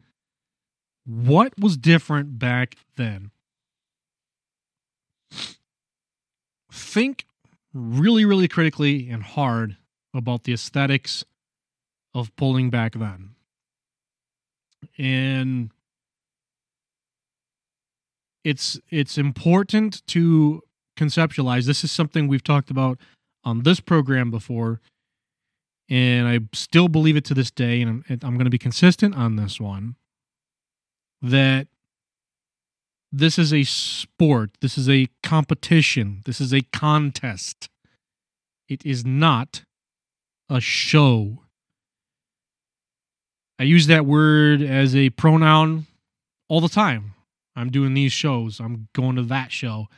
What 1.07 1.55
was 1.59 1.79
different 1.79 2.39
back 2.39 2.77
then? 2.97 3.31
Think 6.71 7.25
really, 7.73 8.27
really 8.27 8.49
critically 8.49 9.09
and 9.09 9.23
hard 9.23 9.79
about 10.13 10.45
the 10.45 10.53
aesthetics 10.53 11.25
of 12.15 12.35
pulling 12.37 12.69
back 12.69 12.93
then. 12.93 13.31
And 14.99 15.71
it's 18.45 18.79
it's 18.91 19.17
important 19.17 20.07
to 20.09 20.63
conceptualize. 20.99 21.67
This 21.67 21.85
is 21.85 21.93
something 21.93 22.29
we've 22.29 22.45
talked 22.45 22.71
about 22.71 22.99
on 23.45 23.63
this 23.63 23.81
program 23.81 24.31
before 24.31 24.81
and 25.89 26.29
I 26.29 26.41
still 26.53 26.89
believe 26.89 27.17
it 27.17 27.25
to 27.27 27.35
this 27.35 27.51
day, 27.51 27.81
and 27.81 28.05
I'm, 28.09 28.19
I'm 28.23 28.35
going 28.35 28.45
to 28.45 28.51
be 28.51 28.59
consistent 28.59 29.15
on 29.15 29.37
this 29.37 29.59
one, 29.59 29.97
that 31.23 31.67
this 33.11 33.39
is 33.39 33.55
a 33.55 33.65
sport, 33.65 34.51
this 34.61 34.77
is 34.77 34.89
a 34.89 35.09
competition, 35.23 36.23
this 36.27 36.41
is 36.41 36.53
a 36.53 36.61
contest. 36.73 37.71
It 38.69 38.85
is 38.85 39.05
not 39.05 39.63
a 40.51 40.61
show. 40.61 41.45
I 43.59 43.63
use 43.63 43.87
that 43.87 44.05
word 44.05 44.61
as 44.61 44.95
a 44.95 45.09
pronoun 45.11 45.87
all 46.51 46.61
the 46.61 46.69
time. 46.69 47.15
I'm 47.57 47.71
doing 47.71 47.95
these 47.95 48.13
shows, 48.13 48.61
I'm 48.61 48.89
going 48.95 49.17
to 49.17 49.23
that 49.23 49.53
show. 49.53 49.89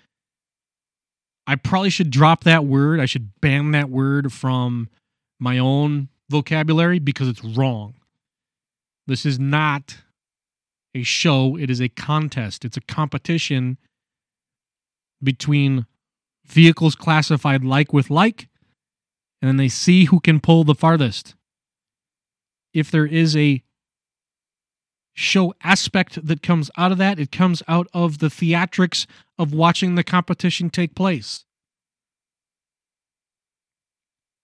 I 1.46 1.56
probably 1.56 1.90
should 1.90 2.10
drop 2.10 2.44
that 2.44 2.64
word. 2.64 3.00
I 3.00 3.06
should 3.06 3.40
ban 3.40 3.72
that 3.72 3.90
word 3.90 4.32
from 4.32 4.88
my 5.38 5.58
own 5.58 6.08
vocabulary 6.28 6.98
because 6.98 7.28
it's 7.28 7.44
wrong. 7.44 7.94
This 9.06 9.26
is 9.26 9.38
not 9.38 9.98
a 10.94 11.02
show, 11.02 11.56
it 11.56 11.70
is 11.70 11.80
a 11.80 11.88
contest. 11.88 12.64
It's 12.64 12.76
a 12.76 12.82
competition 12.82 13.78
between 15.22 15.86
vehicles 16.46 16.94
classified 16.94 17.64
like 17.64 17.92
with 17.92 18.10
like, 18.10 18.48
and 19.40 19.48
then 19.48 19.56
they 19.56 19.68
see 19.68 20.04
who 20.06 20.20
can 20.20 20.40
pull 20.40 20.64
the 20.64 20.74
farthest. 20.74 21.34
If 22.72 22.90
there 22.90 23.06
is 23.06 23.36
a 23.36 23.62
show 25.20 25.54
aspect 25.62 26.24
that 26.26 26.42
comes 26.42 26.70
out 26.76 26.92
of 26.92 26.98
that, 26.98 27.18
it 27.18 27.30
comes 27.30 27.62
out 27.68 27.86
of 27.92 28.18
the 28.18 28.28
theatrics 28.28 29.06
of 29.38 29.52
watching 29.52 29.94
the 29.94 30.04
competition 30.04 30.70
take 30.70 30.94
place. 30.94 31.44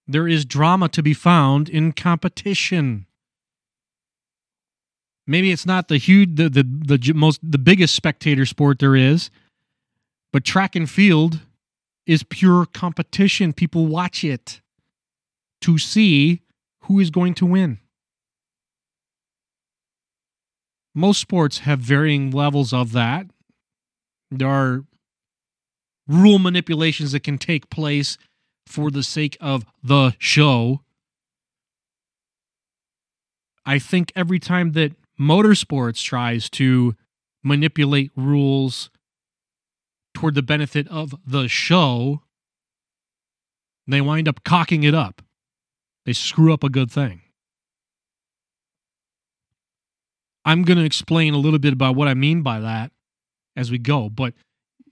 There 0.07 0.29
is 0.29 0.45
drama 0.45 0.89
to 0.91 1.03
be 1.03 1.15
found 1.15 1.69
in 1.69 1.93
competition. 1.93 3.07
Maybe 5.27 5.51
it's 5.51 5.67
not 5.67 5.89
the 5.89 5.97
huge, 5.97 6.37
the, 6.37 6.49
the, 6.49 6.63
the 6.63 7.13
most, 7.13 7.41
the 7.43 7.59
biggest 7.59 7.95
spectator 7.95 8.47
sport 8.47 8.79
there 8.79 8.95
is, 8.95 9.31
but 10.33 10.45
track 10.45 10.77
and 10.77 10.89
field 10.89 11.41
is 12.07 12.23
pure 12.23 12.67
competition. 12.67 13.53
People 13.53 13.87
watch 13.87 14.23
it 14.23 14.61
to 15.63 15.79
see 15.79 16.43
who 16.83 17.01
is 17.01 17.11
going 17.11 17.35
to 17.35 17.47
win. 17.47 17.81
Most 20.97 21.21
sports 21.21 21.59
have 21.59 21.79
varying 21.79 22.31
levels 22.31 22.73
of 22.73 22.93
that. 22.93 23.27
There 24.31 24.49
are 24.49 24.85
rule 26.09 26.39
manipulations 26.39 27.13
that 27.13 27.21
can 27.21 27.37
take 27.37 27.69
place 27.69 28.17
for 28.67 28.91
the 28.91 29.03
sake 29.03 29.37
of 29.39 29.67
the 29.85 30.15
show. 30.19 30.81
I 33.67 33.79
think 33.79 34.11
every 34.17 34.39
time 34.39 34.73
that 34.73 34.93
motorsports 35.21 36.03
tries 36.03 36.49
to 36.51 36.97
manipulate 37.45 38.11
rules 38.17 38.89
toward 40.15 40.35
the 40.35 40.43
benefit 40.43 40.89
of 40.89 41.15
the 41.27 41.47
show, 41.47 42.23
they 43.87 44.01
wind 44.01 44.29
up 44.29 44.45
cocking 44.45 44.83
it 44.83 44.95
up. 44.95 45.21
They 46.07 46.15
screw 46.15 46.55
up 46.55 46.65
a 46.65 46.71
good 46.71 46.91
thing. 46.91 47.21
I'm 50.47 50.63
going 50.63 50.79
to 50.79 50.85
explain 50.85 51.35
a 51.35 51.39
little 51.39 51.59
bit 51.59 51.73
about 51.73 51.97
what 51.97 52.07
I 52.07 52.15
mean 52.15 52.43
by 52.43 52.61
that 52.61 52.93
as 53.57 53.71
we 53.73 53.79
go, 53.79 54.09
but 54.09 54.33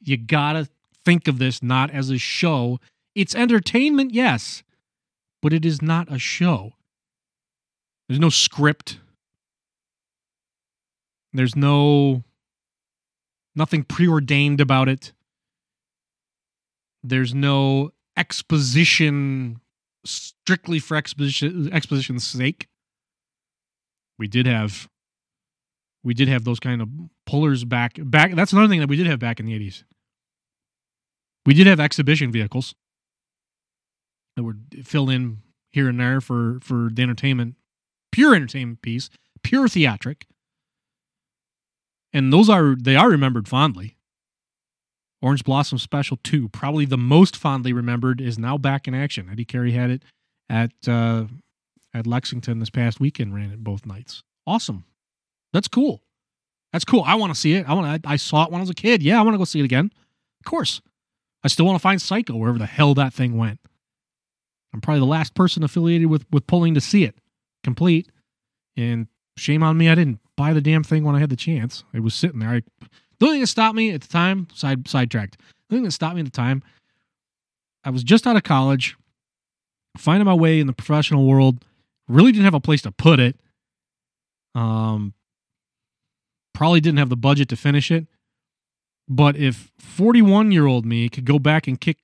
you 0.03 0.17
got 0.17 0.55
to 0.55 0.69
think 1.05 1.29
of 1.29 1.39
this 1.39 1.63
not 1.63 1.91
as 1.93 2.11
a 2.11 2.19
show. 2.19 2.81
It's 3.15 3.37
entertainment, 3.37 4.13
yes, 4.13 4.65
but 5.41 5.53
it 5.53 5.65
is 5.65 5.81
not 5.81 6.13
a 6.13 6.19
show. 6.19 6.73
There's 8.09 8.19
no 8.19 8.31
script. 8.31 8.99
There's 11.33 11.55
no 11.55 12.25
nothing 13.55 13.85
preordained 13.85 14.61
about 14.61 14.89
it. 14.89 15.13
There's 17.05 17.33
no 17.33 17.93
exposition 18.17 19.61
strictly 20.05 20.81
for 20.81 20.97
exposition 20.97 21.73
exposition's 21.73 22.27
sake. 22.27 22.67
We 24.19 24.27
did 24.27 24.47
have 24.47 24.89
we 26.05 26.15
did 26.15 26.29
have 26.29 26.45
those 26.45 26.61
kind 26.61 26.83
of 26.83 26.89
pullers 27.27 27.65
back 27.65 27.95
back 27.99 28.35
that's 28.35 28.53
another 28.53 28.69
thing 28.69 28.81
that 28.81 28.89
we 28.89 28.97
did 28.97 29.07
have 29.07 29.19
back 29.19 29.41
in 29.41 29.47
the 29.47 29.59
80s. 29.59 29.85
We 31.47 31.55
did 31.55 31.67
have 31.67 31.81
exhibition 31.81 32.31
vehicles 32.31 32.75
that 34.37 34.45
would 34.45 34.83
fill 34.85 35.11
in 35.11 35.39
here 35.73 35.89
and 35.89 35.99
there 35.99 36.21
for 36.21 36.59
for 36.63 36.91
the 36.93 37.03
entertainment 37.03 37.57
pure 38.15 38.35
entertainment 38.37 38.81
piece, 38.81 39.11
pure 39.43 39.67
theatric. 39.67 40.29
And 42.13 42.33
those 42.33 42.49
are 42.49 42.77
they 42.77 42.95
are 42.95 43.11
remembered 43.11 43.49
fondly. 43.49 43.97
Orange 45.21 45.43
Blossom 45.43 45.79
Special 45.79 46.19
2, 46.23 46.51
probably 46.51 46.85
the 46.85 46.99
most 46.99 47.35
fondly 47.35 47.73
remembered, 47.73 48.21
is 48.21 48.39
now 48.39 48.57
back 48.57 48.87
in 48.87 48.95
action. 48.95 49.29
Eddie 49.33 49.45
Carey 49.45 49.73
had 49.73 49.91
it 49.91 50.03
at 50.49 50.71
uh, 50.87 51.25
at 51.93 52.07
Lexington 52.07 52.61
this 52.61 52.71
past 52.71 53.01
weekend, 53.01 53.35
ran 53.35 53.51
it 53.51 53.65
both 53.65 53.85
nights. 53.85 54.23
Awesome. 54.47 54.85
That's 55.55 55.69
cool. 55.69 56.03
That's 56.73 56.85
cool. 56.85 57.05
I 57.07 57.15
want 57.15 57.33
to 57.33 57.41
see 57.41 57.55
it. 57.55 57.67
I 57.67 57.73
want. 57.73 58.05
I 58.05 58.17
saw 58.17 58.45
it 58.45 58.51
when 58.51 58.59
I 58.59 58.63
was 58.63 58.71
a 58.71 58.75
kid. 58.75 59.03
Yeah, 59.03 59.19
I 59.19 59.23
want 59.23 59.35
to 59.35 59.39
go 59.39 59.45
see 59.45 59.61
it 59.61 59.65
again. 59.65 59.91
Of 60.41 60.51
course. 60.51 60.83
I 61.45 61.49
still 61.49 61.65
want 61.65 61.77
to 61.77 61.83
find 61.83 62.03
Psycho 62.03 62.37
wherever 62.37 62.59
the 62.59 62.67
hell 62.67 62.93
that 62.95 63.15
thing 63.15 63.39
went. 63.39 63.61
I'm 64.73 64.81
probably 64.81 64.99
the 65.01 65.07
last 65.07 65.35
person 65.35 65.63
affiliated 65.63 66.09
with 66.09 66.27
with 66.33 66.47
pulling 66.49 66.75
to 66.75 66.81
see 66.81 67.05
it 67.05 67.15
complete. 67.63 68.11
And 68.77 69.07
shame 69.37 69.63
on 69.63 69.79
me, 69.79 69.89
I 69.89 69.95
didn't 69.95 70.19
buy 70.37 70.53
the 70.53 70.61
damn 70.61 70.83
thing 70.83 71.05
when 71.05 71.15
I 71.15 71.21
had 71.21 71.31
the 71.31 71.37
chance. 71.37 71.85
It 71.95 72.01
was 72.01 72.15
sitting 72.15 72.41
there. 72.41 72.49
I, 72.49 72.63
the 73.21 73.27
only 73.27 73.37
thing 73.37 73.41
that 73.43 73.47
stopped 73.47 73.77
me 73.77 73.93
at 73.93 74.01
the 74.01 74.09
time, 74.09 74.49
side 74.53 74.89
sidetracked. 74.89 75.37
The 75.69 75.77
thing 75.77 75.85
that 75.85 75.93
stopped 75.93 76.17
me 76.17 76.23
at 76.23 76.27
the 76.27 76.33
time, 76.33 76.65
I 77.85 77.91
was 77.91 78.03
just 78.03 78.27
out 78.27 78.35
of 78.35 78.43
college, 78.43 78.97
finding 79.97 80.27
my 80.27 80.35
way 80.35 80.59
in 80.59 80.67
the 80.67 80.73
professional 80.73 81.25
world. 81.25 81.65
Really 82.09 82.33
didn't 82.33 82.45
have 82.45 82.55
a 82.55 82.61
place 82.61 82.83
to 82.83 82.91
put 82.91 83.21
it. 83.21 83.37
Um, 84.57 85.15
probably 86.55 86.81
didn't 86.81 86.99
have 86.99 87.11
the 87.11 87.17
budget 87.17 87.49
to 87.51 87.57
finish 87.57 87.91
it. 87.91 88.07
But 89.07 89.37
if 89.37 89.71
41 89.79 90.51
year 90.53 90.67
old 90.67 90.87
me 90.87 91.09
could 91.11 91.27
go 91.27 91.39
back 91.39 91.67
and 91.67 91.79
kick 91.79 91.99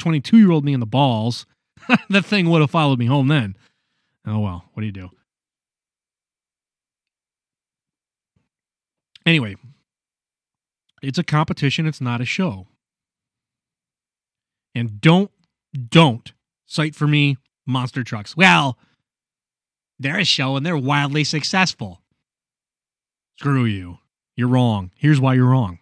22 0.00 0.38
year 0.38 0.50
old 0.50 0.64
me 0.64 0.72
in 0.72 0.80
the 0.80 0.86
balls, 0.86 1.46
that 2.10 2.24
thing 2.24 2.50
would 2.50 2.60
have 2.60 2.70
followed 2.70 2.98
me 2.98 3.06
home 3.06 3.28
then. 3.28 3.56
Oh 4.26 4.40
well, 4.40 4.64
what 4.72 4.80
do 4.80 4.86
you 4.86 4.92
do? 4.92 5.10
Anyway, 9.24 9.54
it's 11.02 11.18
a 11.18 11.24
competition, 11.24 11.86
it's 11.86 12.00
not 12.00 12.20
a 12.20 12.24
show. 12.24 12.66
And 14.74 15.00
don't, 15.00 15.30
don't 15.90 16.32
cite 16.66 16.94
for 16.94 17.06
me 17.06 17.36
monster 17.66 18.02
trucks. 18.02 18.36
Well, 18.36 18.78
they're 19.98 20.18
a 20.18 20.24
show 20.24 20.56
and 20.56 20.66
they're 20.66 20.76
wildly 20.76 21.24
successful. 21.24 22.01
Screw 23.38 23.64
you. 23.64 23.98
You're 24.36 24.48
wrong. 24.48 24.90
Here's 24.96 25.20
why 25.20 25.34
you're 25.34 25.50
wrong. 25.50 25.78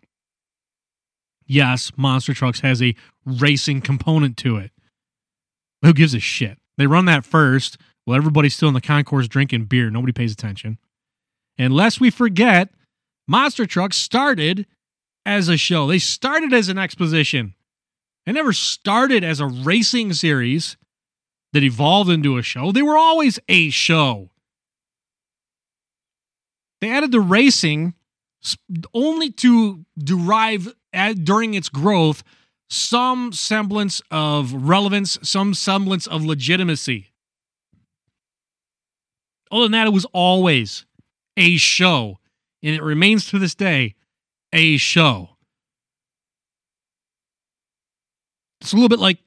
Yes, 1.46 1.90
Monster 1.96 2.32
Trucks 2.32 2.60
has 2.60 2.80
a 2.80 2.94
racing 3.24 3.80
component 3.80 4.36
to 4.38 4.56
it. 4.56 4.70
Who 5.82 5.92
gives 5.92 6.14
a 6.14 6.20
shit? 6.20 6.58
They 6.78 6.86
run 6.86 7.06
that 7.06 7.24
first 7.24 7.76
while 8.04 8.16
everybody's 8.16 8.54
still 8.54 8.68
in 8.68 8.74
the 8.74 8.80
concourse 8.80 9.28
drinking 9.28 9.64
beer. 9.64 9.90
Nobody 9.90 10.12
pays 10.12 10.32
attention. 10.32 10.78
And 11.58 11.74
lest 11.74 12.00
we 12.00 12.10
forget, 12.10 12.70
Monster 13.26 13.66
Trucks 13.66 13.96
started 13.96 14.66
as 15.26 15.48
a 15.48 15.56
show. 15.56 15.86
They 15.86 15.98
started 15.98 16.52
as 16.52 16.68
an 16.68 16.78
exposition. 16.78 17.54
They 18.26 18.32
never 18.32 18.52
started 18.52 19.24
as 19.24 19.40
a 19.40 19.46
racing 19.46 20.12
series 20.12 20.76
that 21.52 21.62
evolved 21.64 22.10
into 22.10 22.38
a 22.38 22.42
show. 22.42 22.72
They 22.72 22.82
were 22.82 22.96
always 22.96 23.38
a 23.48 23.70
show. 23.70 24.30
They 26.80 26.90
added 26.90 27.12
the 27.12 27.20
racing 27.20 27.94
only 28.94 29.30
to 29.32 29.84
derive 29.98 30.72
during 31.22 31.54
its 31.54 31.68
growth 31.68 32.22
some 32.68 33.32
semblance 33.32 34.00
of 34.10 34.52
relevance, 34.52 35.18
some 35.22 35.54
semblance 35.54 36.06
of 36.06 36.24
legitimacy. 36.24 37.08
Other 39.50 39.64
than 39.64 39.72
that, 39.72 39.88
it 39.88 39.92
was 39.92 40.06
always 40.12 40.86
a 41.36 41.56
show, 41.56 42.18
and 42.62 42.74
it 42.74 42.82
remains 42.82 43.26
to 43.30 43.38
this 43.38 43.54
day 43.54 43.94
a 44.52 44.76
show. 44.76 45.30
It's 48.60 48.72
a 48.72 48.76
little 48.76 48.88
bit 48.88 49.00
like, 49.00 49.18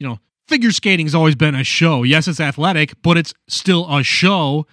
you 0.00 0.08
know, 0.08 0.18
figure 0.48 0.72
skating's 0.72 1.14
always 1.14 1.36
been 1.36 1.54
a 1.54 1.62
show. 1.62 2.02
Yes, 2.02 2.26
it's 2.26 2.40
athletic, 2.40 3.00
but 3.02 3.16
it's 3.16 3.34
still 3.48 3.86
a 3.88 4.02
show. 4.02 4.66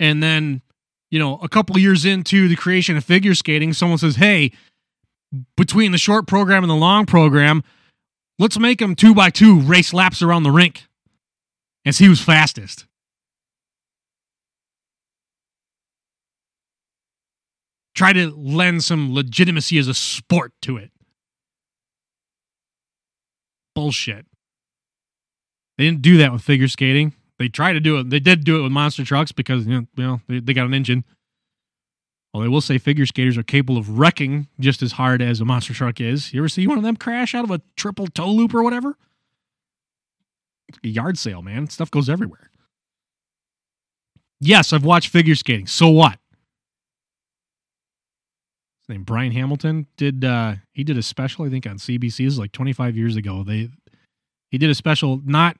And 0.00 0.20
then, 0.20 0.62
you 1.12 1.20
know, 1.20 1.38
a 1.38 1.48
couple 1.48 1.78
years 1.78 2.04
into 2.04 2.48
the 2.48 2.56
creation 2.56 2.96
of 2.96 3.04
figure 3.04 3.36
skating, 3.36 3.72
someone 3.72 3.98
says, 3.98 4.16
"Hey, 4.16 4.50
between 5.56 5.92
the 5.92 5.98
short 5.98 6.26
program 6.26 6.64
and 6.64 6.70
the 6.70 6.74
long 6.74 7.06
program, 7.06 7.62
let's 8.40 8.58
make 8.58 8.80
them 8.80 8.96
two 8.96 9.14
by 9.14 9.30
two 9.30 9.60
race 9.60 9.92
laps 9.92 10.22
around 10.22 10.42
the 10.42 10.50
rink 10.50 10.86
and 11.84 11.94
see 11.94 12.06
who's 12.06 12.20
fastest." 12.20 12.86
try 18.00 18.14
to 18.14 18.30
lend 18.30 18.82
some 18.82 19.12
legitimacy 19.12 19.76
as 19.76 19.86
a 19.86 19.92
sport 19.92 20.54
to 20.62 20.78
it. 20.78 20.90
Bullshit. 23.74 24.24
They 25.76 25.84
didn't 25.84 26.00
do 26.00 26.16
that 26.16 26.32
with 26.32 26.40
figure 26.40 26.66
skating. 26.66 27.12
They 27.40 27.48
tried 27.48 27.72
to 27.72 27.80
do 27.80 27.98
it. 27.98 28.10
They 28.10 28.20
did 28.20 28.44
do 28.44 28.58
it 28.60 28.62
with 28.62 28.70
monster 28.70 29.02
trucks 29.02 29.32
because 29.32 29.66
you 29.66 29.88
know, 29.96 30.20
they, 30.28 30.40
they 30.40 30.52
got 30.52 30.66
an 30.66 30.74
engine. 30.74 31.04
Well, 32.34 32.42
they 32.42 32.48
will 32.48 32.60
say 32.60 32.76
figure 32.76 33.06
skaters 33.06 33.38
are 33.38 33.42
capable 33.42 33.78
of 33.78 33.98
wrecking 33.98 34.48
just 34.60 34.82
as 34.82 34.92
hard 34.92 35.22
as 35.22 35.40
a 35.40 35.46
monster 35.46 35.72
truck 35.72 36.02
is. 36.02 36.34
You 36.34 36.42
ever 36.42 36.50
see 36.50 36.66
one 36.66 36.76
of 36.76 36.84
them 36.84 36.96
crash 36.96 37.34
out 37.34 37.44
of 37.44 37.50
a 37.50 37.62
triple 37.76 38.08
toe 38.08 38.30
loop 38.30 38.54
or 38.54 38.62
whatever? 38.62 38.94
yard 40.82 41.16
sale, 41.18 41.40
man. 41.40 41.68
Stuff 41.68 41.90
goes 41.90 42.10
everywhere. 42.10 42.50
Yes, 44.38 44.74
I've 44.74 44.84
watched 44.84 45.08
figure 45.08 45.34
skating. 45.34 45.66
So 45.66 45.88
what? 45.88 46.18
named 48.90 49.06
Brian 49.06 49.30
Hamilton 49.30 49.86
did 49.96 50.24
uh 50.24 50.56
he 50.72 50.82
did 50.82 50.98
a 50.98 51.02
special 51.02 51.46
I 51.46 51.48
think 51.48 51.64
on 51.64 51.76
CBC 51.76 52.26
is 52.26 52.38
like 52.38 52.52
25 52.52 52.96
years 52.96 53.16
ago. 53.16 53.44
They 53.44 53.70
he 54.50 54.58
did 54.58 54.68
a 54.68 54.74
special 54.74 55.22
not 55.24 55.56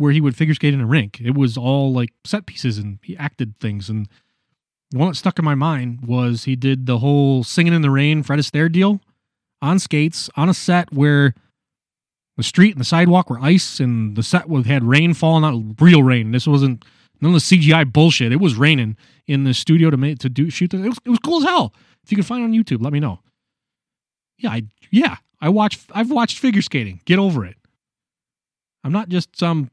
where 0.00 0.12
he 0.12 0.20
would 0.20 0.36
figure 0.36 0.54
skate 0.54 0.74
in 0.74 0.80
a 0.80 0.86
rink. 0.86 1.20
It 1.20 1.34
was 1.34 1.56
all 1.56 1.92
like 1.92 2.10
set 2.24 2.46
pieces 2.46 2.78
and 2.78 2.98
he 3.02 3.16
acted 3.16 3.58
things 3.60 3.88
and 3.88 4.08
one 4.92 5.08
that 5.08 5.14
stuck 5.14 5.38
in 5.38 5.44
my 5.44 5.54
mind 5.54 6.00
was 6.04 6.44
he 6.44 6.56
did 6.56 6.86
the 6.86 6.98
whole 6.98 7.44
singing 7.44 7.72
in 7.72 7.82
the 7.82 7.90
rain 7.90 8.22
Fred 8.22 8.40
Astaire 8.40 8.70
deal 8.70 9.00
on 9.62 9.78
skates 9.78 10.28
on 10.36 10.48
a 10.48 10.54
set 10.54 10.92
where 10.92 11.34
the 12.36 12.42
street 12.42 12.72
and 12.72 12.80
the 12.80 12.86
sidewalk 12.86 13.30
were 13.30 13.38
ice 13.38 13.80
and 13.80 14.16
the 14.16 14.22
set 14.22 14.48
had 14.66 14.84
rain 14.84 15.14
falling 15.14 15.44
out 15.44 15.80
real 15.80 16.02
rain. 16.02 16.32
This 16.32 16.46
wasn't 16.46 16.84
none 17.20 17.34
of 17.34 17.40
the 17.40 17.56
CGI 17.56 17.92
bullshit. 17.92 18.32
It 18.32 18.40
was 18.40 18.56
raining 18.56 18.96
in 19.26 19.44
the 19.44 19.54
studio 19.54 19.90
to 19.90 19.96
make 19.96 20.18
to 20.20 20.28
do 20.28 20.50
shoot. 20.50 20.70
The, 20.70 20.78
it 20.82 20.88
was 20.88 20.98
it 21.04 21.10
was 21.10 21.18
cool 21.18 21.38
as 21.38 21.44
hell. 21.44 21.74
If 22.02 22.10
you 22.10 22.16
can 22.16 22.24
find 22.24 22.42
it 22.42 22.44
on 22.44 22.52
YouTube, 22.52 22.82
let 22.82 22.92
me 22.92 23.00
know. 23.00 23.20
Yeah, 24.38 24.50
I 24.50 24.62
yeah, 24.90 25.16
I 25.40 25.50
watch 25.50 25.78
I've 25.92 26.10
watched 26.10 26.38
figure 26.38 26.62
skating. 26.62 27.00
Get 27.04 27.18
over 27.18 27.44
it. 27.44 27.56
I'm 28.82 28.92
not 28.92 29.08
just 29.08 29.38
some 29.38 29.70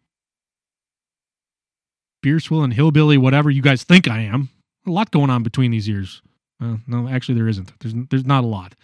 beer 2.27 2.41
swilling 2.41 2.71
hillbilly, 2.71 3.17
whatever 3.17 3.49
you 3.49 3.61
guys 3.61 3.83
think 3.83 4.09
I 4.09 4.19
am. 4.19 4.49
A 4.85 4.91
lot 4.91 5.11
going 5.11 5.29
on 5.29 5.43
between 5.43 5.71
these 5.71 5.87
years. 5.87 6.21
Uh, 6.61 6.75
no, 6.85 7.07
actually, 7.07 7.35
there 7.35 7.47
isn't. 7.47 7.71
There's 7.79 7.93
there's 8.09 8.25
not 8.25 8.43
a 8.43 8.47
lot. 8.47 8.75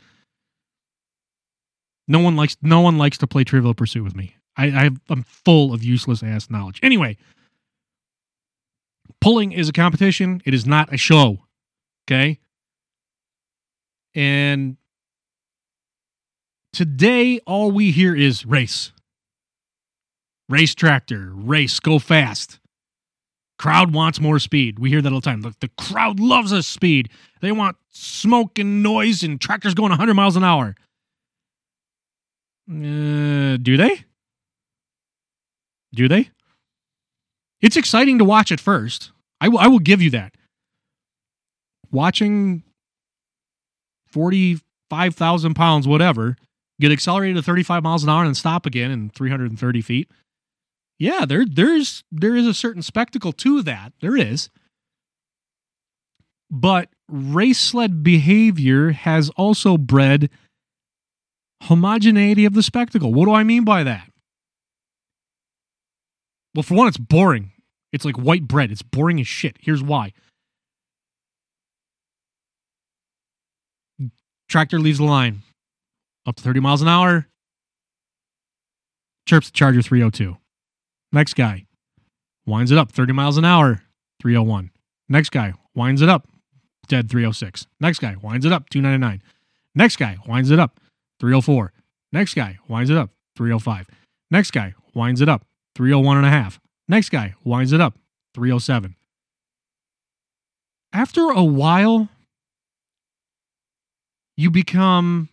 No 2.07 2.19
one 2.19 2.37
likes 2.37 2.55
no 2.61 2.79
one 2.79 2.97
likes 2.97 3.17
to 3.17 3.27
play 3.27 3.43
Trivial 3.43 3.73
Pursuit 3.73 4.01
with 4.01 4.15
me. 4.15 4.37
I, 4.55 4.67
I 4.67 4.89
I'm 5.09 5.23
full 5.23 5.73
of 5.73 5.83
useless 5.83 6.23
ass 6.23 6.49
knowledge. 6.49 6.79
Anyway, 6.81 7.17
pulling 9.19 9.51
is 9.51 9.67
a 9.67 9.73
competition. 9.73 10.41
It 10.45 10.53
is 10.53 10.65
not 10.65 10.93
a 10.93 10.97
show. 10.97 11.39
Okay. 12.07 12.39
And 14.15 14.77
today, 16.71 17.39
all 17.45 17.71
we 17.71 17.91
hear 17.91 18.15
is 18.15 18.45
race. 18.45 18.93
Race 20.47 20.73
tractor, 20.73 21.31
race, 21.33 21.81
go 21.81 21.99
fast. 21.99 22.59
Crowd 23.63 23.93
wants 23.93 24.19
more 24.19 24.39
speed. 24.39 24.77
We 24.77 24.89
hear 24.89 25.01
that 25.01 25.13
all 25.13 25.21
the 25.21 25.25
time. 25.25 25.39
The, 25.39 25.55
the 25.61 25.69
crowd 25.77 26.19
loves 26.19 26.51
us 26.51 26.67
speed. 26.67 27.07
They 27.39 27.53
want 27.53 27.77
smoke 27.91 28.59
and 28.59 28.83
noise 28.83 29.23
and 29.23 29.39
tractors 29.39 29.73
going 29.73 29.91
100 29.91 30.13
miles 30.15 30.35
an 30.35 30.43
hour. 30.43 30.75
Uh, 32.69 33.55
do 33.55 33.77
they? 33.77 34.03
Do 35.95 36.09
they? 36.09 36.29
It's 37.61 37.77
exciting 37.77 38.17
to 38.19 38.25
watch 38.25 38.51
at 38.51 38.59
first. 38.59 39.13
I 39.39 39.47
will- 39.47 39.59
I 39.59 39.67
will 39.67 39.79
give 39.79 40.01
you 40.01 40.09
that. 40.09 40.35
Watching 41.89 42.63
45,000 44.07 45.53
pounds, 45.53 45.87
whatever, 45.87 46.35
get 46.81 46.91
accelerated 46.91 47.37
to 47.37 47.41
35 47.41 47.81
miles 47.81 48.03
an 48.03 48.09
hour 48.09 48.25
and 48.25 48.35
stop 48.35 48.65
again 48.65 48.91
in 48.91 49.09
330 49.09 49.81
feet. 49.81 50.11
Yeah, 51.03 51.25
there 51.25 51.43
there's 51.45 52.05
there 52.13 52.33
is 52.33 52.47
a 52.47 52.53
certain 52.53 52.81
spectacle 52.81 53.33
to 53.33 53.61
that. 53.63 53.91
There 53.99 54.15
is. 54.15 54.49
But 56.49 56.87
race 57.09 57.59
sled 57.59 58.03
behavior 58.03 58.91
has 58.91 59.29
also 59.31 59.77
bred 59.77 60.29
homogeneity 61.63 62.45
of 62.45 62.53
the 62.53 62.63
spectacle. 62.63 63.13
What 63.13 63.25
do 63.25 63.33
I 63.33 63.43
mean 63.43 63.65
by 63.65 63.83
that? 63.83 64.09
Well, 66.55 66.63
for 66.63 66.75
one, 66.75 66.87
it's 66.87 66.95
boring. 66.95 67.51
It's 67.91 68.05
like 68.05 68.15
white 68.15 68.47
bread. 68.47 68.71
It's 68.71 68.81
boring 68.81 69.19
as 69.19 69.27
shit. 69.27 69.57
Here's 69.59 69.83
why. 69.83 70.13
Tractor 74.47 74.79
leaves 74.79 74.99
the 74.99 75.03
line 75.03 75.41
up 76.25 76.37
to 76.37 76.43
30 76.43 76.61
miles 76.61 76.81
an 76.81 76.87
hour. 76.87 77.27
Chirps 79.27 79.47
the 79.47 79.53
Charger 79.53 79.81
302. 79.81 80.37
Next 81.13 81.35
guy 81.35 81.65
winds 82.47 82.71
it 82.71 82.77
up 82.77 82.91
30 82.91 83.13
miles 83.13 83.37
an 83.37 83.45
hour 83.45 83.83
301. 84.21 84.71
Next 85.07 85.29
guy 85.29 85.53
winds 85.75 86.01
it 86.01 86.09
up 86.09 86.27
dead 86.87 87.09
306. 87.09 87.67
Next 87.79 87.99
guy 87.99 88.15
winds 88.21 88.45
it 88.45 88.51
up 88.51 88.67
299. 88.69 89.21
Next 89.75 89.97
guy 89.97 90.17
winds 90.27 90.49
it 90.49 90.59
up 90.59 90.79
304. 91.19 91.71
Next 92.11 92.33
guy 92.33 92.57
winds 92.67 92.89
it 92.89 92.97
up 92.97 93.11
305. 93.35 93.87
Next 94.31 94.51
guy 94.51 94.73
winds 94.95 95.21
it 95.21 95.29
up 95.29 95.45
301 95.75 96.17
and 96.17 96.25
a 96.25 96.29
half. 96.29 96.59
Next 96.87 97.09
guy 97.09 97.35
winds 97.43 97.71
it 97.71 97.79
up 97.79 97.97
307. 98.33 98.95
After 100.91 101.29
a 101.29 101.43
while, 101.43 102.09
you 104.35 104.49
become 104.51 105.29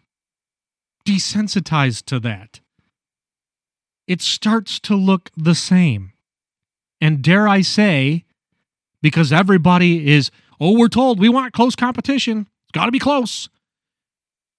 desensitized 1.07 2.05
to 2.07 2.21
that. 2.21 2.60
It 4.11 4.21
starts 4.21 4.81
to 4.81 4.97
look 4.97 5.31
the 5.37 5.55
same. 5.55 6.13
And 7.01 7.23
dare 7.23 7.47
I 7.47 7.61
say, 7.61 8.25
because 9.01 9.33
everybody 9.33 10.13
is, 10.13 10.33
oh, 10.59 10.77
we're 10.77 10.89
told 10.89 11.21
we 11.21 11.29
want 11.29 11.55
close 11.55 11.77
competition, 11.77 12.49
it's 12.65 12.73
got 12.73 12.87
to 12.87 12.91
be 12.91 12.99
close. 12.99 13.49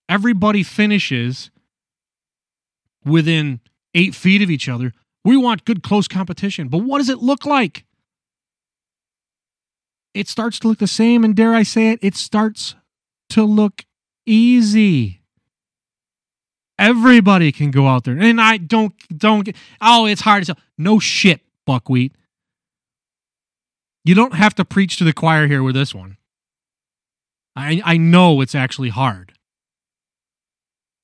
Everybody 0.07 0.63
finishes 0.63 1.51
within 3.03 3.59
eight 3.93 4.15
feet 4.15 4.41
of 4.41 4.49
each 4.49 4.69
other. 4.69 4.93
We 5.25 5.35
want 5.35 5.65
good 5.65 5.83
close 5.83 6.07
competition. 6.07 6.69
But 6.69 6.85
what 6.85 6.99
does 6.99 7.09
it 7.09 7.17
look 7.17 7.45
like? 7.45 7.83
It 10.13 10.29
starts 10.29 10.59
to 10.59 10.69
look 10.69 10.79
the 10.79 10.87
same, 10.87 11.25
and 11.25 11.35
dare 11.35 11.53
I 11.53 11.63
say 11.63 11.89
it, 11.89 11.99
it 12.01 12.15
starts 12.15 12.75
to 13.31 13.43
look 13.43 13.83
easy. 14.25 15.20
Everybody 16.81 17.51
can 17.51 17.69
go 17.69 17.87
out 17.87 18.05
there, 18.05 18.17
and 18.19 18.41
I 18.41 18.57
don't 18.57 18.93
don't. 19.15 19.47
Oh, 19.79 20.07
it's 20.07 20.21
hard 20.21 20.41
to 20.41 20.45
sell. 20.47 20.57
No 20.79 20.97
shit, 20.97 21.41
buckwheat. 21.67 22.15
You 24.03 24.15
don't 24.15 24.33
have 24.33 24.55
to 24.55 24.65
preach 24.65 24.97
to 24.97 25.03
the 25.03 25.13
choir 25.13 25.45
here 25.45 25.61
with 25.61 25.75
this 25.75 25.93
one. 25.93 26.17
I 27.55 27.83
I 27.85 27.97
know 27.97 28.41
it's 28.41 28.55
actually 28.55 28.89
hard. 28.89 29.33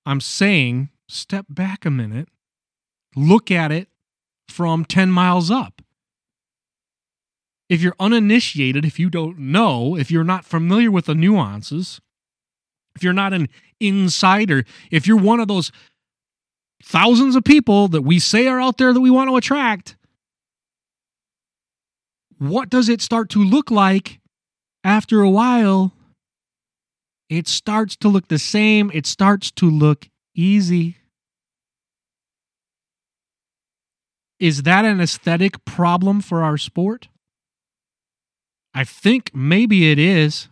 I'm 0.04 0.20
saying 0.20 0.90
step 1.08 1.46
back 1.48 1.86
a 1.86 1.92
minute, 1.92 2.30
look 3.16 3.52
at 3.52 3.72
it 3.72 3.88
from 4.50 4.84
10 4.84 5.12
miles 5.12 5.52
up. 5.52 5.84
If 7.70 7.82
you're 7.82 7.96
uninitiated, 8.00 8.84
if 8.84 8.98
you 8.98 9.12
don't 9.12 9.38
know, 9.38 9.96
if 9.96 10.10
you're 10.10 10.24
not 10.24 10.44
familiar 10.44 10.90
with 10.90 11.06
the 11.06 11.14
nuances, 11.14 12.00
if 12.96 13.04
you're 13.04 13.14
not 13.14 13.34
an 13.34 13.48
insider, 13.80 14.64
if 14.92 15.08
you're 15.08 15.18
one 15.18 15.40
of 15.40 15.48
those 15.48 15.72
thousands 16.84 17.36
of 17.36 17.44
people 17.44 17.88
that 17.90 18.02
we 18.02 18.20
say 18.20 18.48
are 18.48 18.62
out 18.62 18.78
there 18.78 18.94
that 18.94 19.02
we 19.02 19.10
want 19.10 19.30
to 19.30 19.36
attract, 19.36 19.96
what 22.38 22.70
does 22.70 22.90
it 22.90 23.02
start 23.02 23.30
to 23.32 23.44
look 23.44 23.72
like 23.72 24.20
after 24.84 25.22
a 25.22 25.30
while? 25.30 25.94
It 27.30 27.48
starts 27.48 27.96
to 27.98 28.08
look 28.08 28.28
the 28.28 28.40
same. 28.40 28.92
It 28.94 29.06
starts 29.06 29.52
to 29.52 29.70
look 29.70 30.08
easy. 30.36 30.98
Is 34.40 34.64
that 34.64 34.86
an 34.86 35.02
aesthetic 35.02 35.66
problem 35.66 36.22
for 36.22 36.44
our 36.44 36.58
sport? 36.58 37.08
I 38.74 38.84
think 38.84 39.32
maybe 39.34 39.92
it 39.92 39.98
is. 39.98 40.48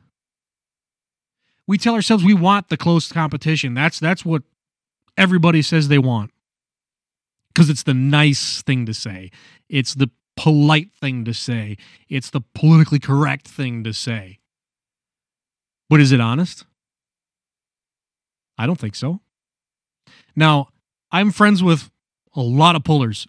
We 1.68 1.78
tell 1.78 1.96
ourselves 1.96 2.24
we 2.24 2.34
want 2.34 2.70
the 2.70 2.78
close 2.78 3.12
competition. 3.12 3.74
That's 3.74 4.00
that's 4.00 4.24
what 4.24 4.44
everybody 5.18 5.62
says 5.62 5.88
they 5.88 5.98
want. 5.98 6.32
Cuz 7.54 7.70
it's 7.70 7.84
the 7.84 7.94
nice 7.94 8.62
thing 8.62 8.86
to 8.86 8.94
say. 8.94 9.32
It's 9.70 9.96
the 9.96 10.10
polite 10.38 10.92
thing 10.94 11.26
to 11.26 11.34
say. 11.34 11.78
It's 12.10 12.30
the 12.30 12.42
politically 12.42 13.00
correct 13.00 13.48
thing 13.48 13.84
to 13.84 13.94
say. 13.94 14.40
But 15.90 16.02
is 16.02 16.12
it 16.12 16.20
honest? 16.20 16.66
I 18.58 18.66
don't 18.66 18.80
think 18.80 18.96
so. 18.96 19.22
Now, 20.36 20.70
I'm 21.12 21.32
friends 21.32 21.64
with 21.64 21.90
a 22.36 22.42
lot 22.42 22.76
of 22.76 22.84
pullers. 22.84 23.28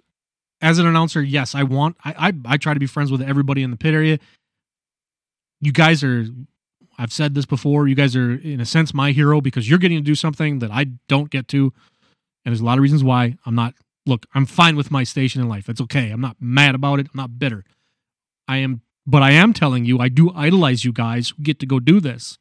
As 0.61 0.79
an 0.79 0.87
announcer, 0.87 1.23
yes, 1.23 1.55
I 1.55 1.63
want 1.65 1.97
I, 2.05 2.29
I 2.29 2.55
I 2.55 2.57
try 2.57 2.75
to 2.75 2.81
be 2.81 2.87
friends 2.87 3.13
with 3.13 3.21
everybody 3.21 3.63
in 3.63 3.71
the 3.71 3.77
pit 3.77 3.93
area. 3.93 4.19
You 5.61 5.73
guys 5.73 6.03
are 6.03 6.27
I've 6.99 7.13
said 7.13 7.35
this 7.35 7.47
before, 7.47 7.89
you 7.89 7.95
guys 7.95 8.17
are 8.17 8.35
in 8.35 8.61
a 8.61 8.67
sense 8.67 8.95
my 8.95 9.13
hero 9.13 9.41
because 9.41 9.69
you're 9.69 9.79
getting 9.79 9.99
to 9.99 10.05
do 10.05 10.15
something 10.15 10.61
that 10.61 10.71
I 10.71 10.87
don't 11.09 11.31
get 11.31 11.49
to. 11.49 11.65
And 12.45 12.53
there's 12.53 12.61
a 12.61 12.65
lot 12.65 12.79
of 12.79 12.83
reasons 12.83 13.05
why. 13.05 13.37
I'm 13.45 13.55
not 13.55 13.75
look, 14.07 14.25
I'm 14.35 14.47
fine 14.47 14.77
with 14.77 14.91
my 14.91 15.05
station 15.05 15.43
in 15.43 15.49
life. 15.49 15.69
It's 15.69 15.81
okay. 15.81 16.11
I'm 16.11 16.21
not 16.21 16.37
mad 16.41 16.75
about 16.75 17.01
it. 17.01 17.07
I'm 17.07 17.17
not 17.17 17.39
bitter. 17.39 17.65
I 18.49 18.59
am 18.59 18.83
but 19.07 19.23
I 19.23 19.31
am 19.33 19.53
telling 19.53 19.85
you, 19.85 20.01
I 20.01 20.09
do 20.09 20.33
idolize 20.35 20.85
you 20.85 20.93
guys 20.93 21.31
who 21.31 21.43
get 21.43 21.61
to 21.61 21.67
go 21.67 21.79
do 21.79 22.01
this. 22.01 22.39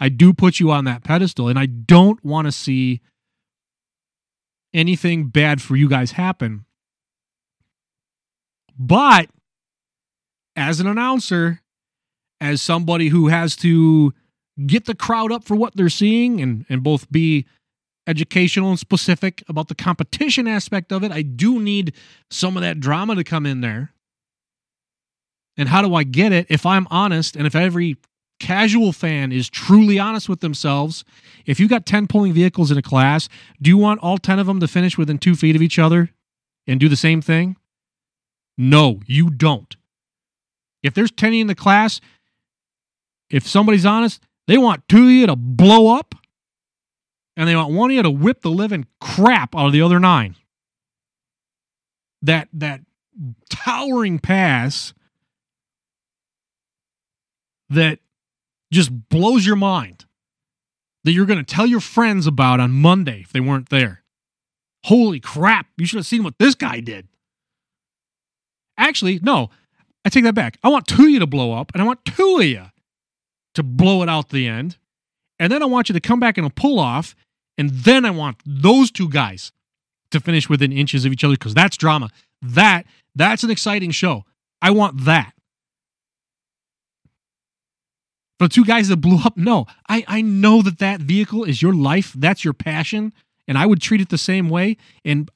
I 0.00 0.08
do 0.08 0.32
put 0.32 0.60
you 0.60 0.70
on 0.70 0.84
that 0.84 1.04
pedestal, 1.04 1.48
and 1.48 1.58
I 1.58 1.66
don't 1.66 2.24
want 2.24 2.46
to 2.46 2.52
see 2.52 3.00
anything 4.72 5.28
bad 5.28 5.60
for 5.60 5.76
you 5.76 5.88
guys 5.88 6.12
happen. 6.12 6.64
But 8.78 9.28
as 10.56 10.80
an 10.80 10.86
announcer, 10.86 11.60
as 12.40 12.62
somebody 12.62 13.08
who 13.08 13.28
has 13.28 13.56
to 13.56 14.12
get 14.66 14.86
the 14.86 14.94
crowd 14.94 15.32
up 15.32 15.44
for 15.44 15.54
what 15.54 15.76
they're 15.76 15.88
seeing 15.88 16.40
and, 16.40 16.66
and 16.68 16.82
both 16.82 17.10
be 17.10 17.46
educational 18.06 18.70
and 18.70 18.78
specific 18.78 19.44
about 19.48 19.68
the 19.68 19.74
competition 19.74 20.48
aspect 20.48 20.92
of 20.92 21.04
it, 21.04 21.12
I 21.12 21.22
do 21.22 21.60
need 21.60 21.92
some 22.30 22.56
of 22.56 22.62
that 22.62 22.80
drama 22.80 23.14
to 23.14 23.24
come 23.24 23.46
in 23.46 23.60
there. 23.60 23.92
And 25.56 25.68
how 25.68 25.82
do 25.82 25.94
I 25.94 26.04
get 26.04 26.32
it? 26.32 26.46
If 26.48 26.64
I'm 26.64 26.86
honest 26.90 27.36
and 27.36 27.46
if 27.46 27.54
every 27.54 27.96
casual 28.40 28.92
fan 28.92 29.32
is 29.32 29.50
truly 29.50 29.98
honest 29.98 30.28
with 30.28 30.40
themselves, 30.40 31.04
if 31.44 31.58
you 31.58 31.68
got 31.68 31.86
10 31.86 32.06
pulling 32.06 32.32
vehicles 32.32 32.70
in 32.70 32.78
a 32.78 32.82
class, 32.82 33.28
do 33.60 33.68
you 33.68 33.76
want 33.76 34.00
all 34.00 34.18
10 34.18 34.38
of 34.38 34.46
them 34.46 34.60
to 34.60 34.68
finish 34.68 34.96
within 34.96 35.18
two 35.18 35.34
feet 35.34 35.56
of 35.56 35.62
each 35.62 35.78
other 35.78 36.10
and 36.66 36.78
do 36.78 36.88
the 36.88 36.96
same 36.96 37.20
thing? 37.20 37.56
No, 38.56 39.00
you 39.06 39.30
don't. 39.30 39.76
If 40.82 40.94
there's 40.94 41.10
10 41.10 41.34
in 41.34 41.46
the 41.48 41.54
class, 41.54 42.00
if 43.30 43.46
somebody's 43.46 43.86
honest, 43.86 44.22
they 44.46 44.58
want 44.58 44.88
two 44.88 45.04
of 45.04 45.10
you 45.10 45.26
to 45.26 45.36
blow 45.36 45.94
up 45.94 46.14
and 47.36 47.48
they 47.48 47.54
want 47.54 47.72
one 47.72 47.90
of 47.90 47.96
you 47.96 48.02
to 48.02 48.10
whip 48.10 48.40
the 48.40 48.50
living 48.50 48.86
crap 49.00 49.54
out 49.54 49.66
of 49.66 49.72
the 49.72 49.82
other 49.82 50.00
nine. 50.00 50.36
That 52.22 52.48
that 52.52 52.80
towering 53.48 54.18
pass 54.18 54.92
that 57.70 58.00
just 58.72 59.08
blows 59.08 59.46
your 59.46 59.56
mind 59.56 60.06
that 61.04 61.12
you're 61.12 61.26
going 61.26 61.38
to 61.38 61.54
tell 61.54 61.66
your 61.66 61.80
friends 61.80 62.26
about 62.26 62.60
on 62.60 62.70
Monday 62.72 63.20
if 63.20 63.32
they 63.32 63.40
weren't 63.40 63.70
there. 63.70 64.02
Holy 64.84 65.20
crap, 65.20 65.66
you 65.76 65.86
should 65.86 65.98
have 65.98 66.06
seen 66.06 66.24
what 66.24 66.38
this 66.38 66.54
guy 66.54 66.80
did. 66.80 67.08
Actually, 68.76 69.18
no, 69.22 69.50
I 70.04 70.08
take 70.08 70.24
that 70.24 70.34
back. 70.34 70.58
I 70.62 70.68
want 70.68 70.86
two 70.86 71.04
of 71.04 71.08
you 71.10 71.18
to 71.18 71.26
blow 71.26 71.52
up, 71.52 71.72
and 71.72 71.82
I 71.82 71.86
want 71.86 72.04
two 72.04 72.38
of 72.38 72.44
you 72.44 72.64
to 73.58 73.64
blow 73.64 74.04
it 74.04 74.08
out 74.08 74.28
the 74.28 74.46
end. 74.46 74.76
And 75.40 75.52
then 75.52 75.64
I 75.64 75.66
want 75.66 75.88
you 75.88 75.92
to 75.92 76.00
come 76.00 76.20
back 76.20 76.38
in 76.38 76.44
a 76.44 76.50
pull 76.50 76.78
off. 76.78 77.16
And 77.58 77.70
then 77.70 78.04
I 78.04 78.10
want 78.10 78.36
those 78.46 78.92
two 78.92 79.08
guys 79.08 79.50
to 80.12 80.20
finish 80.20 80.48
within 80.48 80.70
inches 80.70 81.04
of 81.04 81.12
each 81.12 81.24
other 81.24 81.34
because 81.34 81.54
that's 81.54 81.76
drama. 81.76 82.10
That 82.40 82.86
that's 83.16 83.42
an 83.42 83.50
exciting 83.50 83.90
show. 83.90 84.22
I 84.62 84.70
want 84.70 85.04
that. 85.06 85.32
The 88.38 88.48
two 88.48 88.64
guys 88.64 88.86
that 88.88 88.98
blew 88.98 89.18
up, 89.24 89.36
no. 89.36 89.66
I, 89.88 90.04
I 90.06 90.22
know 90.22 90.62
that 90.62 90.78
that 90.78 91.00
vehicle 91.00 91.42
is 91.42 91.60
your 91.60 91.74
life. 91.74 92.12
That's 92.16 92.44
your 92.44 92.54
passion. 92.54 93.12
And 93.48 93.58
I 93.58 93.66
would 93.66 93.80
treat 93.80 94.00
it 94.00 94.10
the 94.10 94.18
same 94.18 94.48
way. 94.48 94.76
And 95.04 95.28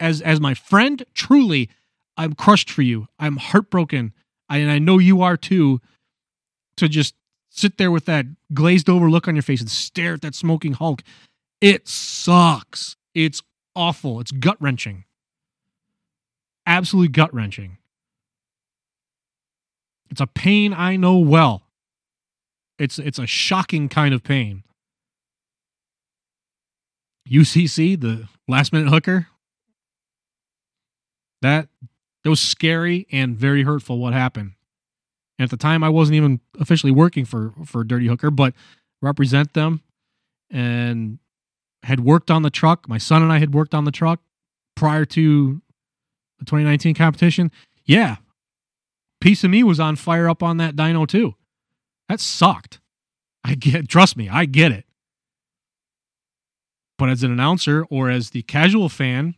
as 0.00 0.20
as 0.20 0.40
my 0.40 0.54
friend, 0.54 1.04
truly, 1.14 1.70
I'm 2.16 2.32
crushed 2.32 2.68
for 2.68 2.82
you. 2.82 3.06
I'm 3.20 3.36
heartbroken. 3.36 4.12
I, 4.48 4.58
and 4.58 4.72
I 4.72 4.80
know 4.80 4.98
you 4.98 5.22
are 5.22 5.36
too. 5.36 5.80
To 6.78 6.88
just 6.88 7.14
sit 7.50 7.78
there 7.78 7.90
with 7.90 8.04
that 8.06 8.26
glazed 8.52 8.90
over 8.90 9.08
look 9.08 9.28
on 9.28 9.36
your 9.36 9.42
face 9.42 9.60
and 9.60 9.70
stare 9.70 10.14
at 10.14 10.22
that 10.22 10.34
smoking 10.34 10.72
Hulk. 10.72 11.02
It 11.60 11.88
sucks. 11.88 12.96
It's 13.14 13.42
awful. 13.76 14.20
It's 14.20 14.32
gut 14.32 14.56
wrenching. 14.60 15.04
Absolutely 16.66 17.08
gut 17.08 17.32
wrenching. 17.32 17.78
It's 20.10 20.20
a 20.20 20.26
pain 20.26 20.72
I 20.72 20.96
know 20.96 21.18
well. 21.18 21.62
It's 22.78 22.98
it's 22.98 23.18
a 23.18 23.26
shocking 23.26 23.88
kind 23.88 24.14
of 24.14 24.22
pain. 24.22 24.64
UCC, 27.28 28.00
the 28.00 28.28
last 28.48 28.72
minute 28.72 28.90
hooker. 28.90 29.28
That 31.40 31.68
that 32.22 32.30
was 32.30 32.40
scary 32.40 33.06
and 33.12 33.36
very 33.36 33.62
hurtful 33.62 33.98
what 33.98 34.12
happened. 34.12 34.53
At 35.44 35.50
the 35.50 35.56
time 35.56 35.84
I 35.84 35.88
wasn't 35.88 36.16
even 36.16 36.40
officially 36.58 36.90
working 36.90 37.24
for 37.24 37.52
for 37.64 37.84
Dirty 37.84 38.06
Hooker, 38.08 38.30
but 38.30 38.54
represent 39.00 39.52
them 39.52 39.82
and 40.50 41.18
had 41.82 42.00
worked 42.00 42.30
on 42.30 42.42
the 42.42 42.50
truck. 42.50 42.88
My 42.88 42.98
son 42.98 43.22
and 43.22 43.30
I 43.30 43.38
had 43.38 43.54
worked 43.54 43.74
on 43.74 43.84
the 43.84 43.92
truck 43.92 44.20
prior 44.74 45.04
to 45.04 45.60
the 46.38 46.44
2019 46.44 46.94
competition. 46.94 47.52
Yeah. 47.84 48.16
Piece 49.20 49.44
of 49.44 49.50
me 49.50 49.62
was 49.62 49.78
on 49.78 49.96
fire 49.96 50.28
up 50.28 50.42
on 50.42 50.56
that 50.56 50.74
dyno 50.74 51.06
too. 51.06 51.34
That 52.08 52.20
sucked. 52.20 52.80
I 53.44 53.54
get 53.54 53.88
trust 53.88 54.16
me, 54.16 54.28
I 54.28 54.46
get 54.46 54.72
it. 54.72 54.86
But 56.96 57.10
as 57.10 57.22
an 57.22 57.30
announcer 57.30 57.84
or 57.90 58.08
as 58.08 58.30
the 58.30 58.42
casual 58.42 58.88
fan, 58.88 59.34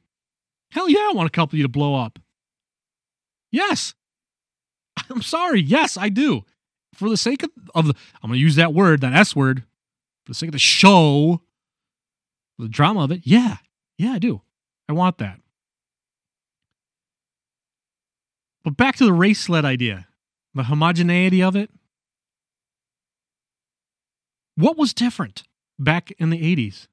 hell 0.70 0.88
yeah, 0.88 1.08
I 1.10 1.12
want 1.14 1.26
a 1.26 1.30
couple 1.30 1.56
of 1.56 1.58
you 1.58 1.64
to 1.64 1.68
blow 1.68 1.96
up. 1.96 2.20
Yes. 3.50 3.94
I'm 5.10 5.22
sorry. 5.22 5.60
Yes, 5.60 5.96
I 5.96 6.08
do. 6.08 6.44
For 6.94 7.08
the 7.08 7.16
sake 7.16 7.42
of, 7.42 7.50
of 7.74 7.86
the, 7.88 7.94
I'm 8.22 8.30
going 8.30 8.38
to 8.38 8.42
use 8.42 8.56
that 8.56 8.72
word, 8.72 9.00
that 9.02 9.12
S 9.12 9.36
word, 9.36 9.64
for 10.24 10.30
the 10.30 10.34
sake 10.34 10.48
of 10.48 10.52
the 10.52 10.58
show, 10.58 11.42
the 12.58 12.68
drama 12.68 13.04
of 13.04 13.10
it. 13.10 13.22
Yeah. 13.24 13.56
Yeah, 13.98 14.12
I 14.12 14.18
do. 14.18 14.42
I 14.88 14.92
want 14.92 15.18
that. 15.18 15.40
But 18.64 18.76
back 18.76 18.96
to 18.96 19.04
the 19.04 19.12
race 19.12 19.40
sled 19.40 19.64
idea, 19.64 20.08
the 20.54 20.64
homogeneity 20.64 21.42
of 21.42 21.54
it. 21.54 21.70
What 24.56 24.76
was 24.76 24.94
different 24.94 25.44
back 25.78 26.12
in 26.18 26.30
the 26.30 26.38
80s? 26.38 26.88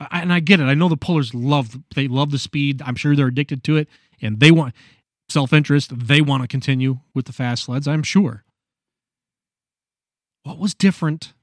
I, 0.00 0.20
and 0.20 0.32
I 0.32 0.40
get 0.40 0.60
it. 0.60 0.64
I 0.64 0.74
know 0.74 0.88
the 0.88 0.96
pullers 0.96 1.34
love 1.34 1.78
they 1.94 2.08
love 2.08 2.30
the 2.30 2.38
speed. 2.38 2.82
I'm 2.84 2.94
sure 2.94 3.16
they're 3.16 3.28
addicted 3.28 3.64
to 3.64 3.76
it, 3.76 3.88
and 4.20 4.38
they 4.38 4.50
want 4.50 4.74
self 5.28 5.52
interest. 5.52 5.92
They 5.94 6.20
want 6.20 6.42
to 6.42 6.48
continue 6.48 7.00
with 7.14 7.26
the 7.26 7.32
fast 7.32 7.64
sleds. 7.64 7.86
I'm 7.86 8.02
sure. 8.02 8.44
What 10.42 10.58
was 10.58 10.74
different 10.74 11.34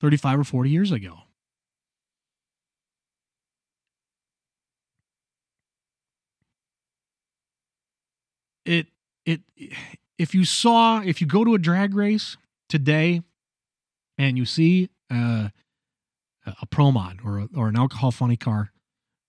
35 0.00 0.40
or 0.40 0.44
40 0.44 0.70
years 0.70 0.90
ago? 0.90 1.18
It 8.64 8.86
it 9.26 9.40
if 10.18 10.34
you 10.34 10.44
saw 10.44 11.00
if 11.00 11.20
you 11.20 11.26
go 11.26 11.44
to 11.44 11.54
a 11.54 11.58
drag 11.58 11.94
race 11.94 12.36
today 12.68 13.22
and 14.16 14.38
you 14.38 14.44
see 14.44 14.88
uh, 15.10 15.48
a 16.46 16.66
Promod 16.66 17.24
or 17.24 17.40
a, 17.40 17.48
or 17.56 17.68
an 17.68 17.76
alcohol 17.76 18.12
funny 18.12 18.36
car 18.36 18.72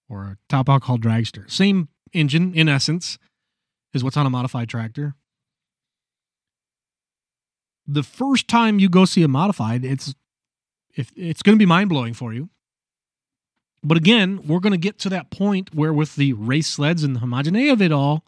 or 0.07 0.23
a 0.23 0.37
top 0.49 0.69
alcohol 0.69 0.99
dragster, 0.99 1.49
same 1.49 1.87
engine 2.13 2.53
in 2.53 2.69
essence 2.69 3.17
is 3.93 4.03
what's 4.03 4.17
on 4.17 4.25
a 4.25 4.29
modified 4.29 4.69
tractor. 4.69 5.15
The 7.85 8.03
first 8.03 8.47
time 8.47 8.79
you 8.79 8.89
go 8.89 9.05
see 9.05 9.23
a 9.23 9.27
modified, 9.27 9.83
it's 9.83 10.15
if 10.95 11.11
it's 11.15 11.41
going 11.41 11.57
to 11.57 11.59
be 11.59 11.65
mind 11.65 11.89
blowing 11.89 12.13
for 12.13 12.33
you. 12.33 12.49
But 13.83 13.97
again, 13.97 14.47
we're 14.47 14.61
going 14.61 14.71
to 14.71 14.77
get 14.77 14.97
to 14.99 15.09
that 15.09 15.29
point 15.29 15.75
where 15.75 15.91
with 15.91 16.15
the 16.15 16.33
race 16.33 16.67
sleds 16.67 17.03
and 17.03 17.15
the 17.15 17.19
homogeneity 17.19 17.69
of 17.69 17.81
it 17.81 17.91
all, 17.91 18.23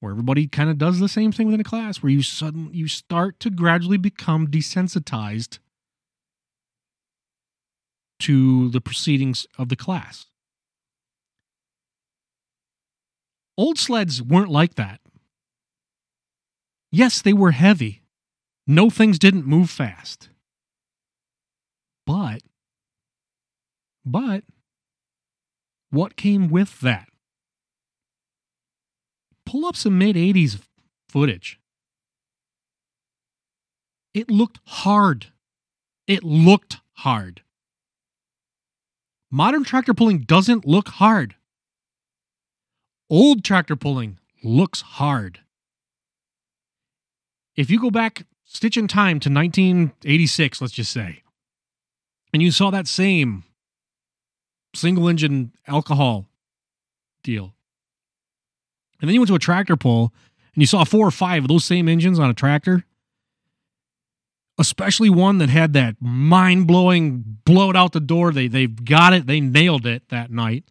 where 0.00 0.12
everybody 0.12 0.46
kind 0.46 0.70
of 0.70 0.78
does 0.78 0.98
the 0.98 1.08
same 1.08 1.32
thing 1.32 1.46
within 1.46 1.60
a 1.60 1.64
class, 1.64 2.02
where 2.02 2.10
you 2.10 2.22
suddenly 2.22 2.74
you 2.74 2.88
start 2.88 3.38
to 3.40 3.50
gradually 3.50 3.98
become 3.98 4.46
desensitized 4.46 5.58
to 8.20 8.70
the 8.70 8.80
proceedings 8.80 9.46
of 9.58 9.68
the 9.68 9.76
class. 9.76 10.26
Old 13.56 13.78
sleds 13.78 14.22
weren't 14.22 14.50
like 14.50 14.74
that. 14.74 15.00
Yes, 16.92 17.22
they 17.22 17.32
were 17.32 17.52
heavy. 17.52 18.02
No 18.66 18.90
things 18.90 19.18
didn't 19.18 19.46
move 19.46 19.70
fast. 19.70 20.28
But, 22.04 22.42
but, 24.04 24.44
what 25.90 26.16
came 26.16 26.48
with 26.48 26.80
that? 26.80 27.08
Pull 29.44 29.64
up 29.64 29.76
some 29.76 29.98
mid 29.98 30.16
80s 30.16 30.60
footage. 31.08 31.58
It 34.14 34.30
looked 34.30 34.60
hard. 34.64 35.26
It 36.06 36.22
looked 36.24 36.78
hard. 36.94 37.42
Modern 39.30 39.64
tractor 39.64 39.94
pulling 39.94 40.20
doesn't 40.20 40.66
look 40.66 40.88
hard. 40.88 41.34
Old 43.08 43.44
tractor 43.44 43.76
pulling 43.76 44.18
looks 44.42 44.80
hard. 44.80 45.40
If 47.54 47.70
you 47.70 47.80
go 47.80 47.90
back, 47.90 48.26
stitch 48.44 48.76
in 48.76 48.88
time 48.88 49.20
to 49.20 49.30
1986, 49.30 50.60
let's 50.60 50.72
just 50.72 50.92
say, 50.92 51.22
and 52.32 52.42
you 52.42 52.50
saw 52.50 52.70
that 52.70 52.86
same 52.86 53.44
single 54.74 55.08
engine 55.08 55.52
alcohol 55.66 56.26
deal, 57.22 57.54
and 59.00 59.08
then 59.08 59.14
you 59.14 59.20
went 59.20 59.28
to 59.28 59.34
a 59.34 59.40
tractor 59.40 59.76
pull 59.76 60.12
and 60.54 60.62
you 60.62 60.66
saw 60.66 60.84
four 60.84 61.06
or 61.06 61.10
five 61.10 61.44
of 61.44 61.48
those 61.48 61.64
same 61.64 61.88
engines 61.88 62.18
on 62.18 62.30
a 62.30 62.34
tractor, 62.34 62.84
especially 64.58 65.10
one 65.10 65.38
that 65.38 65.50
had 65.50 65.74
that 65.74 65.96
mind 66.00 66.66
blowing 66.66 67.38
blow 67.44 67.70
it 67.70 67.76
out 67.76 67.92
the 67.92 68.00
door. 68.00 68.32
They 68.32 68.48
they've 68.48 68.84
got 68.84 69.12
it, 69.12 69.26
they 69.26 69.40
nailed 69.40 69.86
it 69.86 70.08
that 70.08 70.30
night. 70.30 70.64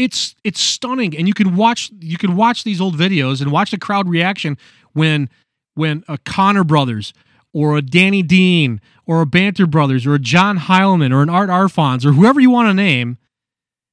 It's 0.00 0.34
it's 0.44 0.62
stunning, 0.62 1.14
and 1.14 1.28
you 1.28 1.34
can 1.34 1.56
watch 1.56 1.90
you 2.00 2.16
can 2.16 2.34
watch 2.34 2.64
these 2.64 2.80
old 2.80 2.96
videos 2.96 3.42
and 3.42 3.52
watch 3.52 3.70
the 3.70 3.76
crowd 3.76 4.08
reaction 4.08 4.56
when 4.94 5.28
when 5.74 6.04
a 6.08 6.16
Connor 6.16 6.64
Brothers 6.64 7.12
or 7.52 7.76
a 7.76 7.82
Danny 7.82 8.22
Dean 8.22 8.80
or 9.04 9.20
a 9.20 9.26
Banter 9.26 9.66
Brothers 9.66 10.06
or 10.06 10.14
a 10.14 10.18
John 10.18 10.58
Heilman 10.58 11.12
or 11.12 11.22
an 11.22 11.28
Art 11.28 11.50
Arfons 11.50 12.06
or 12.06 12.12
whoever 12.12 12.40
you 12.40 12.48
want 12.48 12.70
to 12.70 12.72
name 12.72 13.18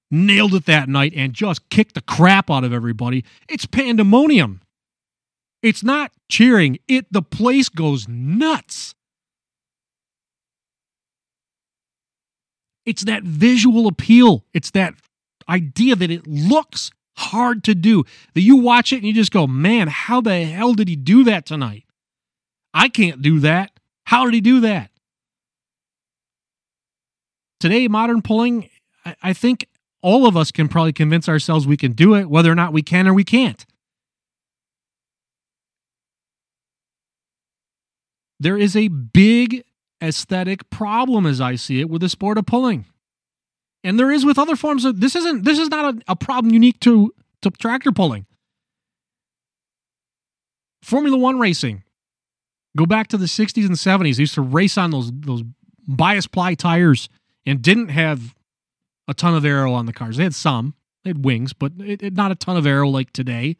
nailed 0.09 0.53
it 0.53 0.65
that 0.65 0.87
night 0.87 1.11
and 1.13 1.33
just 1.33 1.67
kicked 1.67 1.93
the 1.93 1.99
crap 1.99 2.49
out 2.49 2.63
of 2.63 2.71
everybody. 2.71 3.25
It's 3.49 3.65
pandemonium. 3.65 4.61
It's 5.61 5.83
not 5.83 6.13
cheering. 6.29 6.79
It 6.87 7.11
the 7.11 7.21
place 7.21 7.67
goes 7.67 8.07
nuts. 8.07 8.95
It's 12.85 13.03
that 13.03 13.23
visual 13.23 13.87
appeal. 13.87 14.45
It's 14.53 14.71
that 14.71 14.93
idea 15.49 15.95
that 15.95 16.11
it 16.11 16.27
looks 16.27 16.91
hard 17.17 17.63
to 17.65 17.75
do. 17.75 18.03
That 18.33 18.41
you 18.41 18.57
watch 18.57 18.93
it 18.93 18.97
and 18.97 19.05
you 19.05 19.13
just 19.13 19.31
go, 19.31 19.47
"Man, 19.47 19.87
how 19.87 20.21
the 20.21 20.45
hell 20.45 20.73
did 20.73 20.87
he 20.87 20.95
do 20.95 21.23
that 21.23 21.45
tonight?" 21.45 21.85
I 22.73 22.89
can't 22.89 23.21
do 23.21 23.39
that. 23.39 23.79
How 24.05 24.25
did 24.25 24.33
he 24.33 24.41
do 24.41 24.59
that? 24.61 24.91
Today, 27.59 27.87
modern 27.87 28.21
pulling, 28.21 28.69
I 29.23 29.33
think 29.33 29.67
all 30.01 30.27
of 30.27 30.37
us 30.37 30.51
can 30.51 30.67
probably 30.67 30.93
convince 30.93 31.27
ourselves 31.27 31.65
we 31.65 31.75
can 31.75 31.93
do 31.93 32.13
it, 32.13 32.29
whether 32.29 32.51
or 32.51 32.55
not 32.55 32.71
we 32.71 32.83
can 32.83 33.07
or 33.07 33.13
we 33.13 33.23
can't. 33.23 33.65
There 38.39 38.57
is 38.57 38.75
a 38.75 38.89
big 38.89 39.63
aesthetic 40.03 40.69
problem 40.69 41.25
as 41.25 41.41
I 41.41 41.55
see 41.55 41.79
it 41.79 41.89
with 41.89 42.01
the 42.01 42.09
sport 42.09 42.37
of 42.37 42.45
pulling. 42.45 42.85
And 43.84 43.99
there 43.99 44.11
is 44.11 44.25
with 44.25 44.39
other 44.39 44.55
forms 44.55 44.86
of 44.86 44.99
this 44.99 45.15
isn't 45.15 45.43
this 45.45 45.59
is 45.59 45.69
not 45.69 45.95
a, 45.95 46.01
a 46.09 46.15
problem 46.15 46.53
unique 46.53 46.80
to, 46.82 47.13
to 47.41 47.51
tractor 47.51 47.91
pulling. 47.91 48.25
Formula 50.82 51.17
One 51.17 51.39
racing. 51.39 51.84
Go 52.75 52.86
back 52.86 53.07
to 53.07 53.17
the 53.17 53.25
60s 53.25 53.65
and 53.65 53.75
70s. 53.75 54.17
They 54.17 54.23
used 54.23 54.36
to 54.36 54.41
race 54.41 54.78
on 54.78 54.91
those 54.91 55.11
those 55.11 55.43
bias 55.88 56.28
ply 56.28 56.53
tires 56.53 57.09
and 57.45 57.61
didn't 57.61 57.89
have 57.89 58.36
a 59.07 59.13
ton 59.13 59.34
of 59.34 59.45
aero 59.45 59.73
on 59.73 59.86
the 59.86 59.93
cars. 59.93 60.17
They 60.17 60.23
had 60.23 60.36
some, 60.36 60.75
they 61.03 61.11
had 61.11 61.23
wings, 61.23 61.53
but 61.53 61.71
it, 61.80 62.03
it, 62.03 62.13
not 62.13 62.32
a 62.32 62.36
ton 62.36 62.57
of 62.57 62.67
aero 62.67 62.89
like 62.89 63.11
today. 63.13 63.57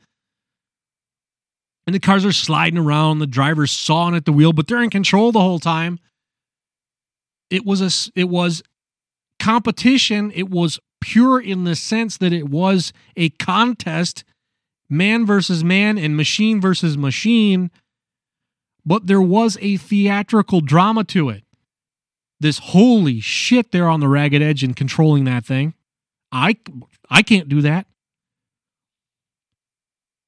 And 1.86 1.95
the 1.95 1.99
cars 1.99 2.26
are 2.26 2.34
sliding 2.34 2.78
around, 2.78 3.20
the 3.20 3.28
driver's 3.28 3.72
sawing 3.72 4.13
at 4.13 4.26
the 4.26 4.34
wheel, 4.34 4.51
but 4.51 4.68
they're 4.68 4.84
in 4.84 4.89
control 4.89 5.32
the 5.32 5.39
whole 5.39 5.59
time. 5.59 5.99
It 7.49 7.65
was 7.65 7.82
a 7.82 8.11
it 8.13 8.28
was 8.28 8.61
competition. 9.39 10.31
It 10.33 10.49
was 10.49 10.79
pure 11.01 11.39
in 11.39 11.63
the 11.63 11.75
sense 11.75 12.17
that 12.17 12.33
it 12.33 12.49
was 12.49 12.93
a 13.15 13.29
contest, 13.29 14.23
man 14.89 15.25
versus 15.25 15.63
man 15.63 15.97
and 15.97 16.15
machine 16.15 16.59
versus 16.61 16.97
machine. 16.97 17.71
But 18.85 19.07
there 19.07 19.21
was 19.21 19.57
a 19.61 19.77
theatrical 19.77 20.61
drama 20.61 21.03
to 21.05 21.29
it 21.29 21.43
this 22.39 22.59
holy 22.59 23.19
shit 23.19 23.71
they're 23.71 23.89
on 23.89 23.99
the 23.99 24.07
ragged 24.07 24.41
edge 24.41 24.63
and 24.63 24.75
controlling 24.75 25.23
that 25.25 25.45
thing. 25.45 25.73
I 26.31 26.57
I 27.09 27.21
can't 27.21 27.49
do 27.49 27.61
that. 27.61 27.88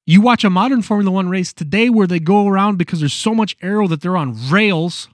You 0.06 0.20
watch 0.20 0.42
a 0.42 0.50
modern 0.50 0.82
Formula 0.82 1.10
1 1.10 1.28
race 1.28 1.52
today 1.52 1.88
where 1.88 2.06
they 2.06 2.18
go 2.18 2.48
around 2.48 2.78
because 2.78 2.98
there's 2.98 3.12
so 3.12 3.34
much 3.34 3.56
aero 3.62 3.86
that 3.86 4.00
they're 4.00 4.16
on 4.16 4.36
rails. 4.50 5.08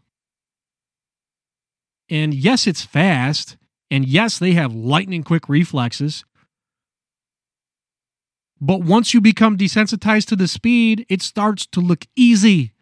And 2.08 2.32
yes, 2.32 2.66
it's 2.66 2.82
fast, 2.82 3.56
and 3.90 4.06
yes, 4.06 4.38
they 4.38 4.52
have 4.52 4.74
lightning 4.74 5.22
quick 5.22 5.48
reflexes. 5.48 6.24
But 8.60 8.80
once 8.80 9.12
you 9.12 9.20
become 9.20 9.58
desensitized 9.58 10.26
to 10.28 10.36
the 10.36 10.48
speed, 10.48 11.04
it 11.08 11.22
starts 11.22 11.66
to 11.66 11.80
look 11.80 12.06
easy. 12.16 12.72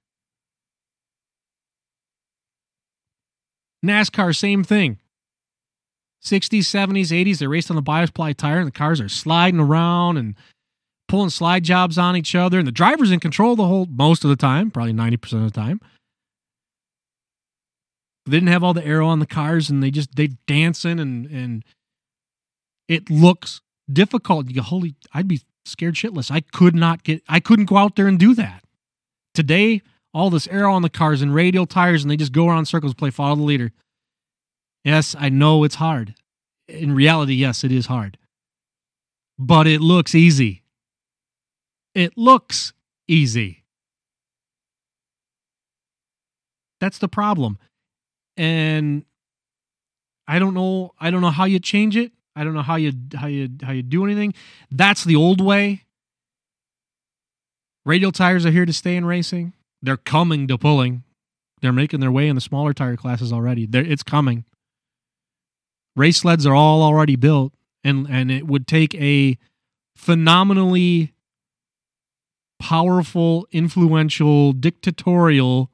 NASCAR, 3.85 4.35
same 4.35 4.65
thing. 4.65 4.99
60s, 6.25 6.61
70s, 6.61 7.09
80s, 7.09 7.39
they 7.39 7.47
raced 7.47 7.71
on 7.71 7.77
the 7.77 7.83
bias 7.83 8.11
ply 8.11 8.33
tire 8.33 8.59
and 8.59 8.67
the 8.67 8.73
cars 8.73 9.01
are 9.01 9.11
sliding 9.11 9.61
around 9.61 10.17
and 10.17 10.35
pulling 11.07 11.29
slide 11.29 11.65
jobs 11.65 11.99
on 11.99 12.17
each 12.17 12.35
other. 12.35 12.59
And 12.59 12.67
the 12.67 12.73
driver's 12.73 13.11
in 13.11 13.21
control 13.21 13.57
the 13.57 13.67
whole 13.67 13.87
most 13.87 14.25
of 14.25 14.31
the 14.31 14.37
time, 14.37 14.71
probably 14.71 14.95
90% 14.95 15.35
of 15.35 15.53
the 15.53 15.61
time. 15.61 15.81
They 18.27 18.37
didn't 18.37 18.49
have 18.49 18.65
all 18.65 18.75
the 18.75 18.85
aero 18.85 19.07
on 19.07 19.19
the 19.19 19.27
cars 19.27 19.69
and 19.69 19.83
they 19.83 19.91
just 19.91 20.17
they 20.17 20.29
dancing 20.47 20.99
and 20.99 21.27
and 21.27 21.65
it 22.89 23.11
looks 23.11 23.61
difficult. 23.93 24.49
You 24.49 24.57
go, 24.57 24.63
holy, 24.63 24.95
I'd 25.13 25.29
be 25.29 25.43
scared 25.65 25.95
shitless. 25.95 26.31
I 26.31 26.41
could 26.41 26.75
not 26.75 27.03
get 27.03 27.23
I 27.29 27.41
couldn't 27.41 27.67
go 27.67 27.77
out 27.77 27.97
there 27.97 28.09
and 28.09 28.19
do 28.19 28.35
that. 28.35 28.65
Today, 29.35 29.83
all 30.13 30.31
this 30.31 30.47
aero 30.49 30.73
on 30.73 30.83
the 30.83 30.89
cars 30.89 31.21
and 31.21 31.35
radial 31.35 31.67
tires, 31.67 32.03
and 32.03 32.11
they 32.11 32.17
just 32.17 32.33
go 32.33 32.49
around 32.49 32.67
circles, 32.67 32.95
play 32.95 33.11
follow 33.11 33.35
the 33.37 33.43
leader. 33.43 33.73
Yes, 34.85 35.17
I 35.19 35.29
know 35.29 35.65
it's 35.65 35.75
hard. 35.77 36.15
In 36.69 36.95
reality, 36.95 37.35
yes, 37.35 37.65
it 37.65 37.73
is 37.73 37.87
hard. 37.87 38.17
But 39.39 39.67
it 39.67 39.81
looks 39.81 40.15
easy. 40.15 40.63
It 41.95 42.17
looks 42.17 42.73
easy. 43.09 43.65
That's 46.81 46.99
the 46.99 47.09
problem. 47.09 47.59
And 48.37 49.05
I 50.27 50.39
don't 50.39 50.55
know 50.55 50.93
I 50.99 51.11
don't 51.11 51.21
know 51.21 51.31
how 51.31 51.45
you 51.45 51.59
change 51.59 51.97
it. 51.97 52.13
I 52.37 52.45
don't 52.45 52.55
know 52.55 52.63
how 52.63 52.77
you 52.77 52.93
how 53.15 53.27
you 53.27 53.49
how 53.63 53.73
you 53.73 53.83
do 53.83 54.05
anything. 54.05 54.35
That's 54.71 55.05
the 55.05 55.17
old 55.17 55.41
way. 55.41 55.85
Radial 57.87 58.13
tires 58.13 58.47
are 58.47 58.51
here 58.51 58.67
to 58.67 58.73
stay 58.73 58.97
in 58.97 59.05
racing. 59.05 59.53
They're 59.83 59.99
coming 59.99 60.49
to 60.49 60.57
pulling. 60.57 61.05
They're 61.61 61.73
making 61.73 62.01
their 62.01 62.13
way 62.13 62.29
in 62.29 62.35
the 62.35 62.41
smaller 62.41 62.73
tire 62.73 62.97
classes 62.97 63.33
already. 63.33 63.67
They're, 63.67 63.85
it's 63.85 64.03
coming. 64.03 64.45
Race 65.97 66.19
sleds 66.19 66.47
are 66.47 66.55
all 66.55 66.83
already 66.83 67.17
built, 67.17 67.53
and 67.85 68.07
and 68.11 68.31
it 68.31 68.47
would 68.47 68.67
take 68.67 68.95
a 68.95 69.39
phenomenally 69.97 71.13
powerful, 72.59 73.47
influential, 73.53 74.53
dictatorial 74.53 75.71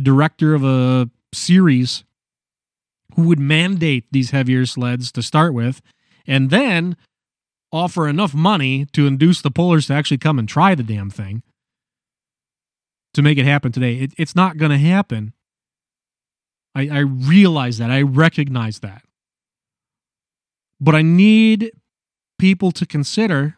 director 0.00 0.54
of 0.54 0.64
a 0.64 1.10
series 1.32 2.04
who 3.14 3.28
would 3.28 3.38
mandate 3.38 4.06
these 4.10 4.30
heavier 4.30 4.64
sleds 4.64 5.12
to 5.12 5.22
start 5.22 5.52
with, 5.52 5.82
and 6.26 6.50
then 6.50 6.96
offer 7.72 8.08
enough 8.08 8.34
money 8.34 8.86
to 8.92 9.06
induce 9.06 9.42
the 9.42 9.50
pullers 9.50 9.86
to 9.86 9.94
actually 9.94 10.18
come 10.18 10.38
and 10.38 10.48
try 10.48 10.74
the 10.74 10.82
damn 10.82 11.10
thing 11.10 11.42
to 13.14 13.22
make 13.22 13.38
it 13.38 13.44
happen 13.44 13.72
today. 13.72 13.96
It, 13.96 14.12
it's 14.16 14.34
not 14.34 14.56
going 14.56 14.70
to 14.70 14.78
happen. 14.78 15.32
I, 16.74 16.88
I 16.88 16.98
realize 17.00 17.78
that. 17.78 17.90
I 17.90 18.02
recognize 18.02 18.78
that. 18.80 19.02
But 20.80 20.94
I 20.94 21.02
need 21.02 21.72
people 22.38 22.72
to 22.72 22.86
consider 22.86 23.56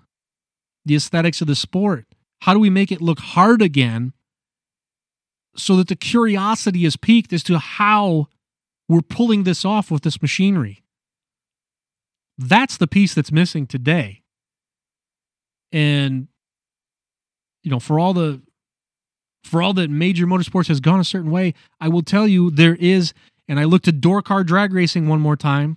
the 0.84 0.96
aesthetics 0.96 1.40
of 1.40 1.46
the 1.46 1.54
sport. 1.54 2.06
How 2.42 2.52
do 2.52 2.60
we 2.60 2.70
make 2.70 2.92
it 2.92 3.00
look 3.00 3.20
hard 3.20 3.62
again 3.62 4.12
so 5.56 5.76
that 5.76 5.88
the 5.88 5.96
curiosity 5.96 6.84
is 6.84 6.96
piqued 6.96 7.32
as 7.32 7.42
to 7.44 7.58
how 7.58 8.28
we're 8.88 9.02
pulling 9.02 9.44
this 9.44 9.64
off 9.64 9.90
with 9.90 10.02
this 10.02 10.20
machinery? 10.20 10.82
That's 12.36 12.76
the 12.76 12.86
piece 12.86 13.14
that's 13.14 13.32
missing 13.32 13.66
today. 13.66 14.22
And, 15.72 16.28
you 17.62 17.70
know, 17.70 17.80
for 17.80 17.98
all 17.98 18.14
the 18.14 18.42
for 19.44 19.62
all 19.62 19.74
that 19.74 19.90
major 19.90 20.26
motorsports 20.26 20.68
has 20.68 20.80
gone 20.80 21.00
a 21.00 21.04
certain 21.04 21.30
way, 21.30 21.54
I 21.80 21.88
will 21.88 22.02
tell 22.02 22.26
you 22.26 22.50
there 22.50 22.76
is, 22.76 23.12
and 23.46 23.60
I 23.60 23.64
looked 23.64 23.86
at 23.86 24.00
door 24.00 24.22
car 24.22 24.42
drag 24.42 24.72
racing 24.72 25.06
one 25.06 25.20
more 25.20 25.36
time 25.36 25.76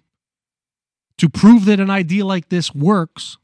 to 1.17 1.29
prove 1.29 1.65
that 1.65 1.79
an 1.79 1.89
idea 1.89 2.25
like 2.25 2.49
this 2.49 2.73
works. 2.73 3.37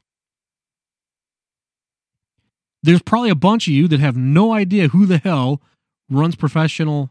There's 2.82 3.02
probably 3.02 3.30
a 3.30 3.34
bunch 3.34 3.66
of 3.66 3.74
you 3.74 3.86
that 3.88 4.00
have 4.00 4.16
no 4.16 4.52
idea 4.52 4.88
who 4.88 5.06
the 5.06 5.18
hell 5.18 5.60
runs 6.14 6.36
professional 6.36 7.10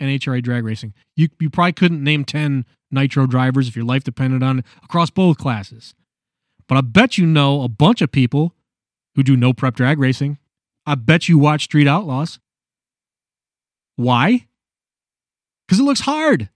NHRA 0.00 0.42
drag 0.42 0.64
racing. 0.64 0.94
You, 1.16 1.28
you 1.40 1.50
probably 1.50 1.72
couldn't 1.72 2.02
name 2.02 2.24
10 2.24 2.64
nitro 2.90 3.26
drivers 3.26 3.68
if 3.68 3.76
your 3.76 3.84
life 3.84 4.04
depended 4.04 4.42
on 4.42 4.60
it 4.60 4.64
across 4.82 5.10
both 5.10 5.38
classes. 5.38 5.94
But 6.68 6.78
I 6.78 6.80
bet 6.82 7.18
you 7.18 7.26
know 7.26 7.62
a 7.62 7.68
bunch 7.68 8.00
of 8.02 8.12
people 8.12 8.54
who 9.14 9.22
do 9.22 9.36
no 9.36 9.52
prep 9.52 9.74
drag 9.74 9.98
racing. 9.98 10.38
I 10.86 10.94
bet 10.94 11.28
you 11.28 11.38
watch 11.38 11.64
Street 11.64 11.88
Outlaws. 11.88 12.38
Why? 13.96 14.46
Because 15.66 15.80
it 15.80 15.84
looks 15.84 16.00
hard. 16.00 16.50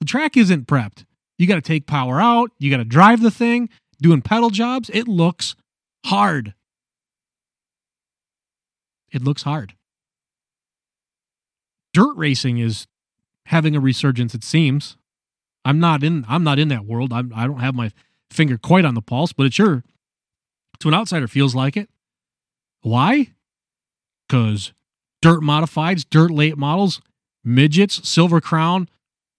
The 0.00 0.06
track 0.06 0.36
isn't 0.36 0.66
prepped. 0.66 1.04
You 1.38 1.46
got 1.46 1.56
to 1.56 1.62
take 1.62 1.86
power 1.86 2.20
out. 2.20 2.50
You 2.58 2.70
got 2.70 2.76
to 2.76 2.84
drive 2.84 3.22
the 3.22 3.30
thing, 3.30 3.68
doing 4.00 4.20
pedal 4.20 4.50
jobs. 4.50 4.90
It 4.92 5.08
looks 5.08 5.56
hard. 6.04 6.54
It 9.10 9.22
looks 9.22 9.42
hard. 9.42 9.74
Dirt 11.92 12.16
racing 12.16 12.58
is 12.58 12.86
having 13.46 13.76
a 13.76 13.80
resurgence. 13.80 14.34
It 14.34 14.44
seems. 14.44 14.96
I'm 15.64 15.78
not 15.78 16.02
in. 16.02 16.24
I'm 16.28 16.44
not 16.44 16.58
in 16.58 16.68
that 16.68 16.84
world. 16.84 17.12
I'm, 17.12 17.32
I 17.34 17.46
don't 17.46 17.60
have 17.60 17.74
my 17.74 17.90
finger 18.30 18.58
quite 18.58 18.84
on 18.84 18.94
the 18.94 19.02
pulse, 19.02 19.32
but 19.32 19.46
it 19.46 19.54
sure, 19.54 19.84
to 20.80 20.88
an 20.88 20.94
outsider, 20.94 21.28
feels 21.28 21.54
like 21.54 21.76
it. 21.76 21.88
Why? 22.80 23.32
Because 24.26 24.72
dirt 25.20 25.40
modifieds, 25.40 26.04
dirt 26.08 26.30
late 26.30 26.56
models, 26.56 27.00
midgets, 27.44 28.08
Silver 28.08 28.40
Crown, 28.40 28.88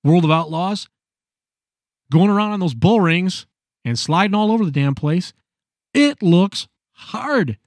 World 0.04 0.24
of 0.24 0.32
Outlaws, 0.32 0.88
going 2.12 2.30
around 2.30 2.52
on 2.52 2.60
those 2.60 2.74
bull 2.74 3.02
rings 3.02 3.46
and 3.84 3.98
sliding 3.98 4.36
all 4.36 4.52
over 4.52 4.64
the 4.64 4.72
damn 4.72 4.96
place. 4.96 5.34
It 5.94 6.22
looks 6.22 6.68
hard. 6.92 7.58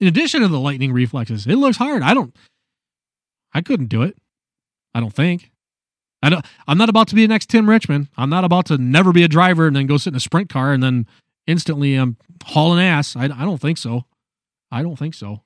In 0.00 0.08
addition 0.08 0.40
to 0.40 0.48
the 0.48 0.58
lightning 0.58 0.92
reflexes, 0.92 1.46
it 1.46 1.56
looks 1.56 1.76
hard. 1.76 2.02
I 2.02 2.14
don't, 2.14 2.34
I 3.52 3.60
couldn't 3.60 3.86
do 3.86 4.02
it. 4.02 4.16
I 4.94 5.00
don't 5.00 5.14
think. 5.14 5.50
I 6.22 6.30
don't, 6.30 6.44
I'm 6.68 6.78
not 6.78 6.88
about 6.88 7.08
to 7.08 7.14
be 7.14 7.22
the 7.22 7.28
next 7.28 7.46
Tim 7.46 7.68
Richmond. 7.68 8.08
I'm 8.16 8.30
not 8.30 8.44
about 8.44 8.66
to 8.66 8.78
never 8.78 9.12
be 9.12 9.24
a 9.24 9.28
driver 9.28 9.66
and 9.66 9.74
then 9.74 9.86
go 9.86 9.96
sit 9.96 10.12
in 10.12 10.16
a 10.16 10.20
sprint 10.20 10.48
car 10.48 10.72
and 10.72 10.82
then 10.82 11.06
instantly 11.46 11.96
um, 11.96 12.16
I'm 12.30 12.36
hauling 12.44 12.84
ass. 12.84 13.16
I, 13.16 13.24
I 13.24 13.44
don't 13.44 13.60
think 13.60 13.78
so. 13.78 14.04
I 14.70 14.82
don't 14.82 14.96
think 14.96 15.14
so. 15.14 15.42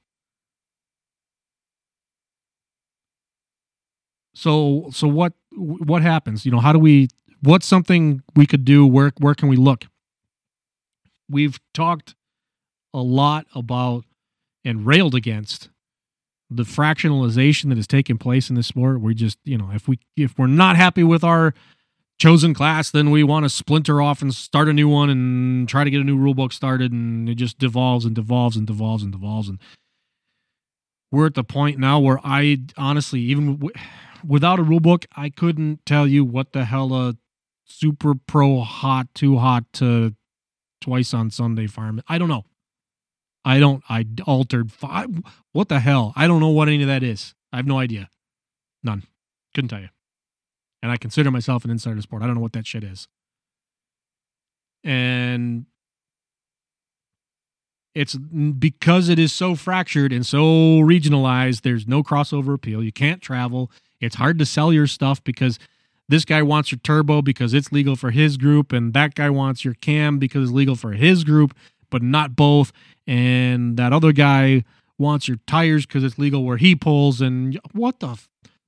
So 4.35 4.91
so 4.93 5.09
what 5.09 5.33
what 5.57 6.03
happens? 6.03 6.45
You 6.45 6.53
know, 6.53 6.61
how 6.61 6.73
do 6.73 6.79
we 6.79 7.09
what's 7.41 7.67
something 7.67 8.23
we 8.37 8.47
could 8.47 8.67
do? 8.67 8.87
Where 8.87 9.13
where 9.19 9.35
can 9.35 9.49
we 9.49 9.57
look? 9.57 9.87
We've 11.29 11.59
talked 11.73 12.15
a 12.93 13.01
lot 13.01 13.47
about 13.55 14.05
and 14.63 14.87
railed 14.87 15.15
against 15.15 15.71
the 16.51 16.63
fractionalization 16.63 17.69
that 17.69 17.77
has 17.77 17.87
taken 17.87 18.19
place 18.19 18.49
in 18.49 18.57
this 18.57 18.67
sport. 18.67 19.01
We 19.01 19.15
just, 19.15 19.39
you 19.45 19.59
know, 19.59 19.71
if 19.73 19.89
we 19.89 19.99
if 20.17 20.39
we're 20.39 20.47
not 20.47 20.77
happy 20.77 21.03
with 21.03 21.25
our 21.25 21.55
chosen 22.19 22.55
class, 22.55 22.91
then 22.91 23.11
we 23.11 23.23
want 23.23 23.45
to 23.45 23.49
splinter 23.49 24.01
off 24.01 24.23
and 24.23 24.35
start 24.35 24.69
a 24.69 24.73
new 24.73 24.89
one 24.89 25.11
and 25.11 25.69
try 25.69 25.85
to 25.85 25.91
get 25.91 26.01
a 26.01 26.05
new 26.05 26.17
rule 26.17 26.35
book 26.35 26.53
started, 26.53 26.93
and 26.93 27.29
it 27.29 27.35
just 27.35 27.59
devolves 27.59 28.05
and 28.05 28.15
devolves 28.15 28.57
and 28.57 28.67
devolves 28.67 29.03
and 29.03 29.13
devolves. 29.13 29.49
And 29.49 29.59
we're 31.11 31.27
at 31.27 31.35
the 31.35 31.45
point 31.45 31.79
now 31.79 31.99
where 31.99 32.21
I 32.25 32.59
honestly, 32.77 33.21
even 33.21 33.57
w- 33.57 33.75
without 34.25 34.59
a 34.59 34.63
rule 34.63 34.81
book, 34.81 35.07
I 35.17 35.31
couldn't 35.31 35.85
tell 35.87 36.07
you 36.07 36.25
what 36.25 36.53
the 36.53 36.65
hell 36.65 36.95
a 36.95 37.17
super 37.65 38.15
pro 38.15 38.61
hot, 38.61 39.09
too 39.15 39.39
hot 39.39 39.65
to 39.75 40.15
twice 40.81 41.13
on 41.13 41.31
Sunday 41.31 41.67
farm. 41.67 42.03
I 42.09 42.19
don't 42.19 42.29
know. 42.29 42.45
I 43.47 43.61
don't. 43.61 43.83
I 43.89 44.05
altered 44.27 44.73
five. 44.73 45.23
What 45.53 45.69
the 45.69 45.79
hell? 45.79 46.13
I 46.17 46.27
don't 46.27 46.41
know 46.41 46.49
what 46.49 46.67
any 46.67 46.83
of 46.83 46.89
that 46.89 47.05
is. 47.05 47.35
I 47.53 47.57
have 47.59 47.67
no 47.67 47.79
idea. 47.79 48.11
None. 48.83 49.05
Couldn't 49.55 49.69
tell 49.69 49.81
you. 49.81 49.89
And 50.83 50.91
I 50.91 50.97
consider 50.97 51.31
myself 51.31 51.65
an 51.65 51.71
insider 51.71 52.03
sport. 52.03 52.23
I 52.23 52.27
don't 52.27 52.35
know 52.35 52.41
what 52.41 52.55
that 52.55 52.67
shit 52.67 52.83
is. 52.83 53.07
And 54.83 55.67
it's 57.95 58.17
because 58.17 59.09
it 59.09 59.19
is 59.19 59.33
so 59.33 59.55
fractured 59.55 60.13
and 60.13 60.27
so 60.27 60.41
regionalized, 60.81 61.63
there's 61.63 61.87
no 61.87 62.03
crossover 62.03 62.53
appeal. 62.53 62.83
You 62.83 62.93
can't 62.93 63.23
travel. 63.23 63.71
It's 64.01 64.17
hard 64.17 64.41
to 64.41 64.45
sell 64.45 64.73
your 64.73 64.89
stuff 64.89 65.23
because 65.23 65.59
this 66.09 66.25
guy 66.25 66.43
wants 66.43 66.71
your 66.71 66.79
turbo 66.81 67.23
because 67.23 67.55
it's 67.55 67.73
legal 67.73 67.97
for 67.97 68.11
his 68.11 68.37
group, 68.37 68.73
and 68.73 68.93
that 68.93 69.15
guy 69.15 69.31
wants 69.31 69.65
your 69.65 69.75
cam 69.75 70.19
because 70.19 70.45
it's 70.45 70.53
legal 70.53 70.77
for 70.77 70.93
his 70.93 71.25
group, 71.25 71.57
but 71.97 72.03
not 72.03 72.37
both. 72.37 72.73
And 73.07 73.79
that 73.79 73.91
other 73.91 74.13
guy 74.13 74.65
wants 74.99 75.29
your 75.29 75.39
tires 75.47 75.87
because 75.87 76.05
it's 76.05 76.19
legal 76.19 76.45
where 76.45 76.59
he 76.59 76.77
pulls. 76.77 77.23
And 77.23 77.59
what 77.73 78.01
the 78.01 78.21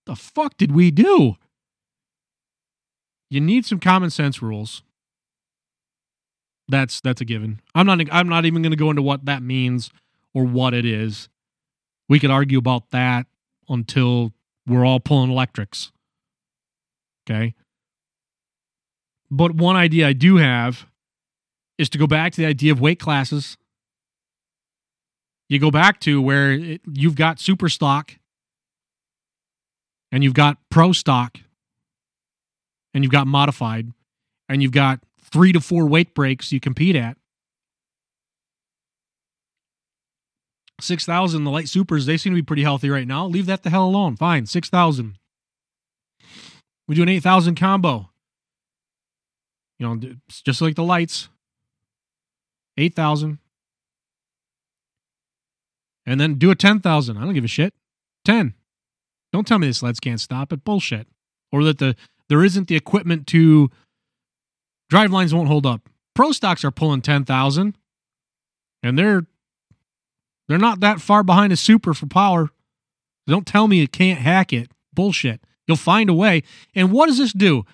the 0.07 0.16
fuck 0.16 0.57
did 0.57 0.72
we 0.72 0.91
do? 0.91 1.37
You 3.29 3.43
need 3.43 3.66
some 3.66 3.81
common 3.81 4.09
sense 4.09 4.41
rules. 4.41 4.83
That's 6.68 7.03
that's 7.03 7.20
a 7.20 7.26
given. 7.26 7.61
I'm 7.74 7.87
not 7.87 8.01
I'm 8.11 8.31
not 8.31 8.47
even 8.47 8.62
going 8.62 8.70
to 8.70 8.79
go 8.79 8.89
into 8.89 9.03
what 9.03 9.26
that 9.26 9.43
means 9.43 9.91
or 10.33 10.45
what 10.45 10.72
it 10.72 10.87
is. 10.87 11.29
We 12.09 12.18
could 12.18 12.31
argue 12.31 12.57
about 12.57 12.93
that 12.93 13.26
until 13.68 14.33
we're 14.66 14.87
all 14.87 15.01
pulling 15.01 15.31
electrics. 15.31 15.93
Okay? 17.29 17.55
But 19.31 19.55
one 19.55 19.76
idea 19.76 20.09
I 20.09 20.14
do 20.14 20.37
have 20.37 20.87
is 21.79 21.89
to 21.91 21.99
go 21.99 22.07
back 22.07 22.33
to 22.33 22.41
the 22.41 22.47
idea 22.47 22.72
of 22.72 22.81
weight 22.81 22.99
classes. 22.99 23.57
You 25.49 25.59
go 25.59 25.70
back 25.70 26.01
to 26.01 26.20
where 26.20 26.53
it, 26.53 26.81
you've 26.93 27.14
got 27.14 27.41
super 27.41 27.68
stock 27.68 28.12
and 30.12 30.22
you've 30.22 30.35
got 30.35 30.59
pro 30.70 30.93
stock 30.93 31.39
and 32.93 33.05
you've 33.05 33.12
got 33.12 33.26
modified 33.26 33.93
and 34.49 34.62
you've 34.62 34.72
got 34.72 35.01
three 35.22 35.53
to 35.53 35.61
four 35.61 35.87
weight 35.87 36.14
breaks 36.14 36.53
you 36.53 36.61
compete 36.61 36.97
at. 36.97 37.16
6,000, 40.81 41.43
the 41.43 41.51
light 41.51 41.68
supers, 41.68 42.07
they 42.07 42.16
seem 42.16 42.33
to 42.33 42.37
be 42.37 42.43
pretty 42.43 42.62
healthy 42.62 42.89
right 42.89 43.07
now. 43.07 43.26
Leave 43.26 43.47
that 43.47 43.62
the 43.64 43.70
hell 43.70 43.85
alone. 43.85 44.16
Fine, 44.16 44.47
6,000. 44.47 45.18
We 46.87 46.95
do 46.95 47.03
an 47.03 47.09
8,000 47.09 47.57
combo. 47.57 48.11
You 49.79 49.89
know, 49.89 50.14
just 50.29 50.61
like 50.61 50.76
the 50.76 50.85
lights. 50.85 51.29
8,000. 52.79 53.39
And 56.07 56.18
then 56.18 56.35
do 56.35 56.51
a 56.51 56.55
10,000. 56.55 57.16
I 57.16 57.20
don't 57.24 57.35
give 57.35 57.45
a 57.45 57.49
shit. 57.49 57.74
10. 58.24 58.55
Don't 59.33 59.47
tell 59.47 59.59
me 59.59 59.66
the 59.66 59.74
sleds 59.74 60.01
can't 60.01 60.20
stop 60.20 60.53
it. 60.53 60.64
Bullshit. 60.64 61.07
Or 61.53 61.64
that 61.64 61.79
the 61.79 61.97
there 62.29 62.45
isn't 62.45 62.68
the 62.68 62.76
equipment 62.76 63.26
to 63.29 63.70
drive 64.91 65.11
lines 65.11 65.35
won't 65.35 65.49
hold 65.49 65.66
up. 65.66 65.89
Pro 66.14 66.33
stocks 66.33 66.64
are 66.64 66.70
pulling 66.70 67.03
10,000 67.03 67.76
and 68.83 68.99
they're 68.99 69.26
they're 70.49 70.59
not 70.59 70.81
that 70.81 71.01
far 71.01 71.22
behind 71.22 71.53
a 71.53 71.57
super 71.57 71.93
for 71.93 72.07
power. 72.07 72.51
Don't 73.26 73.47
tell 73.47 73.68
me 73.68 73.79
you 73.79 73.89
can't 73.89 74.20
hack 74.20 74.53
it. 74.53 74.70
Bullshit. 74.95 75.43
You'll 75.66 75.76
find 75.76 76.09
a 76.09 76.14
way. 76.14 76.43
And 76.74 76.91
what 76.91 77.07
does 77.07 77.18
this 77.18 77.35
do? 77.35 77.64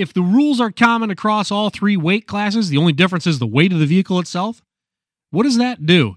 If 0.00 0.14
the 0.14 0.22
rules 0.22 0.60
are 0.60 0.70
common 0.70 1.10
across 1.10 1.50
all 1.50 1.68
three 1.68 1.96
weight 1.96 2.26
classes, 2.26 2.70
the 2.70 2.78
only 2.78 2.94
difference 2.94 3.26
is 3.26 3.38
the 3.38 3.46
weight 3.46 3.70
of 3.70 3.80
the 3.80 3.86
vehicle 3.86 4.18
itself. 4.18 4.62
What 5.30 5.42
does 5.42 5.58
that 5.58 5.84
do? 5.84 6.16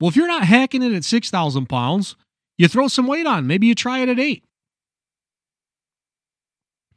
Well, 0.00 0.08
if 0.08 0.16
you're 0.16 0.26
not 0.26 0.44
hacking 0.44 0.82
it 0.82 0.94
at 0.94 1.04
6,000 1.04 1.66
pounds, 1.66 2.16
you 2.56 2.68
throw 2.68 2.88
some 2.88 3.06
weight 3.06 3.26
on. 3.26 3.46
Maybe 3.46 3.66
you 3.66 3.74
try 3.74 3.98
it 3.98 4.08
at 4.08 4.18
eight. 4.18 4.44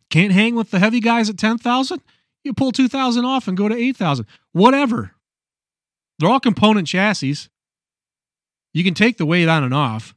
Can't 0.09 0.31
hang 0.31 0.55
with 0.55 0.71
the 0.71 0.79
heavy 0.79 1.01
guys 1.01 1.29
at 1.29 1.37
10,000? 1.37 2.01
You 2.45 2.53
pull 2.53 2.71
2,000 2.71 3.25
off 3.25 3.49
and 3.49 3.57
go 3.57 3.67
to 3.67 3.75
8,000. 3.75 4.25
Whatever. 4.53 5.11
They're 6.17 6.29
all 6.29 6.39
component 6.39 6.87
chassis. 6.87 7.49
You 8.73 8.85
can 8.85 8.93
take 8.93 9.17
the 9.17 9.25
weight 9.25 9.49
on 9.49 9.65
and 9.65 9.73
off. 9.73 10.15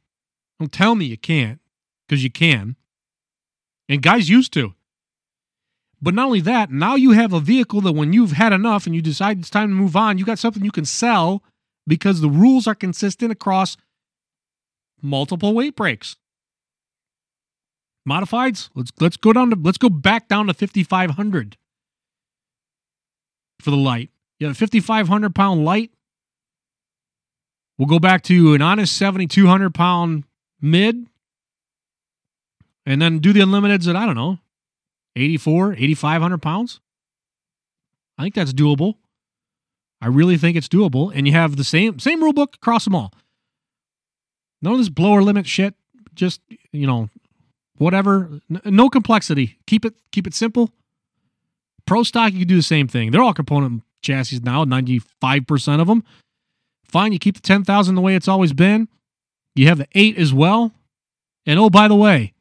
Don't 0.61 0.71
tell 0.71 0.95
me 0.95 1.07
you 1.07 1.18
can't, 1.18 1.59
because 2.07 2.23
you 2.23 2.31
can. 2.31 2.77
And 3.91 4.03
guys 4.03 4.28
used 4.28 4.53
to. 4.53 4.72
But 6.01 6.14
not 6.14 6.26
only 6.26 6.41
that, 6.43 6.70
now 6.70 6.95
you 6.95 7.11
have 7.11 7.32
a 7.32 7.41
vehicle 7.41 7.80
that 7.80 7.93
when 7.93 8.12
you've 8.12 8.32
had 8.32 8.53
enough 8.53 8.86
and 8.86 8.95
you 8.95 9.03
decide 9.03 9.41
it's 9.41 9.51
time 9.51 9.68
to 9.68 9.74
move 9.74 9.97
on, 9.97 10.16
you 10.16 10.24
got 10.24 10.38
something 10.38 10.64
you 10.64 10.70
can 10.70 10.84
sell 10.84 11.43
because 11.88 12.20
the 12.20 12.30
rules 12.30 12.68
are 12.68 12.74
consistent 12.76 13.32
across 13.32 13.76
multiple 15.03 15.53
weight 15.53 15.74
breaks. 15.74 16.16
Modifieds, 18.09 18.70
let's 18.76 18.93
let's 19.01 19.16
go 19.16 19.32
down 19.32 19.51
to 19.51 19.57
let's 19.61 19.76
go 19.76 19.91
back 19.91 20.28
down 20.28 20.47
to 20.47 20.55
5500 20.55 21.57
for 23.61 23.70
the 23.70 23.76
light. 23.76 24.11
You 24.38 24.47
have 24.47 24.57
a 24.57 24.59
5500 24.59 25.34
pound 25.34 25.64
light. 25.64 25.91
We'll 27.76 27.88
go 27.88 27.99
back 27.99 28.22
to 28.22 28.55
an 28.55 28.62
honest 28.62 28.97
7200 28.97 29.74
pound 29.74 30.24
mid 30.62 31.09
and 32.87 33.01
then 33.01 33.18
do 33.18 33.33
the 33.33 33.41
unlimiteds 33.41 33.89
at 33.89 33.97
I 33.97 34.07
don't 34.07 34.14
know 34.14 34.39
84, 35.16 35.74
8500 35.74 36.43
pounds. 36.43 36.81
I 38.18 38.22
think 38.22 38.35
that's 38.35 38.53
doable. 38.53 38.95
I 40.01 40.07
really 40.07 40.37
think 40.37 40.57
it's 40.57 40.68
doable, 40.68 41.12
and 41.14 41.26
you 41.26 41.33
have 41.33 41.57
the 41.57 41.64
same 41.64 41.99
same 41.99 42.22
rule 42.22 42.33
book 42.33 42.55
across 42.55 42.85
them 42.85 42.95
all. 42.95 43.12
None 44.62 44.74
of 44.74 44.78
this 44.78 44.89
blower 44.89 45.22
limit 45.22 45.47
shit. 45.47 45.74
Just 46.14 46.41
you 46.72 46.87
know, 46.87 47.09
whatever. 47.76 48.41
No 48.64 48.89
complexity. 48.89 49.59
Keep 49.66 49.85
it 49.85 49.95
keep 50.11 50.26
it 50.26 50.35
simple. 50.35 50.70
Pro 51.87 52.03
stock, 52.03 52.33
you 52.33 52.41
can 52.41 52.49
do 52.49 52.57
the 52.57 52.62
same 52.62 52.89
thing. 52.89 53.11
They're 53.11 53.22
all 53.22 53.35
component 53.35 53.83
chassis 54.03 54.41
now. 54.41 54.64
Ninety 54.64 55.01
five 55.20 55.47
percent 55.47 55.83
of 55.83 55.89
them. 55.89 56.05
Fine. 56.85 57.12
You 57.12 57.18
keep 57.18 57.35
the 57.35 57.43
ten 57.43 57.64
thousand 57.64 57.95
the 57.95 58.01
way 58.01 58.14
it's 58.14 58.28
always 58.28 58.53
been. 58.53 58.89
You 59.55 59.68
have 59.68 59.78
the 59.78 59.89
eight 59.95 60.16
as 60.18 60.33
well. 60.33 60.72
And 61.47 61.59
oh, 61.59 61.68
by 61.70 61.89
the 61.89 61.95
way, 61.95 62.33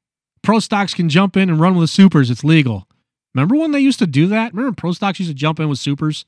pro 0.50 0.60
stocks 0.60 0.95
can 0.95 1.10
jump 1.10 1.38
in 1.38 1.47
and 1.47 1.60
run 1.60 1.76
with 1.76 1.84
the 1.84 1.88
supers. 1.88 2.32
It's 2.32 2.43
legal. 2.43 2.88
Remember 3.36 3.56
when 3.56 3.72
they 3.72 3.80
used 3.80 4.00
to 4.00 4.08
do 4.08 4.26
that? 4.30 4.52
Remember 4.52 4.76
pro 4.76 4.93
stocks 4.93 5.20
used 5.20 5.30
to 5.30 5.36
jump 5.36 5.60
in 5.60 5.70
with 5.70 5.78
supers? 5.78 6.26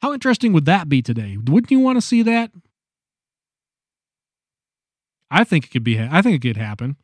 How 0.00 0.14
interesting 0.14 0.54
would 0.54 0.64
that 0.64 0.88
be 0.88 1.02
today? 1.02 1.36
Wouldn't 1.36 1.70
you 1.70 1.80
want 1.80 1.98
to 1.98 2.00
see 2.00 2.22
that? 2.22 2.50
I 5.30 5.44
think 5.44 5.66
it 5.66 5.70
could 5.70 5.84
be. 5.84 6.00
I 6.00 6.22
think 6.22 6.34
it 6.34 6.48
could 6.48 6.56
happen. 6.56 6.96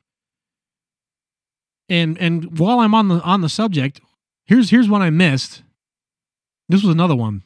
And 1.91 2.17
and 2.17 2.59
while 2.59 2.81
I'm 2.81 2.95
on 2.95 3.09
the 3.09 3.21
on 3.21 3.43
the 3.43 3.51
subject, 3.51 4.01
here's 4.47 4.71
here's 4.71 4.89
one 4.89 5.03
I 5.03 5.11
missed. 5.11 5.63
This 6.71 6.83
was 6.83 6.95
another 6.95 7.15
one. 7.15 7.43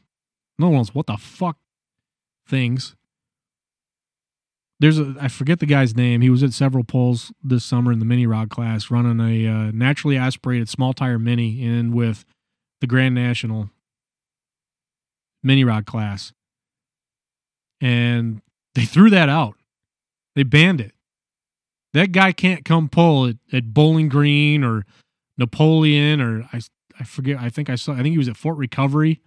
Another 0.60 0.76
one's 0.76 0.94
what 0.94 1.08
the 1.08 1.16
fuck 1.16 1.56
things. 2.46 2.94
There's 4.80 4.98
a 4.98 5.14
I 5.20 5.28
forget 5.28 5.60
the 5.60 5.66
guy's 5.66 5.94
name. 5.94 6.22
He 6.22 6.30
was 6.30 6.42
at 6.42 6.52
several 6.52 6.84
polls 6.84 7.32
this 7.44 7.64
summer 7.64 7.92
in 7.92 7.98
the 7.98 8.04
mini 8.04 8.26
rod 8.26 8.48
class, 8.50 8.90
running 8.90 9.20
a 9.20 9.46
uh, 9.46 9.70
naturally 9.72 10.16
aspirated 10.16 10.68
small 10.68 10.94
tire 10.94 11.18
mini 11.18 11.62
in 11.62 11.92
with 11.92 12.24
the 12.80 12.86
Grand 12.86 13.14
National 13.14 13.70
mini 15.42 15.64
rod 15.64 15.84
class. 15.84 16.32
And 17.80 18.40
they 18.74 18.84
threw 18.84 19.10
that 19.10 19.28
out. 19.28 19.54
They 20.34 20.42
banned 20.42 20.80
it. 20.80 20.92
That 21.92 22.12
guy 22.12 22.32
can't 22.32 22.64
come 22.64 22.88
pull 22.88 23.26
at, 23.26 23.36
at 23.52 23.74
Bowling 23.74 24.08
Green 24.08 24.64
or 24.64 24.86
Napoleon 25.36 26.20
or 26.20 26.48
I 26.52 26.60
I 26.98 27.04
forget. 27.04 27.38
I 27.40 27.48
think 27.48 27.70
I 27.70 27.74
saw. 27.74 27.92
I 27.92 28.02
think 28.02 28.12
he 28.12 28.18
was 28.18 28.28
at 28.28 28.36
Fort 28.36 28.58
Recovery. 28.58 29.20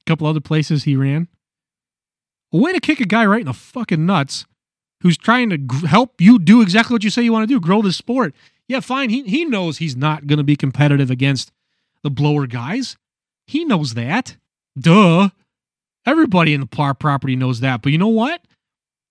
A 0.00 0.04
couple 0.04 0.26
other 0.26 0.40
places 0.40 0.84
he 0.84 0.96
ran. 0.96 1.28
Way 2.52 2.72
to 2.74 2.80
kick 2.80 3.00
a 3.00 3.06
guy 3.06 3.24
right 3.24 3.40
in 3.40 3.46
the 3.46 3.54
fucking 3.54 4.04
nuts, 4.04 4.44
who's 5.00 5.16
trying 5.16 5.50
to 5.50 5.86
help 5.86 6.20
you 6.20 6.38
do 6.38 6.60
exactly 6.60 6.94
what 6.94 7.04
you 7.04 7.10
say 7.10 7.22
you 7.22 7.32
want 7.32 7.48
to 7.48 7.54
do, 7.54 7.60
grow 7.60 7.82
the 7.82 7.92
sport. 7.92 8.34
Yeah, 8.68 8.80
fine. 8.80 9.10
He 9.10 9.22
he 9.22 9.44
knows 9.44 9.78
he's 9.78 9.96
not 9.96 10.26
going 10.26 10.36
to 10.36 10.44
be 10.44 10.56
competitive 10.56 11.10
against 11.10 11.50
the 12.02 12.10
blower 12.10 12.46
guys. 12.46 12.96
He 13.46 13.64
knows 13.64 13.94
that. 13.94 14.36
Duh. 14.78 15.30
Everybody 16.04 16.54
in 16.54 16.60
the 16.60 16.66
par 16.66 16.94
property 16.94 17.36
knows 17.36 17.60
that. 17.60 17.82
But 17.82 17.92
you 17.92 17.98
know 17.98 18.08
what? 18.08 18.42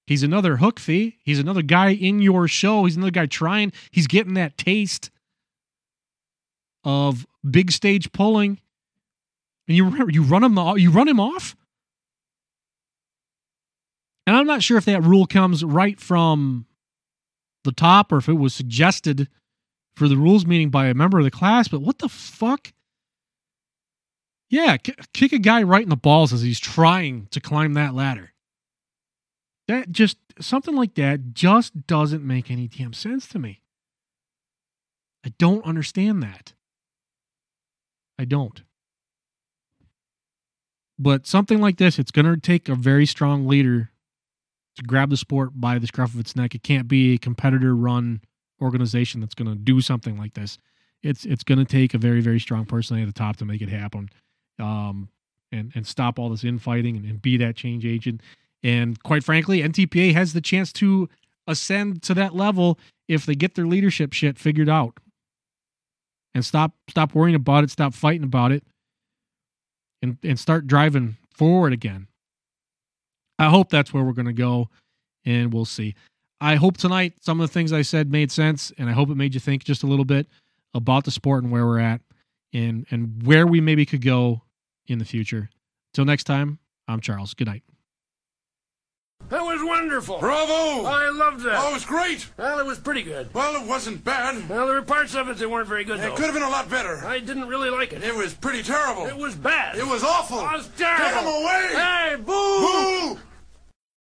He's 0.07 0.23
another 0.23 0.57
hook 0.57 0.79
fee. 0.79 1.17
He's 1.23 1.39
another 1.39 1.61
guy 1.61 1.93
in 1.93 2.21
your 2.21 2.47
show. 2.47 2.85
He's 2.85 2.97
another 2.97 3.11
guy 3.11 3.27
trying. 3.27 3.71
He's 3.91 4.07
getting 4.07 4.33
that 4.33 4.57
taste 4.57 5.09
of 6.83 7.25
big 7.49 7.71
stage 7.71 8.11
pulling. 8.11 8.59
And 9.67 9.77
you 9.77 10.09
you 10.09 10.23
run 10.23 10.43
him 10.43 10.57
you 10.77 10.91
run 10.91 11.07
him 11.07 11.19
off. 11.19 11.55
And 14.27 14.35
I'm 14.35 14.47
not 14.47 14.63
sure 14.63 14.77
if 14.77 14.85
that 14.85 15.03
rule 15.03 15.25
comes 15.25 15.63
right 15.63 15.99
from 15.99 16.65
the 17.63 17.71
top 17.71 18.11
or 18.11 18.17
if 18.17 18.29
it 18.29 18.33
was 18.33 18.53
suggested 18.53 19.27
for 19.95 20.07
the 20.07 20.17
rules 20.17 20.45
meeting 20.45 20.69
by 20.69 20.87
a 20.87 20.93
member 20.93 21.17
of 21.19 21.25
the 21.25 21.31
class, 21.31 21.67
but 21.67 21.81
what 21.81 21.99
the 21.99 22.09
fuck? 22.09 22.73
Yeah, 24.49 24.77
kick 24.77 25.31
a 25.31 25.39
guy 25.39 25.63
right 25.63 25.83
in 25.83 25.89
the 25.89 25.95
balls 25.95 26.33
as 26.33 26.41
he's 26.41 26.59
trying 26.59 27.27
to 27.31 27.39
climb 27.39 27.73
that 27.73 27.93
ladder. 27.93 28.33
That 29.67 29.91
just, 29.91 30.17
something 30.39 30.75
like 30.75 30.95
that 30.95 31.33
just 31.33 31.87
doesn't 31.87 32.25
make 32.25 32.51
any 32.51 32.67
damn 32.67 32.93
sense 32.93 33.27
to 33.29 33.39
me. 33.39 33.61
I 35.25 35.33
don't 35.37 35.65
understand 35.65 36.21
that. 36.23 36.53
I 38.19 38.25
don't. 38.25 38.63
But 40.99 41.25
something 41.27 41.59
like 41.59 41.77
this, 41.77 41.97
it's 41.97 42.11
going 42.11 42.25
to 42.25 42.37
take 42.37 42.69
a 42.69 42.75
very 42.75 43.05
strong 43.05 43.47
leader 43.47 43.91
to 44.75 44.83
grab 44.83 45.09
the 45.09 45.17
sport 45.17 45.51
by 45.55 45.77
the 45.79 45.87
scruff 45.87 46.13
of 46.13 46.19
its 46.19 46.35
neck. 46.35 46.55
It 46.55 46.63
can't 46.63 46.87
be 46.87 47.15
a 47.15 47.17
competitor 47.17 47.75
run 47.75 48.21
organization 48.61 49.21
that's 49.21 49.33
going 49.33 49.49
to 49.49 49.55
do 49.55 49.81
something 49.81 50.17
like 50.17 50.33
this. 50.33 50.57
It's 51.03 51.25
it's 51.25 51.43
going 51.43 51.57
to 51.57 51.65
take 51.65 51.93
a 51.93 51.97
very 51.97 52.21
very 52.21 52.39
strong 52.39 52.65
personality 52.65 53.07
at 53.07 53.13
the 53.13 53.19
top 53.19 53.37
to 53.37 53.45
make 53.45 53.61
it 53.61 53.69
happen, 53.69 54.09
um, 54.59 55.09
and 55.51 55.71
and 55.73 55.85
stop 55.85 56.19
all 56.19 56.29
this 56.29 56.43
infighting 56.43 56.95
and, 56.95 57.05
and 57.05 57.21
be 57.21 57.37
that 57.37 57.55
change 57.55 57.85
agent. 57.85 58.21
And 58.63 59.01
quite 59.01 59.23
frankly, 59.23 59.61
NTPA 59.61 60.13
has 60.13 60.33
the 60.33 60.41
chance 60.41 60.71
to 60.73 61.09
ascend 61.47 62.03
to 62.03 62.13
that 62.13 62.35
level 62.35 62.77
if 63.07 63.25
they 63.25 63.33
get 63.33 63.55
their 63.55 63.65
leadership 63.65 64.13
shit 64.13 64.37
figured 64.37 64.69
out 64.69 64.99
and 66.33 66.45
stop 66.45 66.73
stop 66.87 67.13
worrying 67.15 67.35
about 67.35 67.63
it, 67.63 67.71
stop 67.71 67.93
fighting 67.93 68.23
about 68.23 68.51
it, 68.51 68.63
and 70.01 70.17
and 70.23 70.39
start 70.39 70.67
driving 70.67 71.17
forward 71.33 71.73
again. 71.73 72.07
I 73.41 73.49
hope 73.49 73.69
that's 73.69 73.91
where 73.91 74.03
we're 74.03 74.13
going 74.13 74.27
to 74.27 74.33
go, 74.33 74.69
and 75.25 75.51
we'll 75.51 75.65
see. 75.65 75.95
I 76.39 76.55
hope 76.55 76.77
tonight 76.77 77.13
some 77.21 77.41
of 77.41 77.49
the 77.49 77.51
things 77.51 77.73
I 77.73 77.81
said 77.81 78.11
made 78.11 78.31
sense, 78.31 78.71
and 78.77 78.87
I 78.87 78.93
hope 78.93 79.09
it 79.09 79.15
made 79.17 79.33
you 79.33 79.39
think 79.39 79.63
just 79.63 79.81
a 79.81 79.87
little 79.87 80.05
bit 80.05 80.27
about 80.75 81.05
the 81.05 81.11
sport 81.11 81.41
and 81.41 81.51
where 81.51 81.65
we're 81.65 81.79
at, 81.79 82.01
and 82.53 82.85
and 82.91 83.23
where 83.25 83.47
we 83.47 83.59
maybe 83.59 83.83
could 83.83 84.03
go 84.03 84.43
in 84.85 84.99
the 84.99 85.05
future. 85.05 85.49
Till 85.91 86.05
next 86.05 86.25
time, 86.25 86.59
I'm 86.87 87.01
Charles. 87.01 87.33
Good 87.33 87.47
night. 87.47 87.63
That 89.29 89.41
was 89.41 89.61
wonderful. 89.63 90.19
Bravo! 90.19 90.85
I 90.85 91.09
loved 91.09 91.41
that. 91.43 91.57
Oh, 91.63 91.69
it 91.69 91.73
was 91.73 91.85
great. 91.85 92.27
Well, 92.37 92.59
it 92.59 92.65
was 92.65 92.79
pretty 92.79 93.01
good. 93.03 93.33
Well, 93.33 93.59
it 93.61 93.67
wasn't 93.67 94.03
bad. 94.03 94.49
Well, 94.49 94.65
there 94.67 94.75
were 94.75 94.81
parts 94.81 95.15
of 95.15 95.29
it 95.29 95.37
that 95.37 95.49
weren't 95.49 95.67
very 95.67 95.83
good, 95.83 95.99
It 95.99 96.03
though. 96.03 96.15
could 96.15 96.25
have 96.25 96.33
been 96.33 96.43
a 96.43 96.49
lot 96.49 96.69
better. 96.69 96.97
I 97.05 97.19
didn't 97.19 97.47
really 97.47 97.69
like 97.69 97.93
it. 97.93 98.03
It 98.03 98.15
was 98.15 98.33
pretty 98.33 98.61
terrible. 98.63 99.05
It 99.05 99.15
was 99.17 99.35
bad. 99.35 99.77
It 99.77 99.85
was 99.87 100.03
awful. 100.03 100.39
It 100.39 100.51
was 100.51 100.69
terrible. 100.75 101.05
Get 101.05 101.21
him 101.21 101.27
away! 101.27 101.69
Hey, 101.73 102.15
boo! 102.17 103.15
Boo! 103.15 103.19